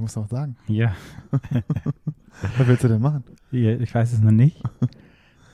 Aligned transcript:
ich 0.00 0.02
muss 0.02 0.14
doch 0.14 0.22
was 0.22 0.30
sagen. 0.30 0.56
Ja, 0.66 0.94
Was 2.56 2.66
willst 2.66 2.84
du 2.84 2.88
denn 2.88 3.02
machen? 3.02 3.22
hier, 3.50 3.78
ich 3.78 3.94
weiß 3.94 4.12
es 4.14 4.20
noch 4.20 4.30
nicht. 4.30 4.62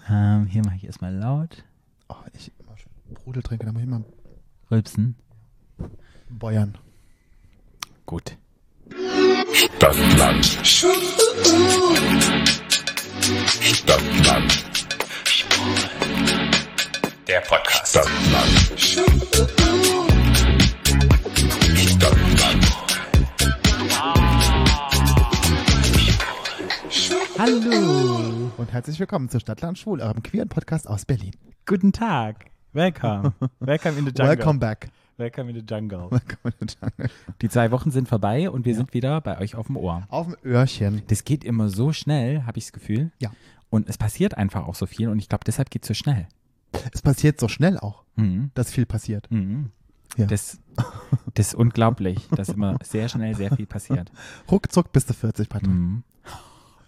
ähm, 0.09 0.47
hier 0.47 0.63
mache 0.65 0.77
ich 0.77 0.85
erstmal 0.85 1.13
laut. 1.13 1.65
Oh, 2.09 2.15
ich 2.33 2.53
immer 2.61 2.77
schön 2.79 2.93
Brudel 3.13 3.43
trinke, 3.43 3.65
dann 3.67 3.75
muss 3.75 3.83
ich 3.83 3.89
mal 3.89 4.05
Rülpsen. 4.71 5.17
beuern. 6.31 6.79
Gut. 8.07 8.37
Stadtland. 9.53 10.45
Stadtland. 13.65 14.65
Der 17.27 17.41
Podcast. 17.41 17.89
Stadtland. 17.89 19.86
Hallo. 27.51 28.51
Und 28.57 28.73
herzlich 28.73 28.99
willkommen 28.99 29.29
zu 29.29 29.39
Stadtland 29.39 29.79
Schwul, 29.79 30.01
eurem 30.01 30.21
queeren 30.21 30.49
Podcast 30.49 30.89
aus 30.89 31.05
Berlin. 31.05 31.31
Guten 31.65 31.93
Tag. 31.93 32.47
Welcome. 32.73 33.35
Welcome 33.61 33.97
in 34.01 34.05
the 34.05 34.11
jungle. 34.13 34.37
Welcome 34.37 34.59
back. 34.59 34.89
Welcome 35.17 35.51
in 35.51 35.55
the 35.55 35.63
jungle. 35.65 36.01
Welcome 36.11 36.53
in 36.59 36.67
the 36.69 36.75
jungle. 36.83 37.11
Die 37.41 37.49
zwei 37.49 37.71
Wochen 37.71 37.93
sind 37.93 38.09
vorbei 38.09 38.51
und 38.51 38.65
wir 38.65 38.75
sind 38.75 38.93
wieder 38.95 39.21
bei 39.21 39.39
euch 39.39 39.55
auf 39.55 39.69
dem 39.69 39.77
Ohr. 39.77 40.09
Auf 40.09 40.27
dem 40.27 40.37
Öhrchen. 40.45 41.03
Das 41.07 41.23
geht 41.23 41.45
immer 41.45 41.69
so 41.69 41.93
schnell, 41.93 42.43
habe 42.47 42.59
ich 42.59 42.65
das 42.65 42.73
Gefühl. 42.73 43.13
Ja. 43.21 43.31
Und 43.71 43.89
es 43.89 43.97
passiert 43.97 44.37
einfach 44.37 44.67
auch 44.67 44.75
so 44.75 44.87
viel 44.87 45.09
und 45.09 45.21
ich 45.21 45.29
glaube, 45.29 45.45
deshalb 45.45 45.71
geht 45.71 45.85
es 45.85 45.89
so 45.89 45.95
schnell. 45.95 46.27
Es 46.93 47.01
passiert 47.01 47.39
so 47.39 47.47
schnell 47.47 47.79
auch, 47.79 48.03
Mhm. 48.17 48.51
dass 48.55 48.73
viel 48.73 48.87
passiert. 48.87 49.31
Mhm. 49.31 49.71
Ja. 50.17 50.27
Das, 50.27 50.59
das 51.35 51.49
ist 51.49 51.55
unglaublich, 51.55 52.27
dass 52.35 52.49
immer 52.49 52.77
sehr 52.83 53.09
schnell 53.09 53.37
sehr 53.37 53.55
viel 53.55 53.67
passiert. 53.67 54.11
Ruckzuck 54.51 54.91
bist 54.91 55.09
du 55.11 55.15
40, 55.15 55.49
Patrick. 55.49 55.71
Mhm. 55.71 56.03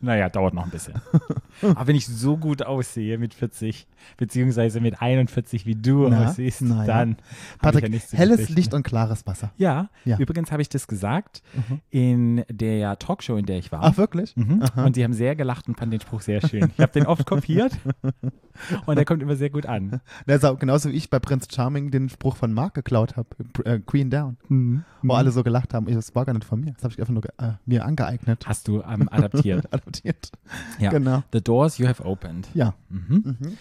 Naja, 0.01 0.29
dauert 0.29 0.55
noch 0.55 0.65
ein 0.65 0.71
bisschen. 0.71 0.95
Aber 1.63 1.87
wenn 1.89 1.97
ich 1.97 2.07
so 2.07 2.37
gut 2.37 2.63
aussehe 2.63 3.19
mit 3.19 3.35
40, 3.35 3.87
beziehungsweise 4.17 4.81
mit 4.81 5.03
41, 5.03 5.67
wie 5.67 5.75
du 5.75 6.09
Na, 6.09 6.27
aussiehst, 6.27 6.63
na 6.63 6.81
ja. 6.81 6.87
dann. 6.87 7.17
Patrick, 7.61 7.83
ja 7.93 8.01
helles 8.17 8.37
befürchten. 8.37 8.55
Licht 8.55 8.75
und 8.75 8.83
klares 8.85 9.27
Wasser. 9.27 9.51
Ja, 9.57 9.89
Ja. 10.05 10.19
übrigens 10.19 10.53
habe 10.53 10.63
ich 10.63 10.69
das 10.69 10.87
gesagt 10.87 11.43
Mhm. 11.55 11.81
in 11.91 12.45
der 12.49 12.99
Talkshow, 12.99 13.37
in 13.37 13.47
der 13.47 13.59
ich 13.59 13.73
war. 13.73 13.81
Ach, 13.83 13.97
wirklich? 13.97 14.37
Mhm. 14.37 14.63
Und 14.77 14.95
die 14.97 15.03
haben 15.03 15.13
sehr 15.15 15.35
gelacht 15.35 15.67
und 15.69 15.77
fanden 15.77 15.93
den 15.93 16.01
Spruch 16.01 16.21
sehr 16.21 16.41
schön. 16.47 16.71
Ich 16.77 16.81
habe 16.81 16.93
den 16.93 17.07
oft 17.07 17.27
kopiert 17.27 17.73
und 18.87 18.97
der 18.97 19.05
kommt 19.05 19.23
immer 19.23 19.35
sehr 19.37 19.51
gut 19.51 19.67
an. 19.67 20.01
Das 20.27 20.43
ist 20.45 20.61
genauso 20.61 20.91
wie 20.91 20.95
ich 20.95 21.11
bei 21.11 21.19
Prince 21.19 21.49
Charming 21.53 21.91
den 21.91 22.09
Spruch 22.09 22.37
von 22.37 22.53
Mark 22.53 22.75
geklaut 22.75 23.17
habe, 23.17 23.29
äh, 23.65 23.79
Queen 23.81 24.11
Down, 24.11 24.37
Mhm. 24.49 24.85
wo 25.03 25.15
alle 25.15 25.33
so 25.33 25.43
gelacht 25.43 25.75
haben. 25.75 25.89
Ich, 25.89 25.95
das 25.97 26.15
war 26.15 26.25
gar 26.25 26.35
nicht 26.35 26.45
von 26.45 26.61
mir. 26.61 26.73
Das 26.75 26.85
habe 26.85 26.95
ich 26.95 27.01
einfach 27.01 27.13
nur 27.15 27.25
äh, 27.39 27.55
mir 27.67 27.85
angeeignet, 27.85 28.47
Hast 28.47 28.69
du 28.69 28.81
ähm, 28.83 29.09
adaptiert. 29.11 29.69
adoptiert. 29.89 30.31
Ja. 30.79 30.91
Genau. 30.91 31.23
The 31.33 31.41
doors 31.41 31.79
you 31.79 31.89
have 31.89 32.03
opened. 32.05 32.49
Ja. 32.55 32.75
Mhm. 32.89 33.37
Mhm. 33.41 33.59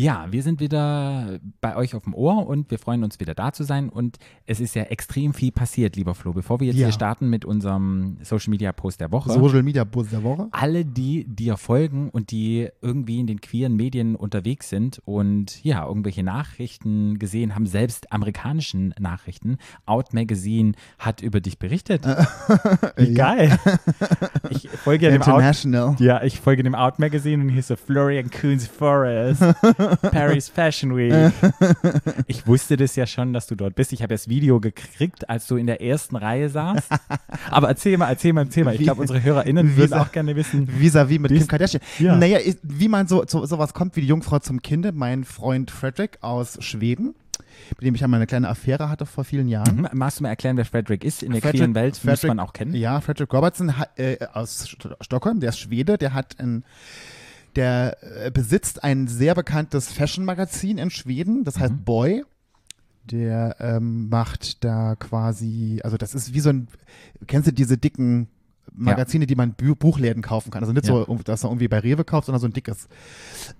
Ja, 0.00 0.26
wir 0.30 0.42
sind 0.42 0.60
wieder 0.60 1.38
bei 1.60 1.76
euch 1.76 1.94
auf 1.94 2.04
dem 2.04 2.14
Ohr 2.14 2.46
und 2.46 2.70
wir 2.70 2.78
freuen 2.78 3.04
uns 3.04 3.20
wieder 3.20 3.34
da 3.34 3.52
zu 3.52 3.64
sein. 3.64 3.90
Und 3.90 4.16
es 4.46 4.58
ist 4.58 4.74
ja 4.74 4.84
extrem 4.84 5.34
viel 5.34 5.52
passiert, 5.52 5.94
lieber 5.96 6.14
Flo. 6.14 6.32
Bevor 6.32 6.58
wir 6.58 6.68
jetzt 6.68 6.76
Ja. 6.78 6.86
hier 6.86 6.92
starten 6.92 7.28
mit 7.28 7.44
unserem 7.44 8.16
Social 8.22 8.48
Media 8.50 8.72
Post 8.72 9.02
der 9.02 9.12
Woche. 9.12 9.30
Social 9.30 9.62
Media 9.62 9.84
Bus 9.84 10.08
der 10.08 10.22
Woche. 10.22 10.48
alle, 10.52 10.86
die 10.86 11.24
dir 11.28 11.58
folgen 11.58 12.08
und 12.08 12.30
die 12.30 12.68
irgendwie 12.80 13.20
in 13.20 13.26
den 13.26 13.42
queeren 13.42 13.76
Medien 13.76 14.16
unterwegs 14.16 14.70
sind 14.70 15.02
und 15.04 15.62
ja, 15.64 15.86
irgendwelche 15.86 16.22
Nachrichten 16.22 17.18
gesehen 17.18 17.54
haben, 17.54 17.66
selbst 17.66 18.10
amerikanischen 18.10 18.94
Nachrichten. 18.98 19.58
Out 19.84 20.14
Magazine 20.14 20.72
hat 20.98 21.20
über 21.20 21.40
dich 21.42 21.58
berichtet. 21.58 22.06
Wie 22.96 23.12
geil. 23.12 23.58
Ich 24.50 24.68
folge 24.68 25.06
ja 25.06 25.12
dem 25.12 25.22
Out 25.22 25.28
International. 25.28 25.94
ja, 25.98 26.22
ich 26.22 26.40
folge 26.40 26.62
dem 26.62 26.74
Out 26.74 26.98
Magazine 26.98 27.42
und 27.42 27.50
hier 27.50 27.60
ist 27.60 27.68
so 27.68 27.76
Florian 27.76 28.30
Coons 28.30 28.66
Forest, 28.66 29.42
Paris 29.96 30.48
Fashion 30.48 30.96
Week. 30.96 31.12
Ich 32.26 32.46
wusste 32.46 32.76
das 32.76 32.96
ja 32.96 33.06
schon, 33.06 33.32
dass 33.32 33.46
du 33.46 33.54
dort 33.54 33.74
bist. 33.74 33.92
Ich 33.92 34.02
habe 34.02 34.14
das 34.14 34.28
Video 34.28 34.60
gekriegt, 34.60 35.28
als 35.28 35.46
du 35.46 35.56
in 35.56 35.66
der 35.66 35.80
ersten 35.82 36.16
Reihe 36.16 36.48
saßt. 36.48 36.88
Aber 37.50 37.68
erzähl 37.68 37.96
mal, 37.98 38.08
erzähl 38.08 38.32
mal, 38.32 38.44
erzähl 38.44 38.64
mal. 38.64 38.74
Ich 38.74 38.82
glaube, 38.82 39.00
unsere 39.00 39.22
HörerInnen 39.22 39.76
würden 39.76 39.94
auch 39.94 40.12
gerne 40.12 40.36
wissen. 40.36 40.68
Vis-à-vis 40.78 41.18
mit 41.18 41.30
Wie 41.30 41.38
Kim 41.38 41.48
Kardashian. 41.48 41.82
Ja. 41.98 42.16
Naja, 42.16 42.38
wie 42.62 42.88
man 42.88 43.08
so, 43.08 43.24
so 43.26 43.44
sowas 43.46 43.74
kommt 43.74 43.96
wie 43.96 44.00
die 44.02 44.06
Jungfrau 44.06 44.38
zum 44.38 44.62
Kinde, 44.62 44.92
mein 44.92 45.24
Freund 45.24 45.70
Frederick 45.70 46.18
aus 46.20 46.56
Schweden, 46.62 47.14
mit 47.70 47.82
dem 47.82 47.94
ich 47.94 48.04
einmal 48.04 48.18
eine 48.18 48.26
kleine 48.26 48.48
Affäre 48.48 48.88
hatte 48.88 49.06
vor 49.06 49.24
vielen 49.24 49.48
Jahren. 49.48 49.76
Mhm. 49.82 49.88
Magst 49.92 50.18
du 50.20 50.22
mal 50.22 50.28
erklären, 50.30 50.56
wer 50.56 50.64
Frederick 50.64 51.04
ist? 51.04 51.22
In 51.22 51.32
der 51.32 51.40
Frederick- 51.40 51.58
queeren 51.60 51.74
Welt 51.74 51.94
muss 51.94 52.00
Frederick- 52.20 52.28
man 52.28 52.40
auch 52.40 52.52
kennen. 52.52 52.74
Ja, 52.74 53.00
Frederick 53.00 53.32
Robertson 53.32 53.72
äh, 53.96 54.16
aus 54.32 54.60
St 54.60 54.88
Stockholm, 55.00 55.40
der 55.40 55.50
ist 55.50 55.58
Schwede, 55.58 55.98
der 55.98 56.14
hat 56.14 56.38
ein, 56.38 56.64
der 57.56 57.96
äh, 58.26 58.30
besitzt 58.30 58.82
ein 58.84 59.06
sehr 59.08 59.34
bekanntes 59.34 59.92
Fashion-Magazin 59.92 60.78
in 60.78 60.90
Schweden, 60.90 61.44
das 61.44 61.56
Mhm. 61.56 61.60
heißt 61.60 61.84
Boy. 61.84 62.24
Der 63.10 63.56
ähm, 63.60 64.08
macht 64.08 64.62
da 64.62 64.94
quasi, 64.96 65.80
also 65.82 65.96
das 65.96 66.14
ist 66.14 66.32
wie 66.34 66.40
so 66.40 66.50
ein, 66.50 66.68
kennst 67.26 67.48
du 67.48 67.52
diese 67.52 67.76
dicken 67.78 68.28
Magazine, 68.72 69.26
die 69.26 69.34
man 69.34 69.54
Bu 69.54 69.74
Buchläden 69.74 70.22
kaufen 70.22 70.50
kann. 70.52 70.62
Also 70.62 70.72
nicht 70.72 70.86
Ja. 70.86 71.04
so, 71.06 71.18
dass 71.24 71.42
er 71.44 71.48
irgendwie 71.50 71.66
bei 71.66 71.80
Rewe 71.80 72.04
kauft, 72.04 72.26
sondern 72.26 72.40
so 72.40 72.46
ein 72.46 72.52
dickes. 72.52 72.88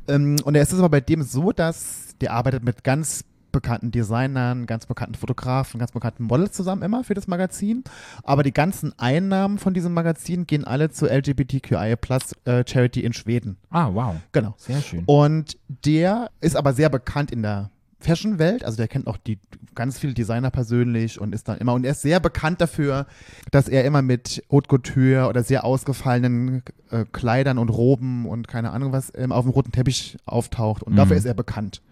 Ähm, 0.07 0.37
und 0.45 0.55
es 0.55 0.73
ist 0.73 0.79
aber 0.79 0.89
bei 0.91 1.01
dem 1.01 1.23
so, 1.23 1.51
dass 1.53 2.15
der 2.21 2.33
arbeitet 2.33 2.63
mit 2.63 2.85
ganz 2.85 3.25
bekannten 3.53 3.91
Designern, 3.91 4.67
ganz 4.67 4.87
bekannten 4.87 5.15
Fotografen, 5.15 5.79
ganz 5.79 5.93
bekannten 5.93 6.25
Models 6.25 6.53
zusammen 6.53 6.83
immer 6.83 7.05
für 7.05 7.15
das 7.15 7.27
Magazin. 7.27 7.85
Aber 8.23 8.43
die 8.43 8.53
ganzen 8.53 8.99
Einnahmen 8.99 9.59
von 9.59 9.75
diesem 9.75 9.93
Magazin 9.95 10.47
gehen 10.47 10.65
alle 10.65 10.91
zur 10.91 11.11
LGBTQIA 11.11 11.97
Plus 11.97 12.33
äh, 12.45 12.65
Charity 12.67 13.01
in 13.05 13.13
Schweden. 13.13 13.57
Ah, 13.71 13.89
wow. 13.93 14.17
Genau. 14.33 14.55
Sehr 14.57 14.81
schön. 14.81 15.05
Und 15.07 15.57
der 15.69 16.31
ist 16.41 16.57
aber 16.57 16.73
sehr 16.73 16.89
bekannt 16.89 17.31
in 17.31 17.43
der 17.43 17.71
Fashion-Welt, 18.03 18.65
also 18.65 18.79
der 18.79 18.89
kennt 18.89 19.07
auch 19.07 19.19
die 19.19 19.39
ganz 19.75 19.99
viele 19.99 20.15
Designer 20.15 20.51
persönlich 20.51 21.21
und 21.21 21.35
ist 21.35 21.49
dann 21.49 21.59
immer 21.59 21.75
und 21.75 21.85
er 21.85 21.91
ist 21.93 22.01
sehr 22.01 22.19
bekannt 22.19 22.63
dafür, 22.63 23.07
dass 23.51 23.69
er 23.69 23.85
immer 23.85 24.01
mit 24.01 24.43
Haute 24.51 24.69
Couture 24.69 25.29
oder 25.29 25.43
sehr 25.43 25.65
ausgefallenen 25.65 26.63
äh, 26.91 27.05
Kleidern 27.13 27.59
und 27.59 27.69
Roben 27.69 28.25
und 28.25 28.49
keine 28.49 28.71
Ahnung 28.71 28.93
was 28.93 29.13
ähm, 29.15 29.33
auf 29.33 29.45
dem 29.45 29.51
roten 29.51 29.71
Teppich 29.73 30.17
auftaucht 30.25 30.83
und 30.83 30.95
Mhm. 30.95 30.97
dafür 30.97 31.17
ist 31.19 31.27
er 31.27 31.35
bekannt. 31.35 31.83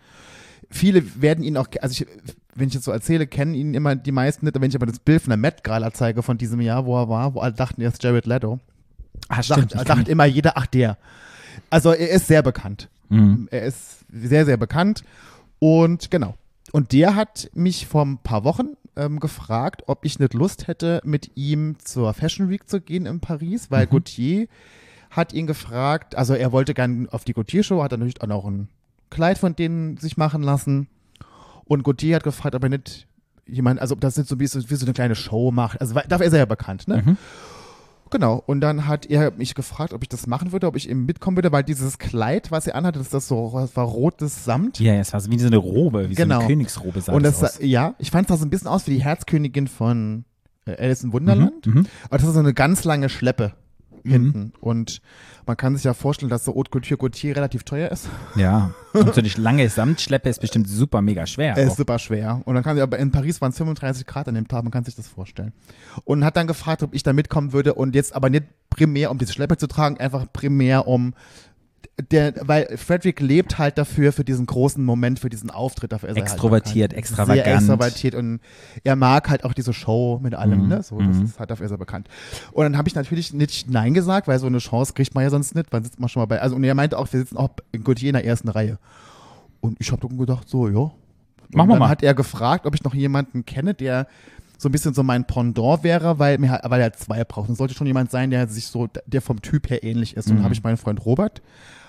Viele 0.70 1.22
werden 1.22 1.42
ihn 1.44 1.56
auch, 1.56 1.68
also 1.80 1.92
ich, 1.92 2.08
wenn 2.54 2.68
ich 2.68 2.74
jetzt 2.74 2.84
so 2.84 2.92
erzähle, 2.92 3.26
kennen 3.26 3.54
ihn 3.54 3.74
immer 3.74 3.96
die 3.96 4.12
meisten 4.12 4.44
nicht, 4.44 4.60
wenn 4.60 4.68
ich 4.68 4.76
aber 4.76 4.86
das 4.86 4.98
Bild 4.98 5.22
von 5.22 5.30
der 5.30 5.36
Met 5.38 5.64
Gala 5.64 5.92
zeige 5.92 6.22
von 6.22 6.36
diesem 6.38 6.60
Jahr, 6.60 6.84
wo 6.84 6.96
er 7.00 7.08
war, 7.08 7.34
wo 7.34 7.40
alle 7.40 7.54
dachten, 7.54 7.80
er 7.80 7.88
ist 7.88 8.02
Jared 8.02 8.26
Leto, 8.26 8.60
ah, 9.28 9.42
sagt, 9.42 9.74
ich 9.74 9.80
sagt 9.80 10.08
immer 10.08 10.24
jeder, 10.26 10.56
ach 10.56 10.66
der. 10.66 10.98
Also 11.70 11.92
er 11.92 12.10
ist 12.10 12.26
sehr 12.26 12.42
bekannt. 12.42 12.88
Mhm. 13.08 13.48
Er 13.50 13.62
ist 13.62 14.04
sehr, 14.12 14.44
sehr 14.44 14.56
bekannt. 14.56 15.02
Und 15.58 16.10
genau. 16.10 16.34
Und 16.72 16.92
der 16.92 17.14
hat 17.14 17.50
mich 17.54 17.86
vor 17.86 18.04
ein 18.04 18.18
paar 18.18 18.44
Wochen 18.44 18.74
ähm, 18.96 19.20
gefragt, 19.20 19.84
ob 19.86 20.04
ich 20.04 20.18
nicht 20.18 20.34
Lust 20.34 20.66
hätte, 20.66 21.00
mit 21.04 21.30
ihm 21.34 21.76
zur 21.82 22.12
Fashion 22.12 22.50
Week 22.50 22.68
zu 22.68 22.80
gehen 22.80 23.06
in 23.06 23.20
Paris, 23.20 23.70
weil 23.70 23.86
Mhm. 23.86 23.90
Gautier 23.90 24.46
hat 25.10 25.32
ihn 25.32 25.46
gefragt, 25.46 26.14
also 26.16 26.34
er 26.34 26.52
wollte 26.52 26.74
gern 26.74 27.08
auf 27.08 27.24
die 27.24 27.32
Gautier-Show, 27.32 27.82
hat 27.82 27.92
er 27.92 27.98
natürlich 27.98 28.20
auch 28.20 28.26
noch 28.26 28.44
ein 28.44 28.68
Kleid 29.10 29.38
von 29.38 29.56
denen 29.56 29.96
sich 29.96 30.16
machen 30.16 30.42
lassen. 30.42 30.88
Und 31.64 31.82
Gautier 31.82 32.16
hat 32.16 32.24
gefragt, 32.24 32.54
ob 32.54 32.62
er 32.62 32.68
nicht 32.70 33.06
jemand, 33.46 33.80
also 33.80 33.94
ob 33.94 34.00
das 34.00 34.16
nicht 34.16 34.28
so 34.28 34.38
wie 34.40 34.46
so, 34.46 34.58
wie 34.70 34.74
so 34.74 34.86
eine 34.86 34.92
kleine 34.94 35.14
Show 35.14 35.50
macht. 35.50 35.80
Also 35.80 35.94
dafür 36.08 36.26
ist 36.26 36.32
er 36.32 36.40
ja 36.40 36.44
bekannt, 36.44 36.88
ne? 36.88 37.02
Mhm. 37.04 37.16
Genau, 38.10 38.42
und 38.46 38.62
dann 38.62 38.86
hat 38.86 39.04
er 39.06 39.32
mich 39.32 39.54
gefragt, 39.54 39.92
ob 39.92 40.02
ich 40.02 40.08
das 40.08 40.26
machen 40.26 40.52
würde, 40.52 40.66
ob 40.66 40.76
ich 40.76 40.88
eben 40.88 41.04
mitkommen 41.04 41.36
würde, 41.36 41.52
weil 41.52 41.62
dieses 41.62 41.98
Kleid, 41.98 42.50
was 42.50 42.66
er 42.66 42.74
anhatte, 42.74 42.98
das, 42.98 43.10
das 43.10 43.28
so, 43.28 43.50
das 43.54 43.76
war 43.76 43.84
rotes 43.84 44.44
Samt. 44.46 44.80
Ja, 44.80 44.94
es 44.94 45.12
war 45.12 45.20
so 45.20 45.30
wie 45.30 45.38
so 45.38 45.46
eine 45.46 45.58
Robe, 45.58 46.08
wie 46.08 46.14
so 46.14 46.22
Genau. 46.22 46.38
eine 46.38 46.46
Königsrobe 46.48 47.02
sah 47.02 47.12
und 47.12 47.22
das 47.22 47.40
das, 47.40 47.58
ja, 47.60 47.94
ich 47.98 48.10
fand 48.10 48.30
das 48.30 48.40
so 48.40 48.46
ein 48.46 48.50
bisschen 48.50 48.68
aus 48.68 48.86
wie 48.86 48.92
die 48.94 49.02
Herzkönigin 49.04 49.66
von 49.68 50.24
äh, 50.64 50.82
Alice 50.82 51.04
im 51.04 51.12
Wunderland. 51.12 51.66
Mhm. 51.66 51.74
Mhm. 51.74 51.86
Aber 52.04 52.16
das 52.16 52.26
ist 52.26 52.32
so 52.32 52.40
eine 52.40 52.54
ganz 52.54 52.84
lange 52.84 53.10
Schleppe 53.10 53.52
Mhm. 54.08 54.12
hinten. 54.12 54.52
Und 54.60 55.00
man 55.46 55.56
kann 55.56 55.76
sich 55.76 55.84
ja 55.84 55.94
vorstellen, 55.94 56.30
dass 56.30 56.44
so 56.44 56.54
Haute 56.54 56.70
Couture 56.70 56.98
Gautier 56.98 57.36
relativ 57.36 57.62
teuer 57.64 57.90
ist. 57.90 58.08
Ja. 58.36 58.72
Und 58.92 59.14
so 59.14 59.20
eine 59.20 59.28
lange 59.36 59.68
Samtschleppe 59.68 60.28
ist 60.28 60.40
bestimmt 60.40 60.68
super 60.68 61.02
mega 61.02 61.26
schwer. 61.26 61.56
Er 61.56 61.64
ist 61.64 61.72
auch. 61.72 61.76
super 61.76 61.98
schwer. 61.98 62.42
Und 62.44 62.54
dann 62.54 62.64
kann 62.64 62.76
sie 62.76 62.82
aber 62.82 62.98
in 62.98 63.12
Paris 63.12 63.40
waren 63.40 63.50
es 63.50 63.58
35 63.58 64.06
Grad 64.06 64.28
an 64.28 64.34
dem 64.34 64.48
Tag, 64.48 64.62
man 64.64 64.72
kann 64.72 64.84
sich 64.84 64.94
das 64.94 65.08
vorstellen. 65.08 65.52
Und 66.04 66.24
hat 66.24 66.36
dann 66.36 66.46
gefragt, 66.46 66.82
ob 66.82 66.94
ich 66.94 67.02
da 67.02 67.12
mitkommen 67.12 67.52
würde 67.52 67.74
und 67.74 67.94
jetzt 67.94 68.14
aber 68.14 68.30
nicht 68.30 68.44
primär, 68.70 69.10
um 69.10 69.18
diese 69.18 69.32
Schleppe 69.32 69.56
zu 69.56 69.66
tragen, 69.66 69.98
einfach 69.98 70.26
primär 70.32 70.86
um 70.86 71.14
der, 72.12 72.32
weil 72.46 72.76
Frederick 72.76 73.20
lebt 73.20 73.58
halt 73.58 73.76
dafür, 73.76 74.12
für 74.12 74.24
diesen 74.24 74.46
großen 74.46 74.84
Moment, 74.84 75.18
für 75.18 75.28
diesen 75.28 75.50
Auftritt. 75.50 75.92
Dafür 75.92 76.08
ist 76.10 76.16
er 76.16 76.22
Extrovertiert, 76.22 76.92
halt 76.92 76.98
extravagant. 76.98 77.44
Sehr 77.44 77.54
extrovertiert 77.56 78.14
und 78.14 78.40
er 78.84 78.94
mag 78.96 79.28
halt 79.28 79.44
auch 79.44 79.52
diese 79.52 79.72
Show 79.72 80.20
mit 80.22 80.34
allem, 80.34 80.62
Mhm. 80.62 80.68
ne? 80.68 80.82
So, 80.82 80.98
das 81.00 81.16
Mhm. 81.16 81.24
ist 81.24 81.38
halt 81.40 81.50
dafür 81.50 81.66
ist 81.66 81.72
er 81.72 81.78
bekannt. 81.78 82.08
Und 82.52 82.64
dann 82.64 82.76
habe 82.78 82.88
ich 82.88 82.94
natürlich 82.94 83.32
nicht 83.32 83.68
Nein 83.68 83.94
gesagt, 83.94 84.28
weil 84.28 84.38
so 84.38 84.46
eine 84.46 84.58
Chance 84.58 84.92
kriegt 84.94 85.14
man 85.14 85.24
ja 85.24 85.30
sonst 85.30 85.54
nicht, 85.54 85.72
weil 85.72 85.82
sitzt 85.82 85.98
man 85.98 86.08
schon 86.08 86.20
mal 86.22 86.26
bei, 86.26 86.40
also 86.40 86.54
und 86.54 86.62
er 86.64 86.74
meinte 86.74 86.96
auch, 86.98 87.12
wir 87.12 87.18
sitzen 87.20 87.36
auch 87.36 87.50
in 87.72 87.82
Gautier 87.82 88.10
in 88.10 88.14
der 88.14 88.24
ersten 88.24 88.48
Reihe. 88.48 88.78
Und 89.60 89.76
ich 89.80 89.90
habe 89.90 90.06
dann 90.06 90.16
gedacht, 90.16 90.48
so, 90.48 90.68
ja. 90.68 90.74
Machen 90.74 90.92
wir 91.52 91.62
und 91.62 91.68
dann 91.70 91.78
mal. 91.80 91.88
hat 91.88 92.02
er 92.02 92.14
gefragt, 92.14 92.64
ob 92.66 92.74
ich 92.74 92.84
noch 92.84 92.94
jemanden 92.94 93.44
kenne, 93.44 93.74
der 93.74 94.06
so 94.56 94.68
ein 94.68 94.72
bisschen 94.72 94.92
so 94.94 95.02
mein 95.02 95.24
Pendant 95.24 95.82
wäre, 95.82 96.18
weil, 96.18 96.36
mir, 96.38 96.50
halt- 96.50 96.62
weil 96.66 96.80
er 96.80 96.92
zwei 96.92 97.24
braucht. 97.24 97.48
Es 97.48 97.58
sollte 97.58 97.74
schon 97.74 97.86
jemand 97.86 98.10
sein, 98.10 98.30
der 98.30 98.46
sich 98.48 98.66
so, 98.66 98.88
der 99.06 99.22
vom 99.22 99.40
Typ 99.40 99.70
her 99.70 99.82
ähnlich 99.84 100.16
ist. 100.16 100.28
Und 100.28 100.36
dann 100.36 100.44
habe 100.44 100.52
ich 100.54 100.62
meinen 100.62 100.76
Freund 100.76 101.04
Robert 101.06 101.42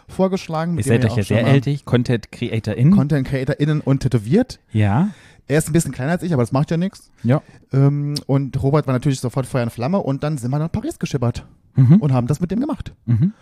vorgeschlagen. 0.09 0.77
Ihr 0.77 0.83
seid 0.83 1.05
euch 1.05 1.15
ja 1.15 1.23
sehr 1.23 1.45
ältig, 1.47 1.85
Content 1.85 2.31
CreatorInnen. 2.31 2.93
Content 2.95 3.27
CreatorInnen 3.27 3.81
und 3.81 3.99
tätowiert. 4.01 4.59
ja. 4.71 5.09
Er 5.51 5.57
ist 5.57 5.67
ein 5.67 5.73
bisschen 5.73 5.91
kleiner 5.91 6.11
als 6.11 6.21
ich, 6.21 6.31
aber 6.31 6.43
das 6.43 6.51
macht 6.51 6.69
ja 6.69 6.77
nichts. 6.77 7.09
Ja. 7.23 7.41
Ähm, 7.73 8.13
und 8.27 8.61
Robert 8.61 8.85
war 8.85 8.93
natürlich 8.93 9.19
sofort 9.19 9.47
Feuer 9.47 9.63
und 9.63 9.71
Flamme 9.71 9.97
und 9.97 10.23
dann 10.23 10.37
sind 10.37 10.51
wir 10.51 10.59
nach 10.59 10.71
Paris 10.71 10.99
geschippert 10.99 11.43
Mhm. 11.75 11.95
und 11.95 12.13
haben 12.13 12.27
das 12.27 12.39
mit 12.39 12.51
dem 12.51 12.59
gemacht. 12.59 12.93
Mhm. 13.07 13.33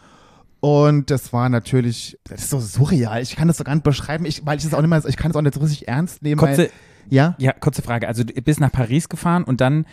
Und 0.62 1.12
das 1.12 1.34
war 1.34 1.50
natürlich, 1.50 2.18
das 2.24 2.44
ist 2.44 2.50
so 2.50 2.60
surreal. 2.62 3.22
Ich 3.22 3.36
kann 3.36 3.50
das 3.50 3.58
so 3.58 3.66
gar 3.66 3.76
nicht 3.76 3.84
beschreiben, 3.84 4.26
ich, 4.26 4.46
weil 4.46 4.58
ich 4.58 4.64
das 4.64 4.74
auch 4.74 4.80
nicht 4.82 4.90
mehr, 4.90 5.04
ich 5.06 5.18
kann 5.18 5.32
es 5.32 5.38
auch 5.38 5.42
nicht 5.42 5.54
so 5.54 5.60
richtig 5.60 5.90
ernst 5.90 6.24
nehmen. 6.24 6.40
Kurze, 6.40 6.58
weil, 6.64 6.70
ja, 7.10 7.36
ja, 7.40 7.52
kurze 7.52 7.82
Frage. 7.82 8.08
Also 8.08 8.24
du 8.24 8.34
bist 8.42 8.62
nach 8.62 8.72
Paris 8.72 9.10
gefahren 9.10 9.44
und 9.44 9.60
dann 9.60 9.86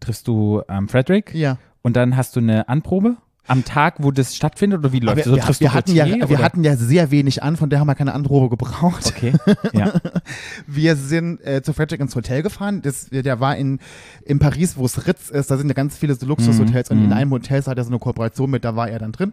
triffst 0.00 0.26
du 0.26 0.62
ähm, 0.70 0.88
Frederick 0.88 1.34
ja. 1.34 1.58
und 1.82 1.96
dann 1.96 2.16
hast 2.16 2.34
du 2.34 2.40
eine 2.40 2.68
Anprobe 2.70 3.16
am 3.48 3.64
Tag, 3.64 3.96
wo 3.98 4.10
das 4.10 4.36
stattfindet 4.36 4.80
oder 4.80 4.92
wie 4.92 5.00
läuft 5.00 5.18
das? 5.18 5.26
Also 5.26 5.36
wir, 5.36 5.42
triffst 5.42 5.60
wir, 5.60 5.74
hatten 5.74 5.94
ja, 5.94 6.04
Gautier, 6.04 6.28
wir 6.28 6.36
oder? 6.36 6.44
hatten 6.44 6.64
ja 6.64 6.76
sehr 6.76 7.10
wenig 7.10 7.42
an, 7.42 7.56
von 7.56 7.70
der 7.70 7.80
haben 7.80 7.86
wir 7.86 7.94
keine 7.94 8.14
Anprobe 8.14 8.48
gebraucht. 8.48 9.06
Okay, 9.06 9.32
ja. 9.72 9.92
Wir 10.66 10.96
sind 10.96 11.44
äh, 11.44 11.62
zu 11.62 11.72
Frederick 11.72 12.00
ins 12.00 12.14
Hotel 12.14 12.42
gefahren. 12.42 12.82
Das, 12.82 13.06
der 13.10 13.40
war 13.40 13.56
in, 13.56 13.78
in 14.24 14.38
Paris, 14.38 14.76
wo 14.76 14.84
es 14.84 15.06
Ritz 15.06 15.30
ist. 15.30 15.50
Da 15.50 15.56
sind 15.56 15.68
ja 15.68 15.74
ganz 15.74 15.96
viele 15.96 16.14
so 16.14 16.26
Luxushotels. 16.26 16.90
Und 16.90 16.98
in 16.98 17.06
mhm. 17.06 17.12
einem 17.12 17.30
Hotel 17.30 17.64
hat 17.64 17.78
er 17.78 17.84
so 17.84 17.90
eine 17.90 17.98
Kooperation 17.98 18.50
mit, 18.50 18.64
da 18.64 18.76
war 18.76 18.88
er 18.88 18.98
dann 18.98 19.12
drin. 19.12 19.32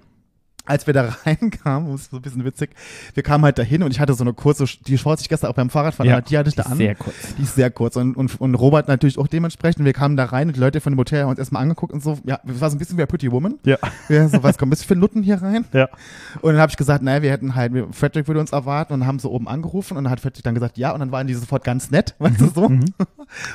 Als 0.66 0.88
wir 0.88 0.94
da 0.94 1.04
reinkamen, 1.26 1.92
das 1.92 2.02
ist 2.02 2.12
so 2.12 2.18
ein 2.18 2.22
bisschen 2.22 2.44
witzig, 2.46 2.72
wir 3.14 3.24
kamen 3.24 3.44
halt 3.44 3.58
dahin 3.58 3.84
und 3.84 3.92
ich 3.92 4.00
hatte 4.00 4.14
so 4.14 4.24
eine 4.24 4.34
kurze, 4.34 4.66
die 4.88 4.98
Shorts, 4.98 5.22
die 5.22 5.26
ich 5.26 5.30
gestern 5.30 5.50
auch 5.52 5.56
beim 5.56 5.70
Fahrradfahren 5.70 6.10
Ja, 6.10 6.18
hatte, 6.18 6.30
die 6.30 6.38
hatte 6.38 6.50
ich 6.50 6.56
da 6.56 6.64
die 6.64 6.68
ist 6.68 6.72
an. 6.72 6.78
sehr 6.78 6.96
kurz. 6.96 7.16
Die 7.38 7.42
ist 7.44 7.56
sehr 7.56 7.72
kurz. 7.72 7.96
Und, 7.96 8.16
und, 8.18 8.40
und 8.42 8.56
Robert 8.56 8.88
natürlich 8.88 9.18
auch 9.18 9.28
dementsprechend. 9.28 9.86
Wir 9.86 9.94
kamen 9.94 10.18
da 10.18 10.26
rein 10.26 10.48
und 10.48 10.56
die 10.56 10.60
Leute 10.60 10.82
von 10.82 10.94
dem 10.94 10.98
Hotel 11.00 11.22
haben 11.24 11.30
uns 11.30 11.40
erstmal 11.40 11.62
angeguckt 11.62 11.94
und 11.94 12.02
so, 12.04 12.18
ja, 12.26 12.40
das 12.44 12.60
war 12.62 12.70
so 12.70 12.76
ein 12.76 12.80
bisschen 12.80 12.98
wie 12.98 13.02
ein 13.02 13.08
Pretty 13.08 13.32
Woman. 13.32 13.56
Ja. 13.66 13.78
Ja, 14.10 14.28
so, 14.28 14.42
was 14.44 14.58
kommt 14.58 14.70
ein 14.70 14.72
bisschen 14.72 14.88
für 14.88 14.96
Nutten 14.96 15.24
hier 15.24 15.42
rein? 15.42 15.66
Ja. 15.74 15.88
Und 16.42 16.54
dann 16.54 16.62
habe 16.62 16.70
ich 16.72 16.78
gesagt, 16.78 17.04
naja, 17.04 17.22
wir 17.22 17.32
hätten 17.32 17.56
halt, 17.56 17.74
wir- 17.74 17.88
Frederick 17.92 18.28
würde 18.28 18.40
uns 18.40 18.52
erwarten 18.52 18.94
und 18.94 19.06
haben 19.06 19.20
so 19.20 19.32
oben 19.32 19.48
angerufen 19.48 19.98
und 19.98 20.04
dann 20.06 20.12
hat 20.12 20.20
Frederick 20.20 20.44
dann 20.44 20.54
gesagt, 20.56 20.78
ja, 20.78 20.92
und 20.92 21.00
dann 21.00 21.12
waren 21.12 21.28
die 21.28 21.34
sofort 21.34 21.64
ganz 21.64 21.92
nett, 21.92 22.16
weißt 22.20 22.42
du 22.42 22.48
so. 22.54 22.70
Mhm. 22.70 22.86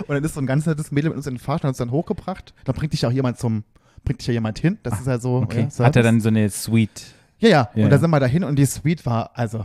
Und 0.00 0.08
dann 0.14 0.24
ist 0.24 0.34
so 0.34 0.40
ein 0.40 0.46
ganz 0.46 0.66
nettes 0.66 0.90
Mädel 0.90 1.10
mit 1.10 1.16
uns 1.16 1.26
in 1.28 1.34
den 1.34 1.40
Fahrstuhl 1.40 1.68
und 1.68 1.70
uns 1.70 1.78
dann 1.78 1.92
hochgebracht. 1.92 2.54
Da 2.64 2.72
bringt 2.72 2.92
dich 2.92 3.06
auch 3.06 3.12
jemand 3.12 3.38
zum, 3.38 3.62
bringt 4.04 4.20
dich 4.20 4.26
ja 4.28 4.32
jemand 4.34 4.58
hin. 4.58 4.78
Das 4.82 5.00
ist 5.00 5.06
ja 5.06 5.18
so. 5.18 5.38
Ah, 5.38 5.42
Okay. 5.42 5.68
Ja, 5.78 5.84
Hat 5.84 5.96
er 5.96 6.02
dann 6.02 6.20
so 6.20 6.28
eine 6.28 6.48
Suite? 6.50 7.02
Ja, 7.38 7.48
ja. 7.48 7.70
Ja, 7.74 7.84
und 7.84 7.90
da 7.90 7.98
sind 7.98 8.10
wir 8.10 8.20
dahin 8.20 8.44
und 8.44 8.56
die 8.58 8.66
Suite 8.66 9.06
war, 9.06 9.30
also, 9.34 9.64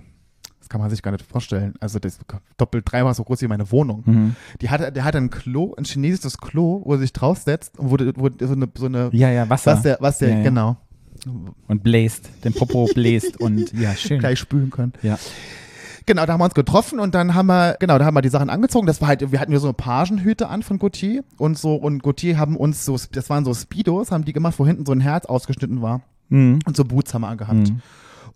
das 0.59 0.69
kann 0.69 0.79
man 0.81 0.89
sich 0.89 1.01
gar 1.03 1.11
nicht 1.11 1.25
vorstellen. 1.25 1.73
Also 1.79 1.99
das 1.99 2.17
doppelt 2.57 2.85
dreimal 2.91 3.13
so 3.13 3.23
groß 3.23 3.41
wie 3.41 3.47
meine 3.47 3.69
Wohnung. 3.71 4.03
Mhm. 4.05 4.35
Die 4.61 4.69
hatte, 4.69 4.91
der 4.91 5.03
hatte 5.03 5.17
ein 5.19 5.29
Klo, 5.29 5.75
ein 5.77 5.83
chinesisches 5.85 6.37
Klo, 6.39 6.81
wo 6.85 6.93
er 6.93 6.99
sich 6.99 7.13
draufsetzt 7.13 7.77
und 7.77 7.91
wo, 7.91 7.97
wo 8.15 8.29
so 8.45 8.53
eine, 8.53 8.67
so 8.75 8.85
eine 8.87 9.09
Ja, 9.13 9.29
ja, 9.29 9.47
Wasser. 9.49 9.73
was 9.73 9.81
der, 9.83 9.97
was 9.99 10.17
der, 10.19 10.29
ja. 10.37 10.43
genau, 10.43 10.77
und 11.67 11.83
bläst, 11.83 12.29
den 12.43 12.53
Popo 12.53 12.87
bläst 12.93 13.39
und 13.39 13.73
ja, 13.73 13.93
schön. 13.95 14.19
gleich 14.21 14.39
spülen 14.39 14.69
können. 14.71 14.93
Ja. 15.01 15.17
Genau, 16.07 16.25
da 16.25 16.33
haben 16.33 16.39
wir 16.39 16.45
uns 16.45 16.53
getroffen 16.53 16.99
und 16.99 17.15
dann 17.15 17.33
haben 17.33 17.47
wir, 17.47 17.77
genau, 17.79 17.97
da 17.97 18.05
haben 18.05 18.13
wir 18.13 18.21
die 18.21 18.29
Sachen 18.29 18.49
angezogen. 18.49 18.85
Das 18.85 19.01
war 19.01 19.07
halt, 19.07 19.31
wir 19.31 19.39
hatten 19.39 19.51
ja 19.51 19.59
so 19.59 19.67
eine 19.67 19.73
Pagenhüte 19.73 20.49
an 20.49 20.61
von 20.61 20.77
Gautier 20.77 21.23
und 21.37 21.57
so, 21.57 21.75
und 21.75 22.03
Gautier 22.03 22.37
haben 22.37 22.57
uns 22.57 22.85
so, 22.85 22.97
das 23.11 23.29
waren 23.29 23.43
so 23.43 23.53
Speedos, 23.53 24.11
haben 24.11 24.25
die 24.25 24.33
gemacht, 24.33 24.55
wo 24.59 24.67
hinten 24.67 24.85
so 24.85 24.91
ein 24.91 25.01
Herz 25.01 25.25
ausgeschnitten 25.25 25.81
war. 25.81 26.01
Mhm. 26.29 26.59
Und 26.65 26.77
so 26.77 26.85
Boots 26.85 27.13
haben 27.13 27.21
wir 27.21 27.29
angehabt. 27.29 27.69
Mhm. 27.69 27.81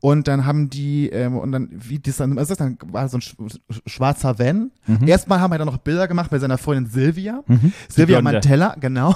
Und 0.02 0.30
dann 0.30 0.46
haben 0.46 0.70
die, 0.70 1.10
ähm, 1.10 1.38
und 1.38 1.52
dann, 1.52 1.68
wie 1.74 2.00
das 2.00 2.18
dann, 2.18 2.38
also 2.38 2.50
das 2.50 2.58
dann 2.58 2.78
war 2.92 3.10
so 3.10 3.18
ein 3.18 3.22
sch 3.22 3.36
sch- 3.38 3.60
schwarzer 3.86 4.40
Van. 4.40 4.72
Mhm. 4.88 5.06
Erstmal 5.08 5.42
haben 5.42 5.52
wir 5.52 5.58
dann 5.58 5.68
noch 5.68 5.78
Bilder 5.78 6.08
gemacht 6.08 6.32
mit 6.32 6.40
seiner 6.40 6.58
Freundin 6.58 6.90
Silvia. 6.90 7.44
Mhm. 7.48 7.74
Silvia. 7.90 8.22
Mantella, 8.22 8.76
genau. 8.80 9.14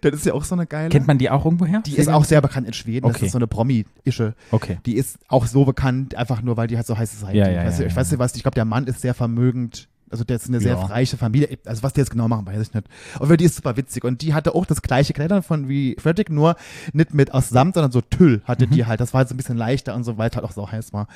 Das 0.00 0.14
ist 0.14 0.24
ja 0.26 0.32
auch 0.32 0.44
so 0.44 0.54
eine 0.54 0.66
geile. 0.66 0.88
Kennt 0.88 1.06
man 1.06 1.18
die 1.18 1.28
auch 1.28 1.44
irgendwoher? 1.44 1.82
die 1.82 1.96
ist 1.96 2.08
auch 2.08 2.24
sehr 2.24 2.40
bekannt 2.40 2.66
in 2.66 2.72
Schweden. 2.72 3.06
Das 3.06 3.16
Okay. 3.16 3.26
ist 3.26 3.32
so 3.32 3.38
eine 3.38 3.46
Promi-Ische. 3.46 4.34
Okay. 4.50 4.78
Die 4.86 4.94
ist 4.96 5.18
auch 5.28 5.44
so 5.46 5.66
bekannt, 5.66 6.14
einfach 6.14 6.40
nur, 6.40 6.56
weil 6.56 6.66
die 6.66 6.76
halt 6.76 6.86
so 6.86 6.96
heiß 6.96 7.12
ist. 7.12 7.22
Ja, 7.24 7.48
ja, 7.48 7.50
ja, 7.50 7.68
ich 7.86 7.94
weiß 7.94 8.10
nicht 8.10 8.18
was, 8.18 8.34
ich 8.34 8.42
glaube, 8.42 8.54
der 8.54 8.64
Mann 8.64 8.86
ist 8.86 9.02
sehr 9.02 9.12
vermögend. 9.14 9.88
Also 10.12 10.24
der 10.24 10.36
ist 10.36 10.46
eine 10.48 10.60
sehr 10.60 10.74
Ja. 10.74 10.84
reiche 10.84 11.16
Familie. 11.16 11.58
Also 11.66 11.82
was 11.82 11.92
die 11.94 12.00
jetzt 12.00 12.10
genau 12.10 12.28
machen, 12.28 12.46
weiß 12.46 12.60
ich 12.60 12.74
nicht. 12.74 12.86
Aber 13.18 13.36
die 13.36 13.44
ist 13.46 13.56
super 13.56 13.76
witzig. 13.76 14.04
Und 14.04 14.22
die 14.22 14.34
hatte 14.34 14.54
auch 14.54 14.66
das 14.66 14.82
gleiche 14.82 15.12
Kleid 15.12 15.32
an 15.32 15.42
von 15.42 15.68
wie 15.68 15.96
Frederick, 15.98 16.30
nur 16.30 16.54
nicht 16.92 17.14
mit 17.14 17.32
aus 17.34 17.48
Samt, 17.48 17.74
sondern 17.74 17.90
so 17.92 18.00
Tüll 18.02 18.42
hatte 18.44 18.66
Mhm. 18.66 18.70
die 18.70 18.86
halt. 18.86 19.00
Das 19.00 19.12
war 19.14 19.18
halt 19.18 19.28
so 19.28 19.34
ein 19.34 19.38
bisschen 19.38 19.56
leichter 19.56 19.94
und 19.94 20.04
so, 20.04 20.18
weil 20.18 20.30
es 20.30 20.36
halt 20.36 20.44
auch 20.44 20.52
so 20.52 20.70
heiß 20.70 20.92
war. 20.92 21.08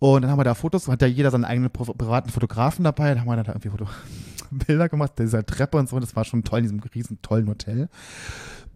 Und 0.00 0.22
dann 0.22 0.30
haben 0.30 0.38
wir 0.38 0.44
da 0.44 0.54
Fotos, 0.54 0.86
hat 0.86 1.02
ja 1.02 1.08
jeder 1.08 1.30
seinen 1.32 1.44
eigenen 1.44 1.70
pri- 1.70 1.96
privaten 1.96 2.30
Fotografen 2.30 2.84
dabei. 2.84 3.08
Dann 3.08 3.20
haben 3.20 3.26
wir 3.28 3.36
dann 3.36 3.44
da 3.46 3.52
irgendwie 3.52 3.70
Foto 3.70 3.86
Bilder 4.50 4.88
gemacht, 4.88 5.12
dieser 5.18 5.44
Treppe 5.44 5.76
und 5.76 5.88
so. 5.88 5.98
Das 6.00 6.14
war 6.16 6.24
schon 6.24 6.44
toll 6.44 6.60
in 6.60 6.64
diesem 6.64 6.80
riesen 6.94 7.20
tollen 7.22 7.48
Hotel. 7.48 7.88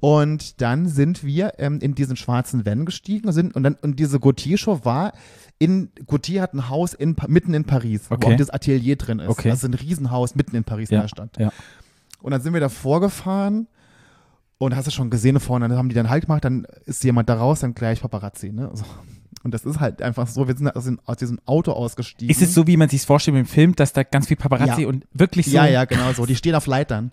Und 0.05 0.61
dann 0.61 0.89
sind 0.89 1.23
wir 1.23 1.53
ähm, 1.59 1.79
in 1.81 1.95
diesen 1.95 2.17
schwarzen 2.17 2.67
Van 2.67 2.85
gestiegen 2.85 3.31
sind, 3.31 3.55
und, 3.55 3.63
dann, 3.63 3.77
und 3.83 4.01
diese 4.01 4.19
Gautier-Show 4.19 4.81
war 4.85 5.13
in, 5.61 5.91
Gautier 6.09 6.43
hat 6.43 6.55
ein 6.55 6.69
Haus 6.69 6.93
in, 6.93 7.15
mitten 7.29 7.55
in 7.55 7.63
Paris, 7.63 8.11
wo 8.11 8.17
Okay. 8.17 8.33
auch 8.33 8.37
das 8.37 8.51
Atelier 8.51 8.97
drin 8.97 9.21
ist. 9.21 9.29
Okay. 9.29 9.49
Das 9.51 9.59
ist 9.59 9.65
ein 9.65 9.75
Riesenhaus 9.75 10.35
mitten 10.35 10.57
in 10.57 10.65
Paris 10.65 10.91
in 10.91 10.97
Ja. 10.97 11.03
der 11.03 11.09
Stadt. 11.09 11.37
Ja. 11.39 11.53
Und 12.21 12.33
dann 12.33 12.41
sind 12.43 12.53
wir 12.53 12.59
da 12.61 12.69
vorgefahren 12.69 13.69
und 14.59 14.75
hast 14.75 14.89
du 14.89 14.91
schon 14.91 15.09
gesehen 15.09 15.39
vorne, 15.39 15.69
dann 15.69 15.79
haben 15.79 15.89
die 15.89 15.95
dann 15.95 16.11
halt 16.11 16.27
gemacht, 16.27 16.45
dann 16.45 16.67
ist 16.85 17.05
jemand 17.05 17.29
da 17.29 17.35
raus, 17.35 17.61
dann 17.61 17.75
gleich 17.75 18.01
Paparazzi. 18.01 18.51
Ne? 18.51 18.71
So. 18.75 18.85
Und 19.45 19.55
das 19.55 19.65
ist 19.65 19.79
halt 19.79 20.03
einfach 20.03 20.27
so, 20.27 20.49
wir 20.49 20.57
sind 20.57 20.75
aus, 20.75 20.85
dem, 20.85 20.99
aus 21.05 21.17
diesem 21.19 21.39
Auto 21.47 21.71
ausgestiegen. 21.71 22.29
Ist 22.29 22.43
es 22.43 22.55
so, 22.55 22.67
wie 22.67 22.77
man 22.77 22.89
sich 22.89 23.03
vorstellt 23.03 23.37
im 23.37 23.47
Film, 23.47 23.77
dass 23.77 23.93
da 23.93 24.03
ganz 24.03 24.27
viel 24.27 24.37
Paparazzi 24.37 24.83
Ja. 24.83 24.89
und 24.89 25.07
wirklich 25.13 25.47
so 25.47 25.53
Ja, 25.53 25.67
ja, 25.67 25.85
genau 25.85 26.13
so. 26.13 26.27
Die 26.27 26.35
stehen 26.35 26.57
auf 26.57 26.67
Leitern. 26.67 27.13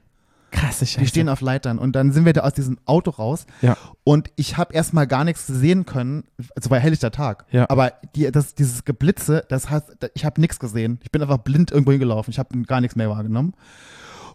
Krasse 0.51 0.85
Scheiße. 0.85 0.99
Die 0.99 1.07
stehen 1.07 1.29
auf 1.29 1.41
Leitern. 1.41 1.79
Und 1.79 1.95
dann 1.95 2.11
sind 2.11 2.25
wir 2.25 2.33
da 2.33 2.41
aus 2.41 2.53
diesem 2.53 2.77
Auto 2.85 3.11
raus. 3.11 3.45
Ja. 3.61 3.77
Und 4.03 4.29
ich 4.35 4.57
habe 4.57 4.73
erstmal 4.73 5.07
gar 5.07 5.23
nichts 5.23 5.47
sehen 5.47 5.85
können. 5.85 6.23
Es 6.55 6.69
war 6.69 6.79
helllichter 6.79 7.11
Tag. 7.11 7.45
Ja. 7.51 7.69
Aber 7.69 7.93
die, 8.15 8.31
das, 8.31 8.55
dieses 8.55 8.85
Geblitze, 8.85 9.45
das 9.49 9.69
hat, 9.69 9.85
ich 10.13 10.25
habe 10.25 10.41
nichts 10.41 10.59
gesehen. 10.59 10.99
Ich 11.03 11.11
bin 11.11 11.21
einfach 11.21 11.39
blind 11.39 11.71
irgendwo 11.71 11.91
hingelaufen. 11.91 12.31
Ich 12.31 12.39
habe 12.39 12.61
gar 12.63 12.81
nichts 12.81 12.95
mehr 12.95 13.09
wahrgenommen. 13.09 13.53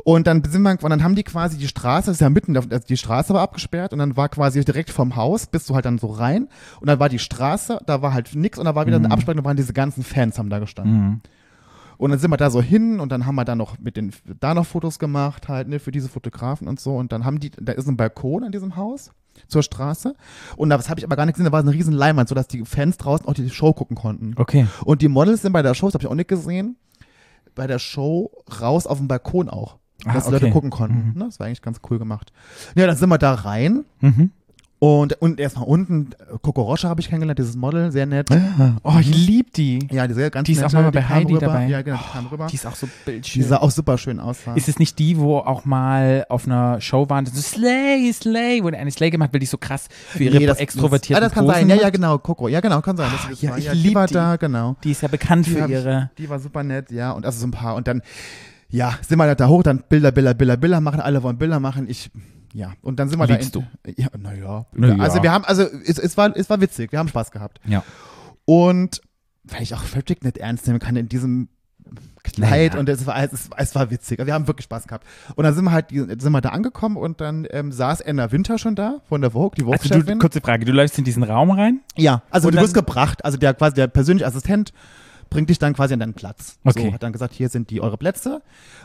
Und 0.03 0.27
dann 0.27 0.43
sind 0.45 0.63
wir, 0.63 0.71
und 0.83 0.91
dann 0.91 1.03
haben 1.05 1.15
die 1.15 1.23
quasi 1.23 1.57
die 1.57 1.69
Straße, 1.69 2.07
das 2.07 2.17
ist 2.17 2.21
ja 2.21 2.31
mitten, 2.31 2.57
also 2.57 2.79
die 2.79 2.97
Straße 2.97 3.33
war 3.33 3.43
abgesperrt 3.43 3.93
und 3.93 4.01
dann 4.01 4.17
war 4.17 4.29
quasi 4.29 4.65
direkt 4.65 4.91
vom 4.91 5.15
Haus, 5.17 5.47
bist 5.47 5.71
du 5.71 5.75
halt 5.75 5.85
dann 5.85 5.99
so 5.99 6.09
rein 6.09 6.49
und 6.81 6.89
dann 6.89 6.99
war 6.99 7.09
die 7.09 7.19
Straße, 7.19 7.79
da 7.87 8.03
war 8.03 8.13
halt 8.13 8.35
nix 8.35 8.59
und 8.59 8.65
da 8.65 8.75
war 8.75 8.87
wieder 8.87 8.97
eine 8.97 9.11
Absperrung, 9.11 9.39
da 9.39 9.45
waren 9.45 9.57
diese 9.57 9.73
ganzen 9.73 10.03
Fans 10.03 10.39
haben 10.39 10.51
da 10.51 10.59
gestanden. 10.59 10.95
Mhm. 10.95 11.21
Und 12.05 12.11
dann 12.11 12.21
sind 12.21 12.31
wir 12.31 12.37
da 12.37 12.51
so 12.51 12.61
hin 12.61 13.01
und 13.01 13.11
dann 13.11 13.25
haben 13.25 13.35
wir 13.35 13.47
da 13.47 13.56
noch 13.56 13.79
mit 13.79 13.97
den, 13.97 14.12
da 14.39 14.53
noch 14.53 14.67
Fotos 14.67 14.99
gemacht, 14.99 15.49
halt, 15.49 15.69
ne, 15.69 15.79
für 15.79 15.91
diese 15.91 16.11
Fotografen 16.11 16.69
und 16.69 16.79
so. 16.79 16.95
Und 16.97 17.12
dann 17.12 17.25
haben 17.25 17.41
die, 17.41 17.49
da 17.49 17.73
ist 17.73 17.89
ein 17.89 17.97
Balkon 17.97 18.43
in 18.43 18.53
diesem 18.53 18.77
Haus 18.77 19.11
zur 19.49 19.63
Straße. 19.63 20.15
Und 20.58 20.69
da, 20.69 20.77
das 20.77 20.91
habe 20.91 21.01
ich 21.01 21.06
aber 21.06 21.17
gar 21.17 21.25
nicht 21.25 21.37
gesehen, 21.37 21.46
da 21.46 21.53
war 21.53 21.63
so 21.63 21.69
eine 21.69 21.75
riesen 21.75 21.94
Leinwand, 21.94 22.29
sodass 22.29 22.46
die 22.46 22.63
Fans 22.67 22.99
draußen 22.99 23.27
auch 23.27 23.32
die 23.32 23.49
Show 23.49 23.73
gucken 23.73 23.96
konnten. 23.96 24.34
Okay. 24.37 24.67
Und 24.84 25.01
die 25.01 25.08
Models 25.08 25.41
sind 25.41 25.55
bei 25.55 25.63
der 25.63 25.73
Show, 25.73 25.87
das 25.87 25.94
habe 25.94 26.05
ich 26.05 26.11
auch 26.11 26.15
nicht 26.15 26.29
gesehen, 26.29 26.77
bei 27.55 27.67
der 27.67 27.79
Show 27.79 28.31
raus 28.61 28.87
auf 28.87 28.99
dem 28.99 29.08
Balkon 29.08 29.49
auch. 29.49 29.79
Ah, 30.05 30.13
Dass 30.13 30.25
die 30.25 30.34
okay. 30.34 30.41
Leute 30.44 30.53
gucken 30.53 30.69
konnten. 30.69 31.19
Ne? 31.19 31.25
Das 31.25 31.41
war 31.41 31.46
eigentlich 31.46 31.63
ganz 31.63 31.81
cool 31.89 31.99
gemacht. 31.99 32.34
Ja, 32.75 32.87
dann 32.87 32.99
sind 32.99 33.08
wir 33.08 33.17
da 33.17 33.32
rein 33.32 33.87
Mhm. 34.03 34.31
Und, 35.00 35.14
und 35.22 35.41
erstmal 35.41 35.67
unten, 35.67 36.10
äh, 36.12 36.36
Coco 36.43 36.62
Rocha 36.62 36.88
habe 36.88 37.00
ich 37.00 37.08
kennengelernt, 37.08 37.38
dieses 37.38 37.56
Model, 37.56 37.91
sehr 37.93 38.06
nett. 38.06 38.29
Oh, 38.82 38.94
ich 39.00 39.14
lieb 39.26 39.53
die. 39.55 39.86
Ja, 39.91 40.06
die 40.06 40.14
sehr 40.14 40.31
ganz 40.31 40.46
Die 40.46 40.53
ist 40.53 40.58
auch 40.64 40.72
nette, 40.72 40.82
mal 40.82 40.91
bei 40.91 41.03
Heidi 41.03 41.34
rüber. 41.34 41.46
dabei. 41.46 41.67
Ja, 41.69 41.82
genau, 41.82 41.96
die 41.98 42.12
kam 42.12 42.26
rüber. 42.26 42.46
Die 42.48 42.55
ist 42.56 42.67
auch 42.67 42.74
so 42.76 42.86
Die 42.86 42.93
bildschön. 43.10 43.43
sah 43.44 43.58
auch 43.58 43.70
super 43.70 43.98
schön 43.98 44.20
aus. 44.20 44.38
Ist 44.55 44.69
es 44.69 44.79
nicht 44.79 44.98
die, 44.98 45.19
wo 45.19 45.38
auch 45.38 45.64
mal 45.64 46.26
auf 46.29 46.46
einer 46.46 46.81
Show 46.81 47.08
waren, 47.08 47.24
so 47.26 47.41
Slay, 47.41 48.12
Slay, 48.12 48.62
wo 48.62 48.69
eine 48.69 48.91
Slay 48.91 49.10
gemacht, 49.10 49.31
weil 49.32 49.41
die 49.41 49.46
so 49.46 49.58
krass 49.58 49.88
für 50.08 50.24
ihre 50.24 50.38
Nee, 50.38 50.46
das- 50.46 50.58
extrovertierten 50.58 51.22
das, 51.22 51.32
ah, 51.32 51.34
das 51.34 51.34
kann 51.34 51.46
Posen 51.46 51.69
sein. 51.69 51.76
Ja, 51.79 51.82
ja, 51.84 51.91
genau. 51.91 52.19
Coco. 52.19 52.48
Ja, 52.48 52.60
genau, 52.60 52.81
kann 52.81 52.96
sein. 52.96 53.10
Das 53.12 53.31
ist 53.32 53.43
ja, 53.43 53.50
war- 53.50 53.58
ich 53.58 53.69
die 53.70 53.76
lieb 53.76 53.94
war 53.94 54.06
die. 54.06 54.14
da, 54.14 54.36
genau. 54.36 54.76
Die 54.84 54.91
ist 54.91 55.03
ja 55.03 55.08
bekannt 55.08 55.46
Die, 55.46 55.50
für 55.50 55.62
hab 55.62 55.69
ich- 55.69 55.74
ihre. 55.76 56.10
die 56.19 56.29
war 56.29 56.38
super 56.38 56.62
nett, 56.62 56.91
ja. 56.91 57.12
Und 57.12 57.24
also 57.24 57.38
so 57.41 57.46
ein 57.46 57.50
paar. 57.53 57.74
Und 57.76 57.86
dann, 57.88 58.03
ja, 58.70 58.94
sind 59.06 59.19
wir 59.19 59.34
da 59.34 59.48
hoch, 59.48 59.62
dann 59.62 59.82
Bilder, 59.88 60.10
Bilder, 60.12 60.34
Bilder, 60.34 60.56
Bilder 60.56 60.81
machen. 60.81 61.00
Alle 61.00 61.22
wollen 61.22 61.38
Bilder 61.38 61.60
machen. 61.60 61.86
Ich, 61.88 62.10
ja. 62.55 62.73
Und 62.81 62.99
dann 62.99 63.08
sind 63.08 63.19
wir 63.19 63.27
Liebst 63.27 63.55
da. 63.55 63.61
In, 63.84 63.94
Ja, 63.99 64.08
naja. 64.17 64.67
Na 64.73 64.89
ja. 64.89 64.96
Also 65.03 65.23
wir 65.23 65.31
haben, 65.31 65.44
also 65.44 65.63
es, 65.63 65.99
es, 65.99 66.17
war, 66.17 66.34
es 66.34 66.49
war 66.49 66.61
witzig. 66.61 66.93
Wir 66.93 66.99
haben 66.99 67.08
Spaß 67.08 67.31
gehabt. 67.31 67.61
Ja. 67.67 67.82
Und 68.46 69.03
weil 69.44 69.63
ich 69.63 69.75
auch 69.75 69.82
Frederick 69.82 70.25
nicht 70.25 70.39
ernst 70.39 70.67
nehmen 70.67 70.79
kann 70.79 70.96
in 70.96 71.08
diesem 71.08 71.49
Kleid 72.23 72.73
Naja. 72.73 72.81
und 72.81 72.89
es 72.89 73.06
war, 73.06 73.23
es, 73.23 73.51
es 73.55 73.75
war 73.75 73.91
witzig. 73.91 74.25
Wir 74.25 74.32
haben 74.32 74.46
wirklich 74.46 74.65
Spaß 74.65 74.87
gehabt. 74.87 75.06
Und 75.34 75.44
dann 75.44 75.55
sind 75.55 75.65
wir 75.65 75.73
halt 75.73 75.91
sind 75.91 76.32
wir 76.32 76.41
da 76.41 76.49
angekommen 76.51 76.96
und 76.96 77.20
dann 77.20 77.46
ähm, 77.51 77.70
saß 77.70 78.01
Anna 78.01 78.32
Winter 78.32 78.56
schon 78.56 78.75
da 78.75 79.03
von 79.08 79.20
der 79.20 79.32
Vogue, 79.32 79.53
die 79.58 79.70
Also 79.70 80.01
du, 80.01 80.19
kurze 80.19 80.41
Frage, 80.41 80.65
du 80.65 80.73
läufst 80.73 80.99
in 80.99 81.05
diesen 81.05 81.23
Raum 81.23 81.51
rein? 81.51 81.81
Ja, 81.96 82.23
also 82.31 82.49
Und 82.49 82.55
du 82.55 82.63
wirst 82.63 82.73
gebracht. 82.73 83.25
Also 83.25 83.37
der 83.37 83.53
quasi 83.53 83.75
der 83.75 83.89
persönliche 83.89 84.27
Assistent 84.27 84.73
bringt 85.29 85.51
dich 85.51 85.58
dann 85.58 85.75
quasi 85.75 85.93
an 85.93 86.01
deinen 86.01 86.15
Platz. 86.15 86.58
Okay. 86.65 86.87
So, 86.87 86.93
hat 86.94 87.03
dann 87.03 87.13
gesagt, 87.13 87.34
hier 87.34 87.51
sind 87.51 87.69
die 87.69 87.82
eure 87.82 87.99
Plätze. 87.99 88.41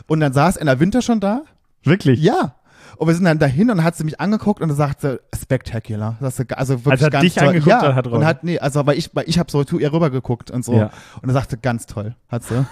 Und 0.06 0.20
dann 0.20 0.34
saß 0.34 0.56
der 0.56 0.80
Winter 0.80 1.00
schon 1.00 1.20
da. 1.20 1.42
Wirklich? 1.82 2.20
Ja. 2.20 2.56
Und 2.96 3.06
wir 3.08 3.14
sind 3.14 3.24
dann 3.24 3.38
dahin 3.38 3.70
und 3.70 3.78
dann 3.78 3.84
hat 3.84 3.96
sie 3.96 4.04
mich 4.04 4.20
angeguckt 4.20 4.60
und 4.60 4.70
sagte, 4.72 5.20
spectacular. 5.34 6.16
Das 6.20 6.38
ist 6.38 6.52
also 6.56 6.74
wirklich 6.84 6.92
Also 6.92 7.06
hat 7.06 7.12
ganz 7.12 7.22
dich 7.24 7.34
toll. 7.34 7.48
angeguckt 7.48 7.68
ja. 7.82 7.94
hat 7.94 8.06
und 8.06 8.12
Ron? 8.14 8.24
hat 8.24 8.44
nee, 8.44 8.58
also 8.58 8.84
weil 8.86 8.98
ich 8.98 9.10
weil 9.14 9.24
ich 9.28 9.38
habe 9.38 9.50
so 9.50 9.64
zu 9.64 9.78
ihr 9.78 9.92
rüber 9.92 10.10
geguckt 10.10 10.50
und 10.50 10.64
so 10.64 10.74
Ja. 10.74 10.90
und 11.22 11.28
er 11.28 11.32
sagte 11.34 11.56
ganz 11.56 11.86
toll, 11.86 12.14
hat 12.28 12.44
sie. 12.44 12.66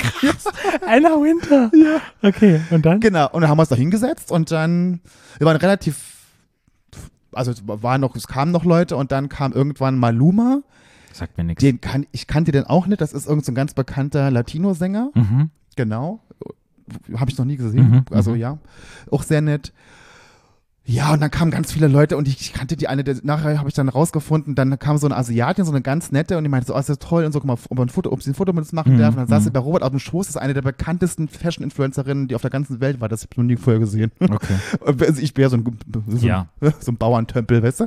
Anna 0.86 1.10
Winter. 1.10 1.70
Ja. 1.74 2.00
Okay, 2.28 2.60
und 2.70 2.84
dann? 2.84 3.00
Genau, 3.00 3.28
und 3.30 3.40
dann 3.42 3.50
haben 3.50 3.58
wir 3.58 3.62
uns 3.62 3.68
da 3.68 3.76
hingesetzt 3.76 4.30
und 4.30 4.50
dann, 4.50 5.00
wir 5.38 5.46
waren 5.46 5.56
relativ, 5.56 6.26
also 7.32 7.50
es 7.52 7.62
waren 7.66 8.00
noch, 8.00 8.14
es 8.16 8.26
kamen 8.26 8.52
noch 8.52 8.64
Leute 8.64 8.96
und 8.96 9.12
dann 9.12 9.28
kam 9.28 9.52
irgendwann 9.52 9.98
Maluma, 9.98 10.60
Sagt 11.12 11.38
mir 11.38 11.44
nichts. 11.44 11.60
den 11.62 11.80
kann, 11.80 12.06
ich 12.12 12.26
kannte 12.26 12.52
den 12.52 12.64
auch 12.64 12.86
nicht, 12.86 13.00
das 13.00 13.12
ist 13.12 13.26
irgendein 13.26 13.44
so 13.44 13.52
ein 13.52 13.54
ganz 13.54 13.74
bekannter 13.74 14.30
Latino-Sänger, 14.30 15.10
Mhm. 15.14 15.50
genau, 15.76 16.20
habe 17.16 17.30
ich 17.30 17.38
noch 17.38 17.44
nie 17.44 17.56
gesehen, 17.56 17.90
Mhm, 17.90 18.04
also 18.10 18.32
mhm. 18.32 18.36
ja, 18.38 18.58
auch 19.10 19.22
sehr 19.22 19.40
nett. 19.40 19.72
Ja, 20.86 21.14
und 21.14 21.22
dann 21.22 21.30
kamen 21.30 21.50
ganz 21.50 21.72
viele 21.72 21.88
Leute 21.88 22.14
und 22.18 22.28
ich, 22.28 22.38
ich 22.42 22.52
kannte 22.52 22.76
die 22.76 22.88
eine, 22.88 23.04
der, 23.04 23.16
nachher 23.22 23.58
habe 23.58 23.68
ich 23.70 23.74
dann 23.74 23.88
rausgefunden, 23.88 24.54
dann 24.54 24.78
kam 24.78 24.98
so 24.98 25.06
eine 25.06 25.16
Asiatin, 25.16 25.64
so 25.64 25.70
eine 25.72 25.80
ganz 25.80 26.12
nette 26.12 26.36
und 26.36 26.44
die 26.44 26.50
meinte 26.50 26.66
so, 26.66 26.74
oh, 26.74 26.78
ist 26.78 26.90
das 26.90 26.98
toll 26.98 27.24
und 27.24 27.32
so, 27.32 27.40
guck 27.40 27.46
mal, 27.46 27.54
ob, 27.54 27.78
man 27.78 27.86
ein 27.86 27.90
Foto, 27.90 28.12
ob 28.12 28.22
sie 28.22 28.30
ein 28.30 28.34
Foto 28.34 28.52
mit 28.52 28.60
uns 28.64 28.72
machen 28.74 28.94
Mhm, 28.94 28.98
darf. 28.98 29.14
Und 29.14 29.20
dann 29.20 29.28
saß 29.28 29.40
mhm. 29.40 29.44
sie 29.44 29.50
bei 29.52 29.60
Robert 29.60 29.82
auf 29.82 29.90
dem 29.90 29.98
Schoß, 29.98 30.26
das 30.26 30.36
ist 30.36 30.42
eine 30.42 30.52
der 30.52 30.60
bekanntesten 30.60 31.28
Fashion-Influencerinnen, 31.28 32.28
die 32.28 32.34
auf 32.34 32.42
der 32.42 32.50
ganzen 32.50 32.80
Welt 32.80 33.00
war, 33.00 33.08
das 33.08 33.22
habe 33.22 33.30
ich 33.32 33.38
noch 33.38 33.44
nie 33.44 33.56
vorher 33.56 33.80
gesehen. 33.80 34.12
Okay. 34.20 34.54
Also 34.86 35.22
ich 35.22 35.34
wäre 35.36 35.48
so 35.48 35.56
ein, 35.56 35.78
so, 36.06 36.26
Ja. 36.26 36.48
ein, 36.60 36.74
so 36.80 36.92
ein 36.92 36.96
Bauerntempel, 36.98 37.62
weißt 37.62 37.80
du? 37.80 37.86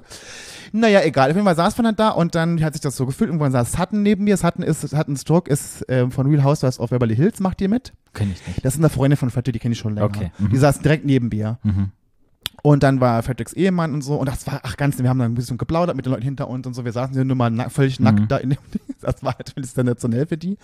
Naja, 0.71 1.01
egal. 1.03 1.29
Auf 1.29 1.35
jeden 1.35 1.45
Fall 1.45 1.55
saß 1.55 1.77
man 1.77 1.85
dann 1.85 1.95
da 1.95 2.09
und 2.09 2.33
dann 2.33 2.63
hat 2.63 2.73
sich 2.73 2.81
das 2.81 2.95
so 2.95 3.05
gefühlt. 3.05 3.29
Irgendwann 3.29 3.51
saß 3.51 3.71
Sutton 3.73 4.01
neben 4.01 4.23
mir. 4.23 4.37
Sutton 4.37 4.63
ist, 4.63 4.81
Sutton 4.81 5.15
Stroke 5.15 5.49
ist 5.51 5.87
äh, 5.87 6.09
von 6.09 6.27
Real 6.27 6.43
Housewives 6.43 6.79
of 6.79 6.89
Beverly 6.89 7.15
Hills, 7.15 7.39
macht 7.39 7.59
die 7.59 7.67
mit. 7.67 7.93
Kenn 8.13 8.31
ich 8.31 8.45
nicht. 8.47 8.65
Das 8.65 8.73
ist 8.73 8.79
eine 8.79 8.89
Freundin 8.89 9.17
von 9.17 9.29
Freddy, 9.29 9.51
die 9.51 9.59
kenne 9.59 9.73
ich 9.73 9.79
schon 9.79 9.93
länger. 9.93 10.07
Okay, 10.07 10.31
mhm. 10.39 10.49
Die 10.49 10.57
saß 10.57 10.79
direkt 10.79 11.05
neben 11.05 11.29
mir. 11.29 11.59
Mhm. 11.63 11.91
Und 12.67 12.83
dann 12.83 12.99
war 12.99 13.23
Fredricks 13.23 13.53
Ehemann 13.53 13.93
und 13.93 14.01
so. 14.01 14.15
Und 14.15 14.27
das 14.27 14.45
war, 14.45 14.59
ach 14.63 14.75
ganz, 14.75 14.97
wir 15.01 15.07
haben 15.07 15.19
dann 15.19 15.31
ein 15.31 15.35
bisschen 15.35 15.57
geplaudert 15.57 15.95
mit 15.95 16.05
den 16.05 16.11
Leuten 16.11 16.23
hinter 16.23 16.49
uns 16.49 16.67
und 16.67 16.73
so. 16.73 16.83
Wir 16.83 16.91
saßen 16.91 17.13
hier 17.13 17.23
nur 17.23 17.37
mal 17.37 17.49
na 17.49 17.69
völlig 17.69 17.97
Mhm. 17.99 18.03
nackt 18.03 18.29
da 18.31 18.37
in 18.37 18.49
dem 18.49 18.57
Ding. 18.73 18.81
Das 18.99 19.23
war 19.23 19.35
natürlich 19.37 19.71
sensationell 19.71 20.25
für 20.27 20.35
die. 20.37 20.57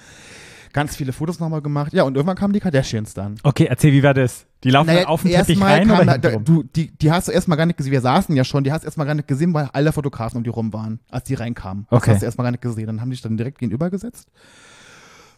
Ganz 0.73 0.97
viele 0.97 1.13
Fotos 1.13 1.39
nochmal 1.39 1.61
gemacht. 1.61 1.93
Ja, 1.93 2.03
und 2.03 2.15
irgendwann 2.17 2.35
kamen 2.35 2.51
die 2.51 2.59
Kardashians 2.59 3.13
dann. 3.13 3.35
Okay, 3.43 3.67
erzähl, 3.69 3.93
wie 3.93 4.03
war 4.03 4.13
das? 4.13 4.45
Die 4.65 4.69
laufen 4.71 4.87
dann 4.87 5.05
auf 5.05 5.21
den 5.21 5.31
Teppich 5.31 5.49
erstmal 5.49 5.71
rein 5.79 5.87
kam 5.87 5.99
oder 6.01 6.17
da, 6.17 6.31
du, 6.31 6.63
die, 6.63 6.91
die 6.91 7.09
hast 7.11 7.29
du 7.29 7.31
erstmal 7.31 7.57
gar 7.57 7.67
nicht 7.67 7.77
gesehen. 7.77 7.91
Wir 7.93 8.01
saßen 8.01 8.35
ja 8.35 8.43
schon, 8.43 8.63
die 8.65 8.71
hast 8.73 8.81
du 8.81 8.87
erstmal 8.87 9.07
gar 9.07 9.13
nicht 9.15 9.27
gesehen, 9.29 9.53
weil 9.53 9.69
alle 9.71 9.93
Fotografen 9.93 10.37
um 10.39 10.43
die 10.43 10.49
rum 10.49 10.73
waren, 10.73 10.99
als 11.09 11.23
die 11.25 11.35
reinkamen. 11.35 11.85
Das 11.89 12.01
Okay. 12.01 12.11
hast 12.11 12.21
du 12.21 12.25
erstmal 12.25 12.43
gar 12.45 12.51
nicht 12.51 12.61
gesehen. 12.63 12.87
Dann 12.87 12.99
haben 13.01 13.11
die 13.11 13.15
sich 13.15 13.21
dann 13.23 13.37
direkt 13.37 13.59
gegenüber 13.59 13.89
gesetzt. 13.89 14.27